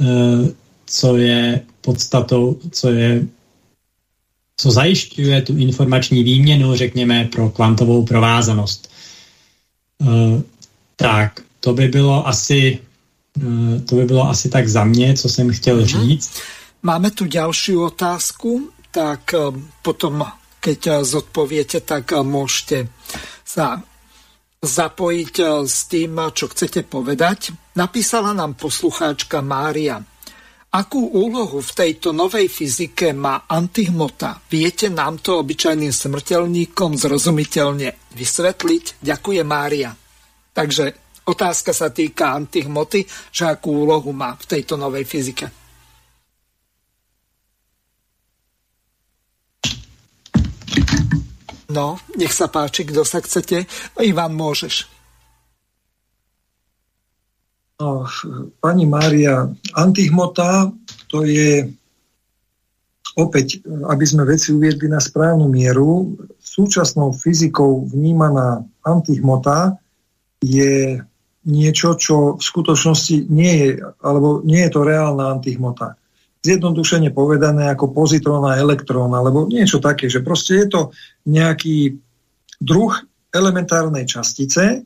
[0.00, 0.52] eh,
[0.86, 3.26] co je podstatou, co je
[4.56, 8.90] co zajišťuje tu informační výměnu, řekněme, pro kvantovou provázanost.
[9.98, 10.40] Uh,
[10.96, 12.78] tak, to by bylo asi
[13.86, 15.86] to by bylo asi tak za mě, co jsem chtěl mhm.
[15.86, 16.32] říct.
[16.82, 19.34] Máme tu další otázku, tak
[19.82, 20.24] potom,
[20.62, 22.86] keď zodpoviete, tak môžete
[23.42, 23.82] sa
[24.62, 25.34] zapojiť
[25.66, 27.50] s tým, čo chcete povedať.
[27.74, 29.98] Napísala nám poslucháčka Mária.
[30.72, 34.40] Akú úlohu v tejto novej fyzike má antihmota?
[34.48, 39.04] Viete nám to obyčajným smrteľníkom zrozumiteľne vysvetliť?
[39.04, 39.92] Ďakujem, Mária.
[40.56, 45.61] Takže otázka sa týka antihmoty, že akú úlohu má v tejto novej fyzike.
[51.72, 53.64] No, nech sa páči, kto sa chcete.
[53.96, 54.84] Ivan, môžeš.
[57.80, 58.06] No,
[58.60, 60.70] pani Mária, antihmota
[61.08, 61.66] to je
[63.16, 69.80] opäť, aby sme veci uviedli na správnu mieru, súčasnou fyzikou vnímaná antihmota
[70.44, 71.00] je
[71.42, 73.70] niečo, čo v skutočnosti nie je,
[74.04, 75.98] alebo nie je to reálna antihmota.
[76.42, 80.80] Zjednodušene povedané ako pozitrón a elektrón, alebo niečo také, že proste je to
[81.30, 82.02] nejaký
[82.58, 82.92] druh
[83.30, 84.82] elementárnej častice,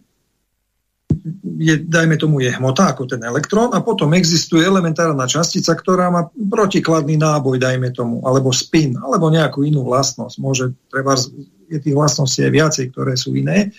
[1.56, 6.28] je, dajme tomu, je hmota ako ten elektrón a potom existuje elementárna častica, ktorá má
[6.28, 10.36] protikladný náboj, dajme tomu, alebo spin, alebo nejakú inú vlastnosť.
[10.36, 11.16] Môže, treba,
[11.72, 13.72] je tých vlastností aj viacej, ktoré sú iné.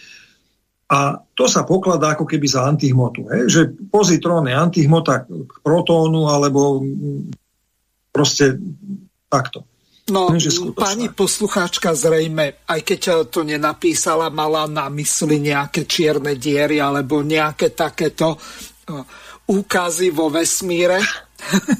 [0.87, 3.27] A to sa pokladá ako keby za antihmotu.
[3.27, 3.51] He?
[3.51, 6.79] Že pozitrón je antihmota k protónu, alebo
[8.17, 8.57] proste
[9.29, 9.69] takto.
[10.07, 10.31] No,
[10.71, 17.75] pani poslucháčka zrejme, aj keď to nenapísala, mala na mysli nejaké čierne diery alebo nejaké
[17.75, 19.03] takéto uh,
[19.51, 21.03] úkazy vo vesmíre.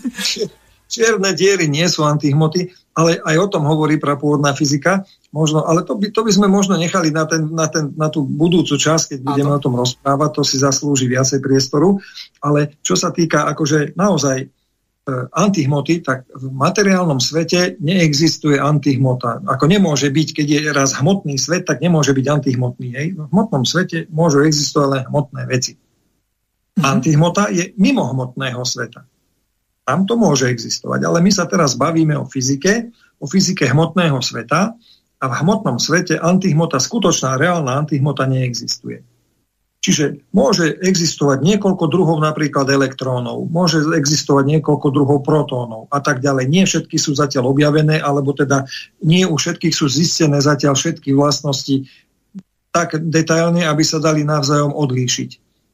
[0.91, 2.67] Čierne diery nie sú antihmoty,
[2.99, 5.07] ale aj o tom hovorí prapôvodná fyzika.
[5.31, 8.27] Možno, ale to by, to by sme možno nechali na, ten, na, ten, na tú
[8.27, 9.59] budúcu časť, keď budeme ano.
[9.59, 11.99] o tom rozprávať, to si zaslúži viacej priestoru.
[12.43, 14.56] Ale čo sa týka akože naozaj E,
[15.31, 19.39] antihmoty, tak v materiálnom svete neexistuje antihmota.
[19.47, 22.87] Ako nemôže byť, keď je raz hmotný svet, tak nemôže byť antihmotný.
[22.93, 23.07] Hej?
[23.15, 25.73] V hmotnom svete môžu existovať len hmotné veci.
[26.77, 26.83] Mhm.
[26.85, 29.07] Antihmota je mimo hmotného sveta.
[29.87, 31.07] Tam to môže existovať.
[31.07, 34.75] Ale my sa teraz bavíme o fyzike, o fyzike hmotného sveta
[35.17, 39.01] a v hmotnom svete antihmota, skutočná reálna antihmota neexistuje.
[39.87, 46.43] Čiže môže existovať niekoľko druhov napríklad elektrónov, môže existovať niekoľko druhov protónov a tak ďalej.
[46.51, 48.67] Nie všetky sú zatiaľ objavené, alebo teda
[48.99, 51.87] nie u všetkých sú zistené zatiaľ všetky vlastnosti
[52.75, 55.29] tak detailne, aby sa dali navzájom odlíšiť.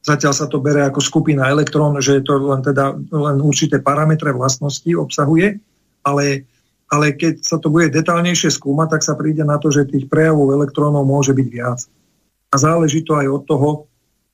[0.05, 4.93] Zatiaľ sa to bere ako skupina elektrón, že to len, teda, len určité parametre vlastnosti
[4.93, 5.57] obsahuje,
[6.05, 6.45] ale,
[6.85, 10.53] ale keď sa to bude detálnejšie skúmať, tak sa príde na to, že tých prejavov
[10.53, 11.81] elektrónov môže byť viac.
[12.53, 13.69] A záleží to aj od toho,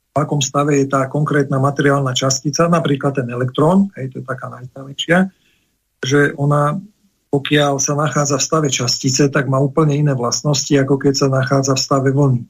[0.09, 4.49] v akom stave je tá konkrétna materiálna častica, napríklad ten elektrón, hej, to je taká
[4.49, 5.29] najznámejšia,
[6.01, 6.81] že ona,
[7.29, 11.77] pokiaľ sa nachádza v stave častice, tak má úplne iné vlastnosti, ako keď sa nachádza
[11.77, 12.41] v stave vlny.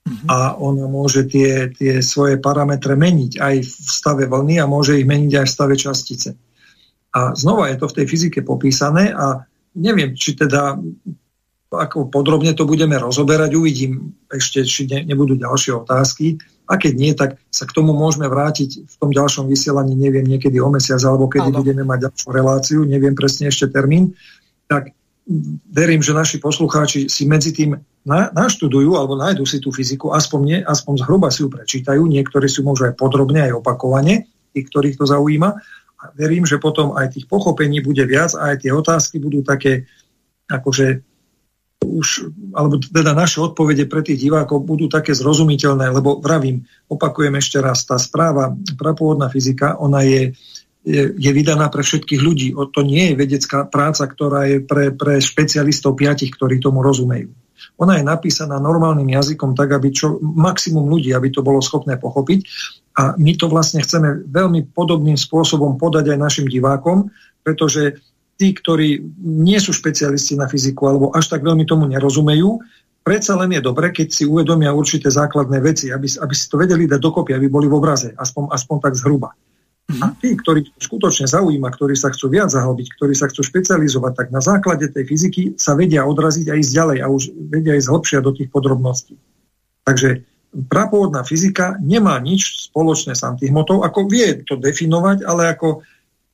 [0.00, 0.28] Mm-hmm.
[0.32, 5.06] A ona môže tie, tie svoje parametre meniť aj v stave vlny a môže ich
[5.06, 6.34] meniť aj v stave častice.
[7.12, 9.44] A znova je to v tej fyzike popísané a
[9.76, 10.78] neviem, či teda
[11.70, 16.42] ako podrobne to budeme rozoberať, uvidím ešte, či ne, nebudú ďalšie otázky.
[16.70, 20.62] A keď nie, tak sa k tomu môžeme vrátiť v tom ďalšom vysielaní, neviem, niekedy
[20.62, 21.58] o mesiac, alebo kedy ano.
[21.58, 24.14] budeme mať ďalšiu reláciu, neviem presne ešte termín.
[24.70, 24.94] Tak
[25.66, 27.74] verím, že naši poslucháči si medzi tým
[28.06, 32.46] na, naštudujú alebo nájdu si tú fyziku, aspoň, nie, aspoň zhruba si ju prečítajú, niektorí
[32.46, 35.50] si môžu aj podrobne, aj opakovane, tí, ktorých to zaujíma.
[36.00, 39.84] A verím, že potom aj tých pochopení bude viac a aj tie otázky budú také
[40.48, 41.09] akože
[41.80, 47.58] už, alebo teda naše odpovede pre tých divákov budú také zrozumiteľné, lebo vravím, opakujem ešte
[47.58, 50.36] raz, tá správa prapôvodná fyzika, ona je,
[50.84, 52.48] je, je vydaná pre všetkých ľudí.
[52.52, 57.32] O, to nie je vedecká práca, ktorá je pre, pre špecialistov piatich, ktorí tomu rozumejú.
[57.80, 62.40] Ona je napísaná normálnym jazykom tak, aby čo, maximum ľudí, aby to bolo schopné pochopiť.
[63.00, 67.08] A my to vlastne chceme veľmi podobným spôsobom podať aj našim divákom,
[67.40, 67.96] pretože
[68.40, 72.56] tí, ktorí nie sú špecialisti na fyziku alebo až tak veľmi tomu nerozumejú,
[73.04, 76.88] predsa len je dobre, keď si uvedomia určité základné veci, aby, aby si to vedeli
[76.88, 79.36] dať dokopy, aby boli v obraze, aspoň, aspoň tak zhruba.
[80.00, 84.28] A tí, ktorí skutočne zaujíma, ktorí sa chcú viac zahlbiť, ktorí sa chcú špecializovať, tak
[84.30, 88.18] na základe tej fyziky sa vedia odraziť a ísť ďalej a už vedia ísť hlbšie
[88.22, 89.18] do tých podrobností.
[89.82, 90.22] Takže
[90.70, 95.82] prapôvodná fyzika nemá nič spoločné s antihmotou, ako vie to definovať, ale ako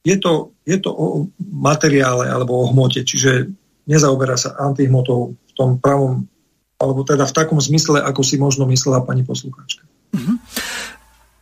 [0.06, 3.50] je to, je to o materiále alebo o hmote, čiže
[3.90, 6.22] nezaoberá sa antihmotou v tom pravom,
[6.78, 9.82] alebo teda v takom zmysle, ako si možno myslela pani poslucháčka.
[10.14, 10.38] Uh-huh.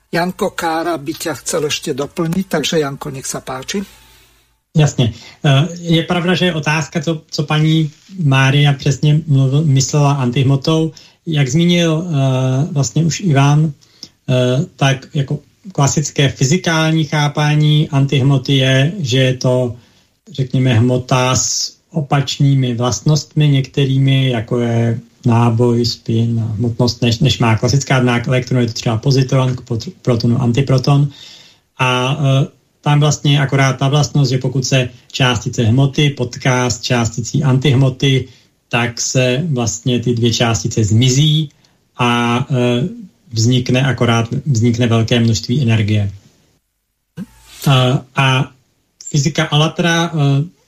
[0.08, 3.84] Janko Kára by ťa chcel ešte doplniť, takže Janko, nech sa páči.
[4.76, 5.14] Jasně.
[5.44, 10.92] Eh, je pravda, že otázka, co, co paní Mária přesně mluvil, myslela antihmotou.
[11.26, 12.04] Jak zmínil
[12.70, 15.38] vlastně už Ivan, uh, tak jako
[15.72, 19.76] klasické fyzikální chápání antihmoty je, že je to,
[20.32, 27.56] řekněme, hmota s opačnými vlastnostmi některými, jako je náboj, spin a hmotnost, než, než má
[27.56, 29.56] klasická znak elektronu, je to třeba pozitron,
[30.02, 31.08] protonu, antiproton.
[31.78, 32.46] A e,
[32.80, 38.28] tam vlastně akorát ta vlastnost, že pokud se částice hmoty potká s částicí antihmoty,
[38.68, 41.50] tak se vlastně ty dvě částice zmizí
[41.98, 42.88] a e,
[43.34, 46.12] vznikne akorát vznikne velké množství energie.
[48.16, 48.50] A
[49.08, 50.10] fyzika Alatra e,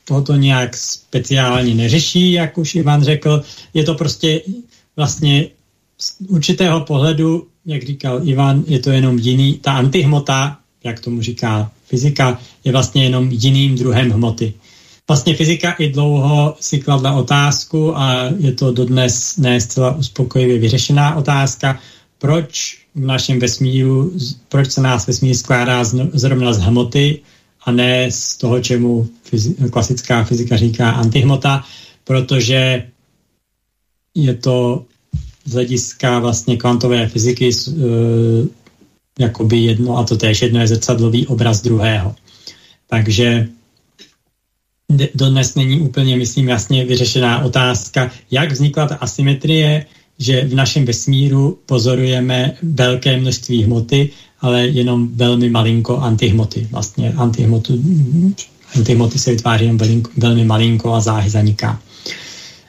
[0.05, 3.43] tohoto nějak speciálně neřeší, jak už Ivan řekl.
[3.75, 4.41] Je to prostě
[4.97, 5.49] vlastně
[5.99, 11.71] z určitého pohledu, jak říkal Ivan, je to jenom jiný, ta antihmota, jak tomu říká
[11.85, 14.55] fyzika, je vlastně jenom jiným druhem hmoty.
[15.09, 21.15] Vlastně fyzika i dlouho si kladla otázku a je to dodnes ne zcela uspokojivě vyřešená
[21.15, 21.79] otázka,
[22.19, 24.13] proč v našem vesmíru,
[24.49, 25.85] proč se nás vesmír skládá
[26.15, 27.21] zrovna z hmoty,
[27.67, 31.65] a ne z toho, čemu fyzi- klasická fyzika říká antihmota,
[32.05, 32.87] protože
[34.15, 34.85] je to
[35.45, 37.75] z hlediska vlastně kvantové fyziky uh,
[39.19, 42.15] jakoby jedno a to též jedno je zrcadlový obraz druhého.
[42.87, 43.49] Takže
[45.15, 49.87] dodnes není úplně, myslím, jasně vyřešená otázka, jak vznikla ta asymetrie,
[50.19, 54.11] že v našem vesmíru pozorujeme velké množství hmoty
[54.41, 56.69] ale jenom velmi malinko antihmoty.
[56.71, 57.81] Vlastně antihmoty,
[58.77, 61.81] antihmoty se vytváří jenom velinko, velmi malinko a záhy zaniká.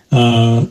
[0.09, 0.65] Uh,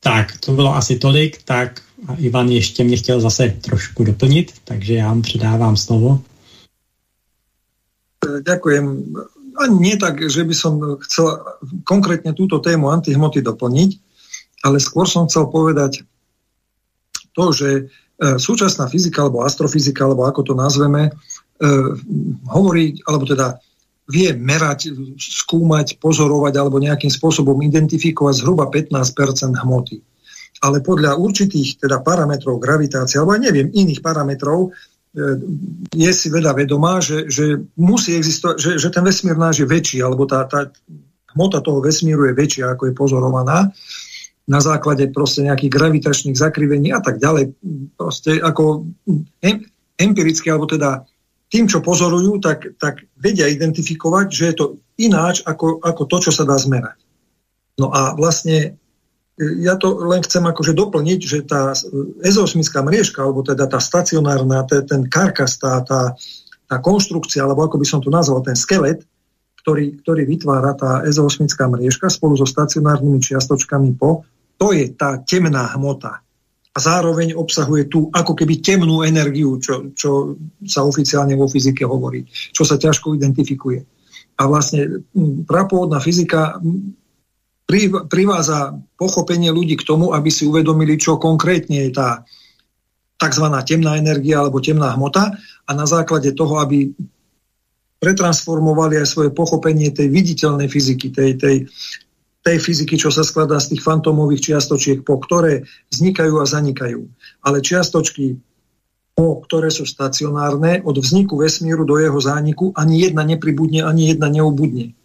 [0.00, 4.94] tak, to bylo asi tolik, tak a Ivan ještě mě chtěl zase trošku doplnit, takže
[4.94, 6.20] já mu předávám slovo.
[8.46, 9.14] Ďakujem.
[9.60, 11.36] Ani nie tak, že by som chcel
[11.84, 13.90] konkrétne túto tému antihmoty doplniť,
[14.60, 16.04] ale skôr som chcel povedať
[17.32, 17.88] to, že
[18.20, 21.12] E, súčasná fyzika alebo astrofyzika, alebo ako to nazveme, e,
[22.52, 23.56] hovorí, alebo teda
[24.12, 30.04] vie merať, skúmať, pozorovať alebo nejakým spôsobom identifikovať zhruba 15% hmoty.
[30.60, 34.70] Ale podľa určitých teda parametrov gravitácie, alebo aj neviem, iných parametrov, e,
[35.96, 40.04] je si veda vedomá, že, že musí existovať, že, že ten vesmír náš je väčší,
[40.04, 40.68] alebo tá, tá
[41.32, 43.72] hmota toho vesmíru je väčšia, ako je pozorovaná
[44.48, 47.54] na základe proste nejakých gravitačných zakrivení a tak ďalej.
[47.94, 48.88] Proste ako
[50.00, 51.04] empiricky, alebo teda
[51.50, 54.66] tým, čo pozorujú, tak, tak vedia identifikovať, že je to
[55.02, 56.96] ináč ako, ako to, čo sa dá zmerať.
[57.74, 58.78] No a vlastne
[59.34, 61.74] e, ja to len chcem akože doplniť, že tá
[62.22, 66.14] ezosmická mriežka, alebo teda tá stacionárna, ten karkas, tá, tá,
[66.70, 69.02] tá konštrukcia, alebo ako by som to nazval, ten skelet,
[69.60, 74.24] ktorý, ktorý vytvára tá ezoosmická mriežka spolu so stacionárnymi čiastočkami po,
[74.56, 76.24] to je tá temná hmota.
[76.70, 82.24] A zároveň obsahuje tú ako keby temnú energiu, čo, čo sa oficiálne vo fyzike hovorí,
[82.30, 83.82] čo sa ťažko identifikuje.
[84.38, 85.04] A vlastne
[85.44, 86.62] prapôvodná fyzika
[88.06, 92.24] priváza pochopenie ľudí k tomu, aby si uvedomili, čo konkrétne je tá
[93.20, 93.46] tzv.
[93.68, 96.90] temná energia alebo temná hmota a na základe toho, aby
[98.00, 101.56] pretransformovali aj svoje pochopenie tej viditeľnej fyziky, tej, tej
[102.40, 107.04] tej fyziky, čo sa skladá z tých fantómových čiastočiek, po ktoré vznikajú a zanikajú.
[107.44, 108.40] Ale čiastočky,
[109.12, 114.32] po ktoré sú stacionárne, od vzniku vesmíru do jeho zániku, ani jedna nepribudne, ani jedna
[114.32, 114.96] neubudne.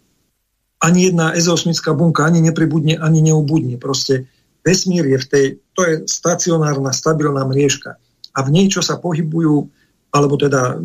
[0.80, 3.76] Ani jedna ezosmická bunka ani nepribudne, ani neubudne.
[3.76, 4.32] Proste
[4.64, 5.44] vesmír je v tej,
[5.76, 8.00] to je stacionárna, stabilná mriežka.
[8.32, 9.68] A v nej, čo sa pohybujú,
[10.12, 10.80] alebo teda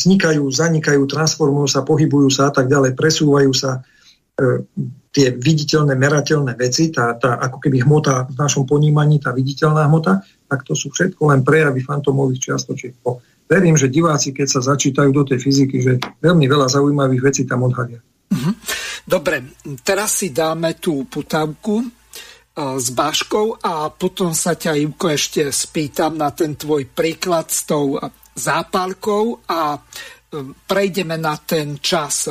[0.00, 3.84] vznikajú, zanikajú, transformujú sa, pohybujú sa a tak ďalej, presúvajú sa,
[4.40, 4.64] e,
[5.10, 10.22] tie viditeľné, merateľné veci, tá, tá ako keby hmota v našom ponímaní, tá viditeľná hmota,
[10.46, 12.94] tak to sú všetko len prejavy fantomových čiastočiek.
[13.50, 17.66] Verím, že diváci, keď sa začítajú do tej fyziky, že veľmi veľa zaujímavých vecí tam
[17.66, 17.98] odhadia.
[18.30, 18.52] Mhm.
[19.02, 19.42] Dobre,
[19.82, 21.86] teraz si dáme tú putavku e,
[22.78, 27.98] s Báškou a potom sa ťa, Ivko, ešte spýtam na ten tvoj príklad s tou
[28.34, 29.78] zápalkou a
[30.66, 32.30] prejdeme na ten čas.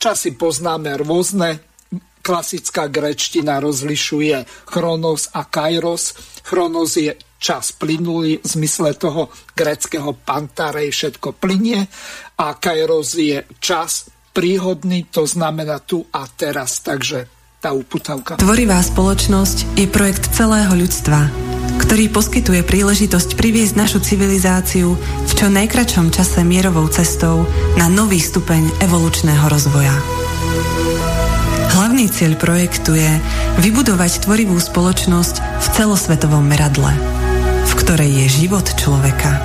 [0.00, 1.60] Časy poznáme rôzne.
[2.20, 6.12] Klasická grečtina rozlišuje chronos a kairos.
[6.44, 11.88] Chronos je čas plynulý v zmysle toho greckého pantarej všetko plinie
[12.36, 16.84] a kairos je čas príhodný, to znamená tu a teraz.
[16.84, 18.40] Takže tá uputavka.
[18.40, 21.28] Tvorivá spoločnosť je projekt celého ľudstva,
[21.76, 27.44] ktorý poskytuje príležitosť priviesť našu civilizáciu v čo najkračom čase mierovou cestou
[27.76, 29.92] na nový stupeň evolučného rozvoja.
[31.76, 33.12] Hlavný cieľ projektu je
[33.60, 36.96] vybudovať tvorivú spoločnosť v celosvetovom meradle,
[37.68, 39.36] v ktorej je život človeka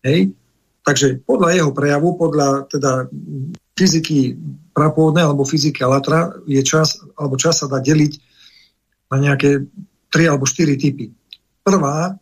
[0.08, 0.32] Hej?
[0.88, 3.12] Takže podľa jeho prejavu, podľa teda
[3.76, 4.40] fyziky
[4.72, 8.14] prapôvodnej alebo fyziky Alatra je čas, alebo čas sa dá deliť
[9.12, 9.68] na nejaké
[10.08, 11.12] tri alebo štyri typy.
[11.68, 12.16] Prvá,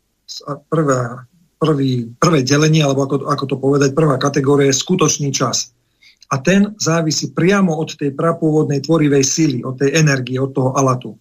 [0.65, 1.29] prvá,
[1.61, 5.74] prvý, prvé delenie, alebo ako, ako to povedať, prvá kategória je skutočný čas
[6.25, 11.17] a ten závisí priamo od tej prapôvodnej tvorivej sily, od tej energie, od toho alatu.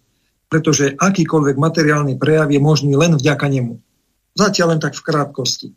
[0.49, 3.77] Pretože akýkoľvek materiálny prejav je možný len vďaka nemu.
[4.35, 5.69] Zatiaľ len tak v krátkosti.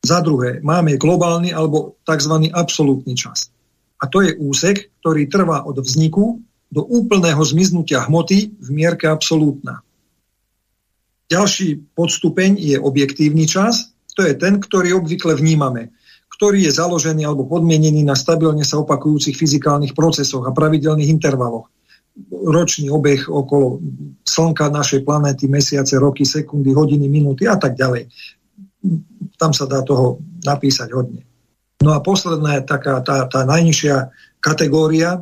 [0.00, 2.48] Za druhé, máme globálny alebo tzv.
[2.52, 3.52] absolútny čas.
[4.00, 6.40] A to je úsek, ktorý trvá od vzniku
[6.72, 9.84] do úplného zmiznutia hmoty v mierke absolútna.
[11.28, 15.94] Ďalší podstupeň je objektívny čas, to je ten, ktorý obvykle vnímame
[16.40, 21.68] ktorý je založený alebo podmienený na stabilne sa opakujúcich fyzikálnych procesoch a pravidelných intervaloch.
[22.32, 23.76] Ročný obeh okolo
[24.24, 28.08] Slnka, našej planéty, mesiace, roky, sekundy, hodiny, minúty a tak ďalej.
[29.36, 31.28] Tam sa dá toho napísať hodne.
[31.84, 34.08] No a posledná taká tá, tá najnižšia
[34.40, 35.20] kategória,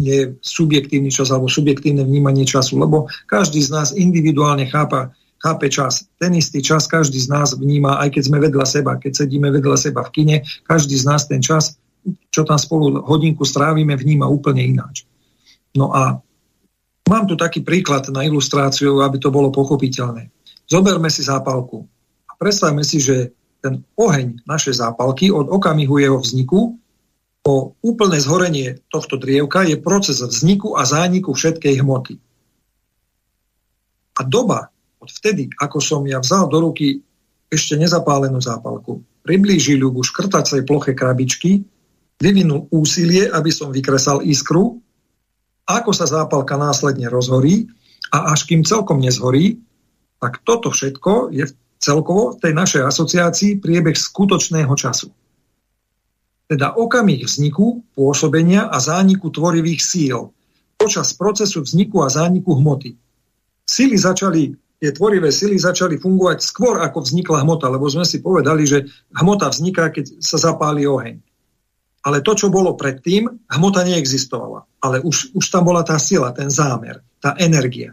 [0.00, 6.04] je subjektívny čas alebo subjektívne vnímanie času, lebo každý z nás individuálne chápa chápe čas.
[6.20, 9.76] Ten istý čas každý z nás vníma, aj keď sme vedľa seba, keď sedíme vedľa
[9.80, 10.36] seba v kine,
[10.68, 11.80] každý z nás ten čas,
[12.28, 15.08] čo tam spolu hodinku strávime, vníma úplne ináč.
[15.72, 16.20] No a
[17.08, 20.28] mám tu taký príklad na ilustráciu, aby to bolo pochopiteľné.
[20.68, 21.88] Zoberme si zápalku
[22.30, 26.80] a predstavme si, že ten oheň našej zápalky od okamihu jeho vzniku
[27.40, 32.20] po úplné zhorenie tohto drievka je proces vzniku a zániku všetkej hmoty.
[34.16, 34.69] A doba,
[35.00, 37.00] od vtedy, ako som ja vzal do ruky
[37.50, 41.64] ešte nezapálenú zápalku, priblížil ju ku škrtacej ploche krabičky,
[42.20, 44.78] vyvinul úsilie, aby som vykresal iskru,
[45.64, 47.64] ako sa zápalka následne rozhorí
[48.12, 49.56] a až kým celkom nezhorí,
[50.20, 51.48] tak toto všetko je
[51.80, 55.08] celkovo v tej našej asociácii priebeh skutočného času.
[56.50, 60.34] Teda okamih vzniku, pôsobenia a zániku tvorivých síl
[60.76, 62.98] počas procesu vzniku a zániku hmoty.
[63.64, 68.64] Sily začali tie tvorivé sily začali fungovať skôr, ako vznikla hmota, lebo sme si povedali,
[68.64, 71.20] že hmota vzniká, keď sa zapáli oheň.
[72.00, 74.64] Ale to, čo bolo predtým, hmota neexistovala.
[74.80, 77.92] Ale už, už tam bola tá sila, ten zámer, tá energia.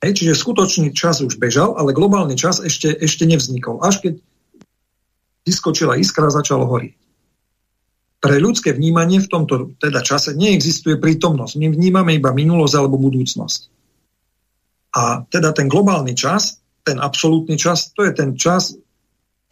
[0.00, 3.84] Hej, čiže skutočný čas už bežal, ale globálny čas ešte, ešte nevznikol.
[3.84, 4.14] Až keď
[5.44, 6.96] vyskočila iskra, začalo horieť.
[8.22, 11.58] Pre ľudské vnímanie v tomto teda čase neexistuje prítomnosť.
[11.58, 13.71] My vnímame iba minulosť alebo budúcnosť.
[14.92, 18.76] A teda ten globálny čas, ten absolútny čas, to je ten čas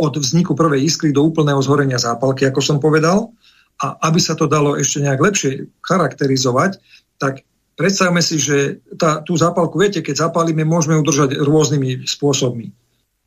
[0.01, 3.33] od vzniku prvej iskry do úplného zhorenia zápalky, ako som povedal.
[3.81, 6.81] A aby sa to dalo ešte nejak lepšie charakterizovať,
[7.17, 7.45] tak
[7.77, 12.73] predstavme si, že tá, tú zápalku, viete, keď zapálime, môžeme udržať rôznymi spôsobmi.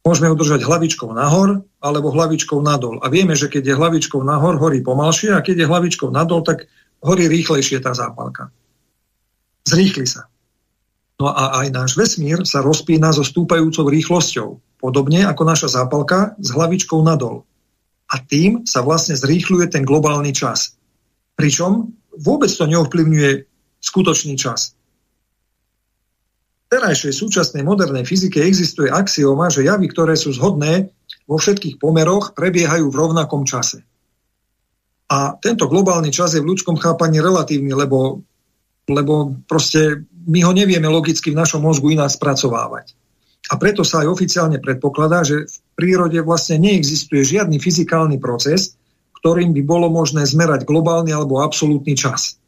[0.04, 3.00] Môžeme udržať hlavičkou nahor alebo hlavičkou nadol.
[3.02, 6.70] A vieme, že keď je hlavičkou nahor, horí pomalšie a keď je hlavičkou nadol, tak
[7.02, 8.52] horí rýchlejšie tá zápalka.
[9.64, 10.28] Zrýchli sa.
[11.24, 16.52] No a aj náš vesmír sa rozpína so stúpajúcou rýchlosťou, podobne ako naša zápalka s
[16.52, 17.48] hlavičkou nadol.
[18.12, 20.76] A tým sa vlastne zrýchľuje ten globálny čas.
[21.40, 23.48] Pričom vôbec to neovplyvňuje
[23.80, 24.76] skutočný čas.
[26.68, 30.92] V terajšej súčasnej modernej fyzike existuje axioma, že javy, ktoré sú zhodné
[31.24, 33.80] vo všetkých pomeroch, prebiehajú v rovnakom čase.
[35.08, 38.20] A tento globálny čas je v ľudskom chápaní relatívny, lebo,
[38.92, 42.96] lebo proste my ho nevieme logicky v našom mozgu ináč spracovávať.
[43.52, 48.80] A preto sa aj oficiálne predpokladá, že v prírode vlastne neexistuje žiadny fyzikálny proces,
[49.20, 52.40] ktorým by bolo možné zmerať globálny alebo absolútny čas.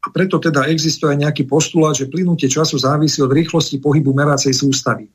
[0.00, 4.56] A preto teda existuje aj nejaký postulát, že plynutie času závisí od rýchlosti pohybu meracej
[4.56, 5.12] sústavy.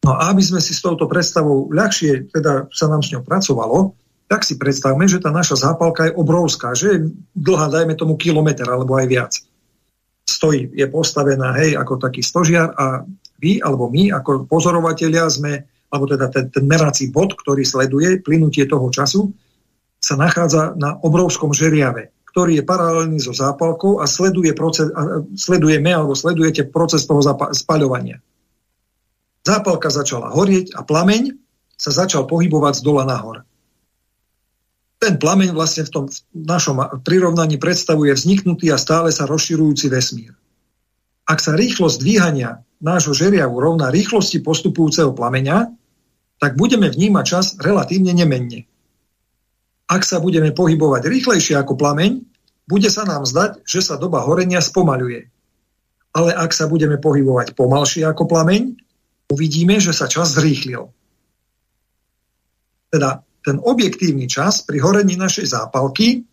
[0.00, 3.92] No a aby sme si s touto predstavou ľahšie teda sa nám s ňou pracovalo,
[4.32, 6.98] tak si predstavme, že tá naša zápalka je obrovská, že je
[7.36, 9.32] dlhá, dajme tomu kilometr alebo aj viac
[10.30, 13.02] stojí, je postavená, hej, ako taký stožiar a
[13.42, 18.70] vy alebo my ako pozorovatelia sme, alebo teda ten, ten merací bod, ktorý sleduje plynutie
[18.70, 19.34] toho času,
[19.98, 25.90] sa nachádza na obrovskom žeriave, ktorý je paralelný so zápalkou a, sleduje proces, a sledujeme
[25.90, 27.20] alebo sledujete proces toho
[27.50, 28.22] spaľovania.
[29.42, 31.34] Zápalka začala horieť a plameň
[31.74, 33.49] sa začal pohybovať z dola nahor
[35.00, 36.04] ten plameň vlastne v tom
[36.36, 40.36] našom prirovnaní predstavuje vzniknutý a stále sa rozširujúci vesmír.
[41.24, 45.72] Ak sa rýchlosť dvíhania nášho žeriavu rovná rýchlosti postupujúceho plameňa,
[46.36, 48.68] tak budeme vnímať čas relatívne nemenne.
[49.88, 52.20] Ak sa budeme pohybovať rýchlejšie ako plameň,
[52.68, 55.32] bude sa nám zdať, že sa doba horenia spomaľuje.
[56.12, 58.76] Ale ak sa budeme pohybovať pomalšie ako plameň,
[59.32, 60.92] uvidíme, že sa čas zrýchlil.
[62.90, 66.24] Teda ten objektívny čas pri horení našej zápalky,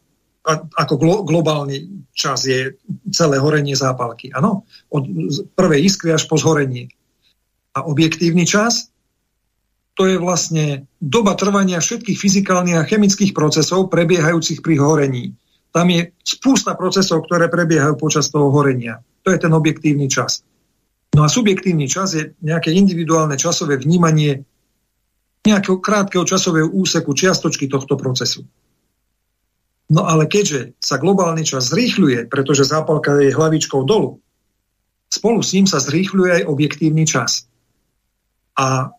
[0.76, 2.80] ako glo, globálny čas je
[3.12, 5.04] celé horenie zápalky, áno, od
[5.52, 6.88] prvej iskry až po zhorenie.
[7.76, 8.88] A objektívny čas,
[9.98, 15.26] to je vlastne doba trvania všetkých fyzikálnych a chemických procesov prebiehajúcich pri horení.
[15.74, 19.04] Tam je spústa procesov, ktoré prebiehajú počas toho horenia.
[19.28, 20.48] To je ten objektívny čas.
[21.12, 24.48] No a subjektívny čas je nejaké individuálne časové vnímanie
[25.48, 28.44] nejakého krátkeho časového úseku čiastočky tohto procesu.
[29.88, 34.20] No ale keďže sa globálny čas zrýchľuje, pretože zápalka je hlavičkou dolu,
[35.08, 37.48] spolu s ním sa zrýchľuje aj objektívny čas.
[38.60, 38.92] A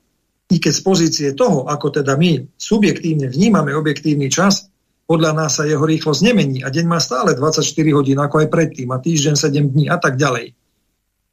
[0.49, 4.73] i keď z pozície toho, ako teda my subjektívne vnímame objektívny čas,
[5.09, 7.65] podľa nás sa jeho rýchlosť nemení a deň má stále 24
[7.97, 10.53] hodín, ako aj predtým, a týždeň 7 dní a tak ďalej.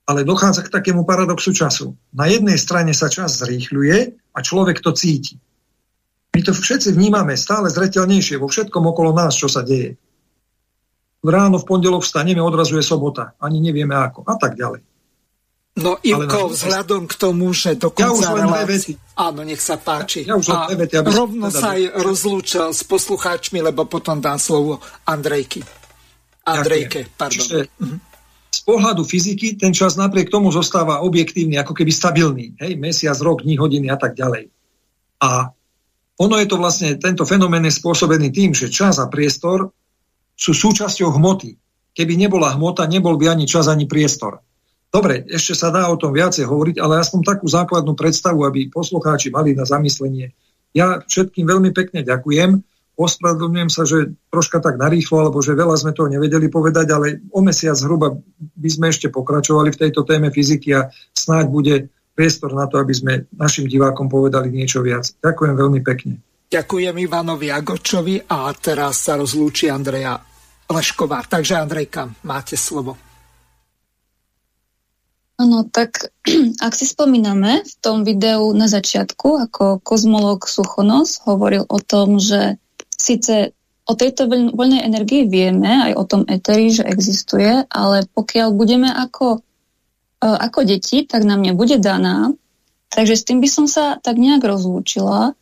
[0.05, 1.97] Ale dochádza k takému paradoxu času.
[2.13, 3.97] Na jednej strane sa čas zrýchľuje,
[4.35, 5.39] a človek to cíti.
[6.35, 9.95] My to všetci vnímame stále zretelnejšie vo všetkom okolo nás, čo sa deje.
[11.23, 13.33] Ráno v pondelok vstaneme, odrazuje sobota.
[13.39, 14.27] Ani nevieme ako.
[14.27, 14.83] A tak ďalej.
[15.75, 18.95] No Ivko, vzhľadom k tomu, že do konca ja relácie...
[19.19, 20.23] Áno, nech sa páči.
[20.23, 21.59] Ja, ja už a vety, rovno teda...
[21.59, 25.63] sa aj rozlúčil s poslucháčmi, lebo potom dám slovo Andrejky.
[26.47, 27.35] Andrejke, pardon.
[27.43, 28.14] Čiže, z
[28.65, 32.57] pohľadu fyziky ten čas napriek tomu zostáva objektívny, ako keby stabilný.
[32.57, 34.49] Hej, mesiac, rok, dní, hodiny a tak ďalej.
[35.21, 35.53] A
[36.17, 39.69] ono je to vlastne, tento fenomén je spôsobený tým, že čas a priestor
[40.35, 41.55] sú súčasťou hmoty.
[41.95, 44.43] Keby nebola hmota, nebol by ani čas, ani priestor.
[44.91, 49.31] Dobre, ešte sa dá o tom viacej hovoriť, ale aspoň takú základnú predstavu, aby poslucháči
[49.31, 50.31] mali na zamyslenie.
[50.75, 52.63] Ja všetkým veľmi pekne ďakujem
[52.95, 57.43] ospravedlňujem sa, že troška tak narýchlo, alebo že veľa sme toho nevedeli povedať, ale o
[57.43, 61.75] mesiac zhruba by sme ešte pokračovali v tejto téme fyziky a snáď bude
[62.15, 65.11] priestor na to, aby sme našim divákom povedali niečo viac.
[65.19, 66.23] Ďakujem veľmi pekne.
[66.47, 70.15] Ďakujem Ivanovi Agočovi a teraz sa rozlúči Andreja
[70.71, 71.27] Lešková.
[71.27, 72.95] Takže Andrejka, máte slovo.
[75.35, 76.15] Áno, tak
[76.65, 82.55] ak si spomíname, v tom videu na začiatku, ako kozmolog Suchonos hovoril o tom, že
[83.05, 83.53] Sice
[83.85, 89.45] o tejto voľnej energii vieme, aj o tom eteri, že existuje, ale pokiaľ budeme ako,
[90.19, 92.33] e, ako deti, tak nám nebude daná.
[92.89, 95.33] Takže s tým by som sa tak nejak rozlúčila, e,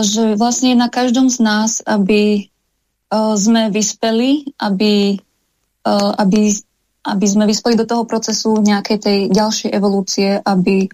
[0.00, 2.42] že vlastne na každom z nás, aby e,
[3.36, 5.20] sme vyspeli, aby,
[6.16, 6.40] aby,
[7.04, 10.88] aby sme vyspeli do toho procesu nejakej tej ďalšej evolúcie, aby,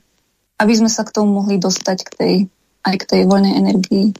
[0.58, 2.34] aby sme sa k tomu mohli dostať k tej
[2.82, 4.10] aj k tej voľnej energii.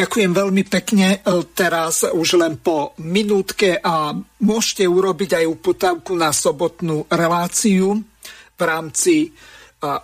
[0.00, 1.20] Ďakujem veľmi pekne.
[1.52, 8.00] Teraz už len po minútke a môžete urobiť aj uputavku na sobotnú reláciu
[8.56, 9.28] v rámci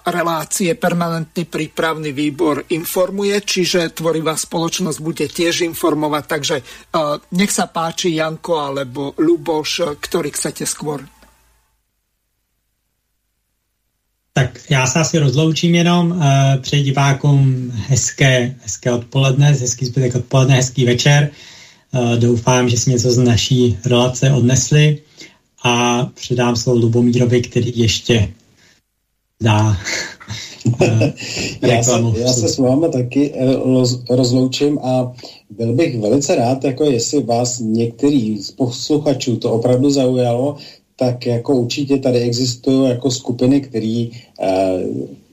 [0.05, 6.25] relácie Permanentný prípravný výbor informuje, čiže tvorivá spoločnosť bude tiež informovať.
[6.29, 6.57] Takže
[7.33, 11.01] nech sa páči Janko alebo Luboš, ktorý chcete skôr.
[14.37, 16.21] Tak já se asi rozloučím jenom.
[16.61, 21.31] Přeji divákům hezké, hezké odpoledne, hezký zbytek odpoledne, hezký večer.
[22.19, 24.99] Doufám, že si něco z naší relace odnesli
[25.65, 28.29] a předám slovo Lubomírovi, který ještě
[29.43, 29.77] dá
[31.63, 35.13] já, se, já se s vámi taky eh, rozloučím a
[35.51, 40.57] byl bych velice rád, jako jestli vás některý z posluchačů to opravdu zaujalo,
[40.97, 44.11] tak jako určitě tady existují jako skupiny, který,
[44.41, 44.85] eh,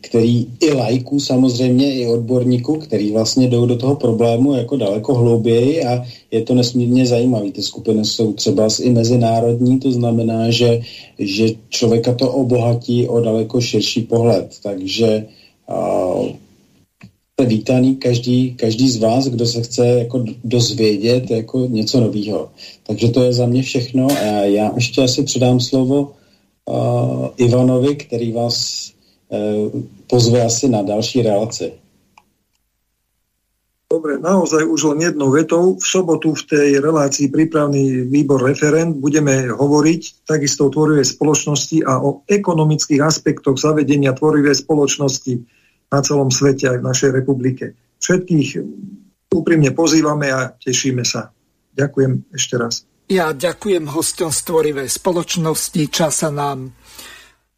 [0.02, 5.84] který i lajků samozřejmě, i odborníků, který vlastně jdou do toho problému jako daleko hlouběji
[5.84, 7.52] a je to nesmírně zajímavé.
[7.52, 10.81] Ty skupiny jsou třeba i mezinárodní, to znamená, že,
[11.19, 14.52] že člověka to obohatí o daleko širší pohled.
[14.64, 15.26] Takže
[15.72, 16.27] uh,
[17.43, 22.51] jste vítaný každý, každý z vás, kdo se chce jako dozvědět jako něco nového.
[22.87, 26.11] Takže to je za mě všechno a já ještě asi předám slovo
[26.65, 28.87] uh, Ivanovi, který vás
[29.29, 31.71] uh, pozve asi na další relaci.
[33.93, 35.77] Dobre, naozaj už len jednou vetou.
[35.77, 42.01] V sobotu v tej relácii prípravný výbor referent budeme hovoriť takisto o tvorivej spoločnosti a
[42.01, 45.45] o ekonomických aspektoch zavedenia tvorivej spoločnosti
[45.93, 47.77] na celom svete aj v našej republike.
[48.01, 48.49] Všetkých
[49.29, 51.29] úprimne pozývame a tešíme sa.
[51.77, 52.81] Ďakujem ešte raz.
[53.13, 55.81] Ja ďakujem hostom stvorivej spoločnosti.
[55.93, 56.73] Čas sa nám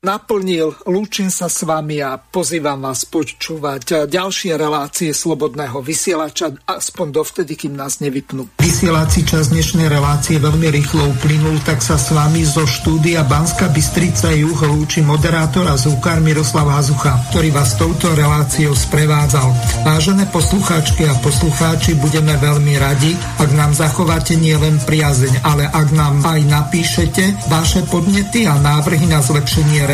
[0.05, 0.77] naplnil.
[0.85, 7.73] Lúčim sa s vami a pozývam vás počúvať ďalšie relácie Slobodného vysielača, aspoň dovtedy, kým
[7.73, 8.61] nás nevypnú.
[8.61, 14.29] Vysielací čas dnešnej relácie veľmi rýchlo uplynul, tak sa s vami zo štúdia Banska Bystrica
[14.29, 19.49] Juh lúči moderátor a zúkar Miroslav Hazucha, ktorý vás touto reláciou sprevádzal.
[19.81, 26.21] Vážené poslucháčky a poslucháči, budeme veľmi radi, ak nám zachováte nielen priazeň, ale ak nám
[26.21, 29.93] aj napíšete vaše podnety a návrhy na zlepšenie relácie,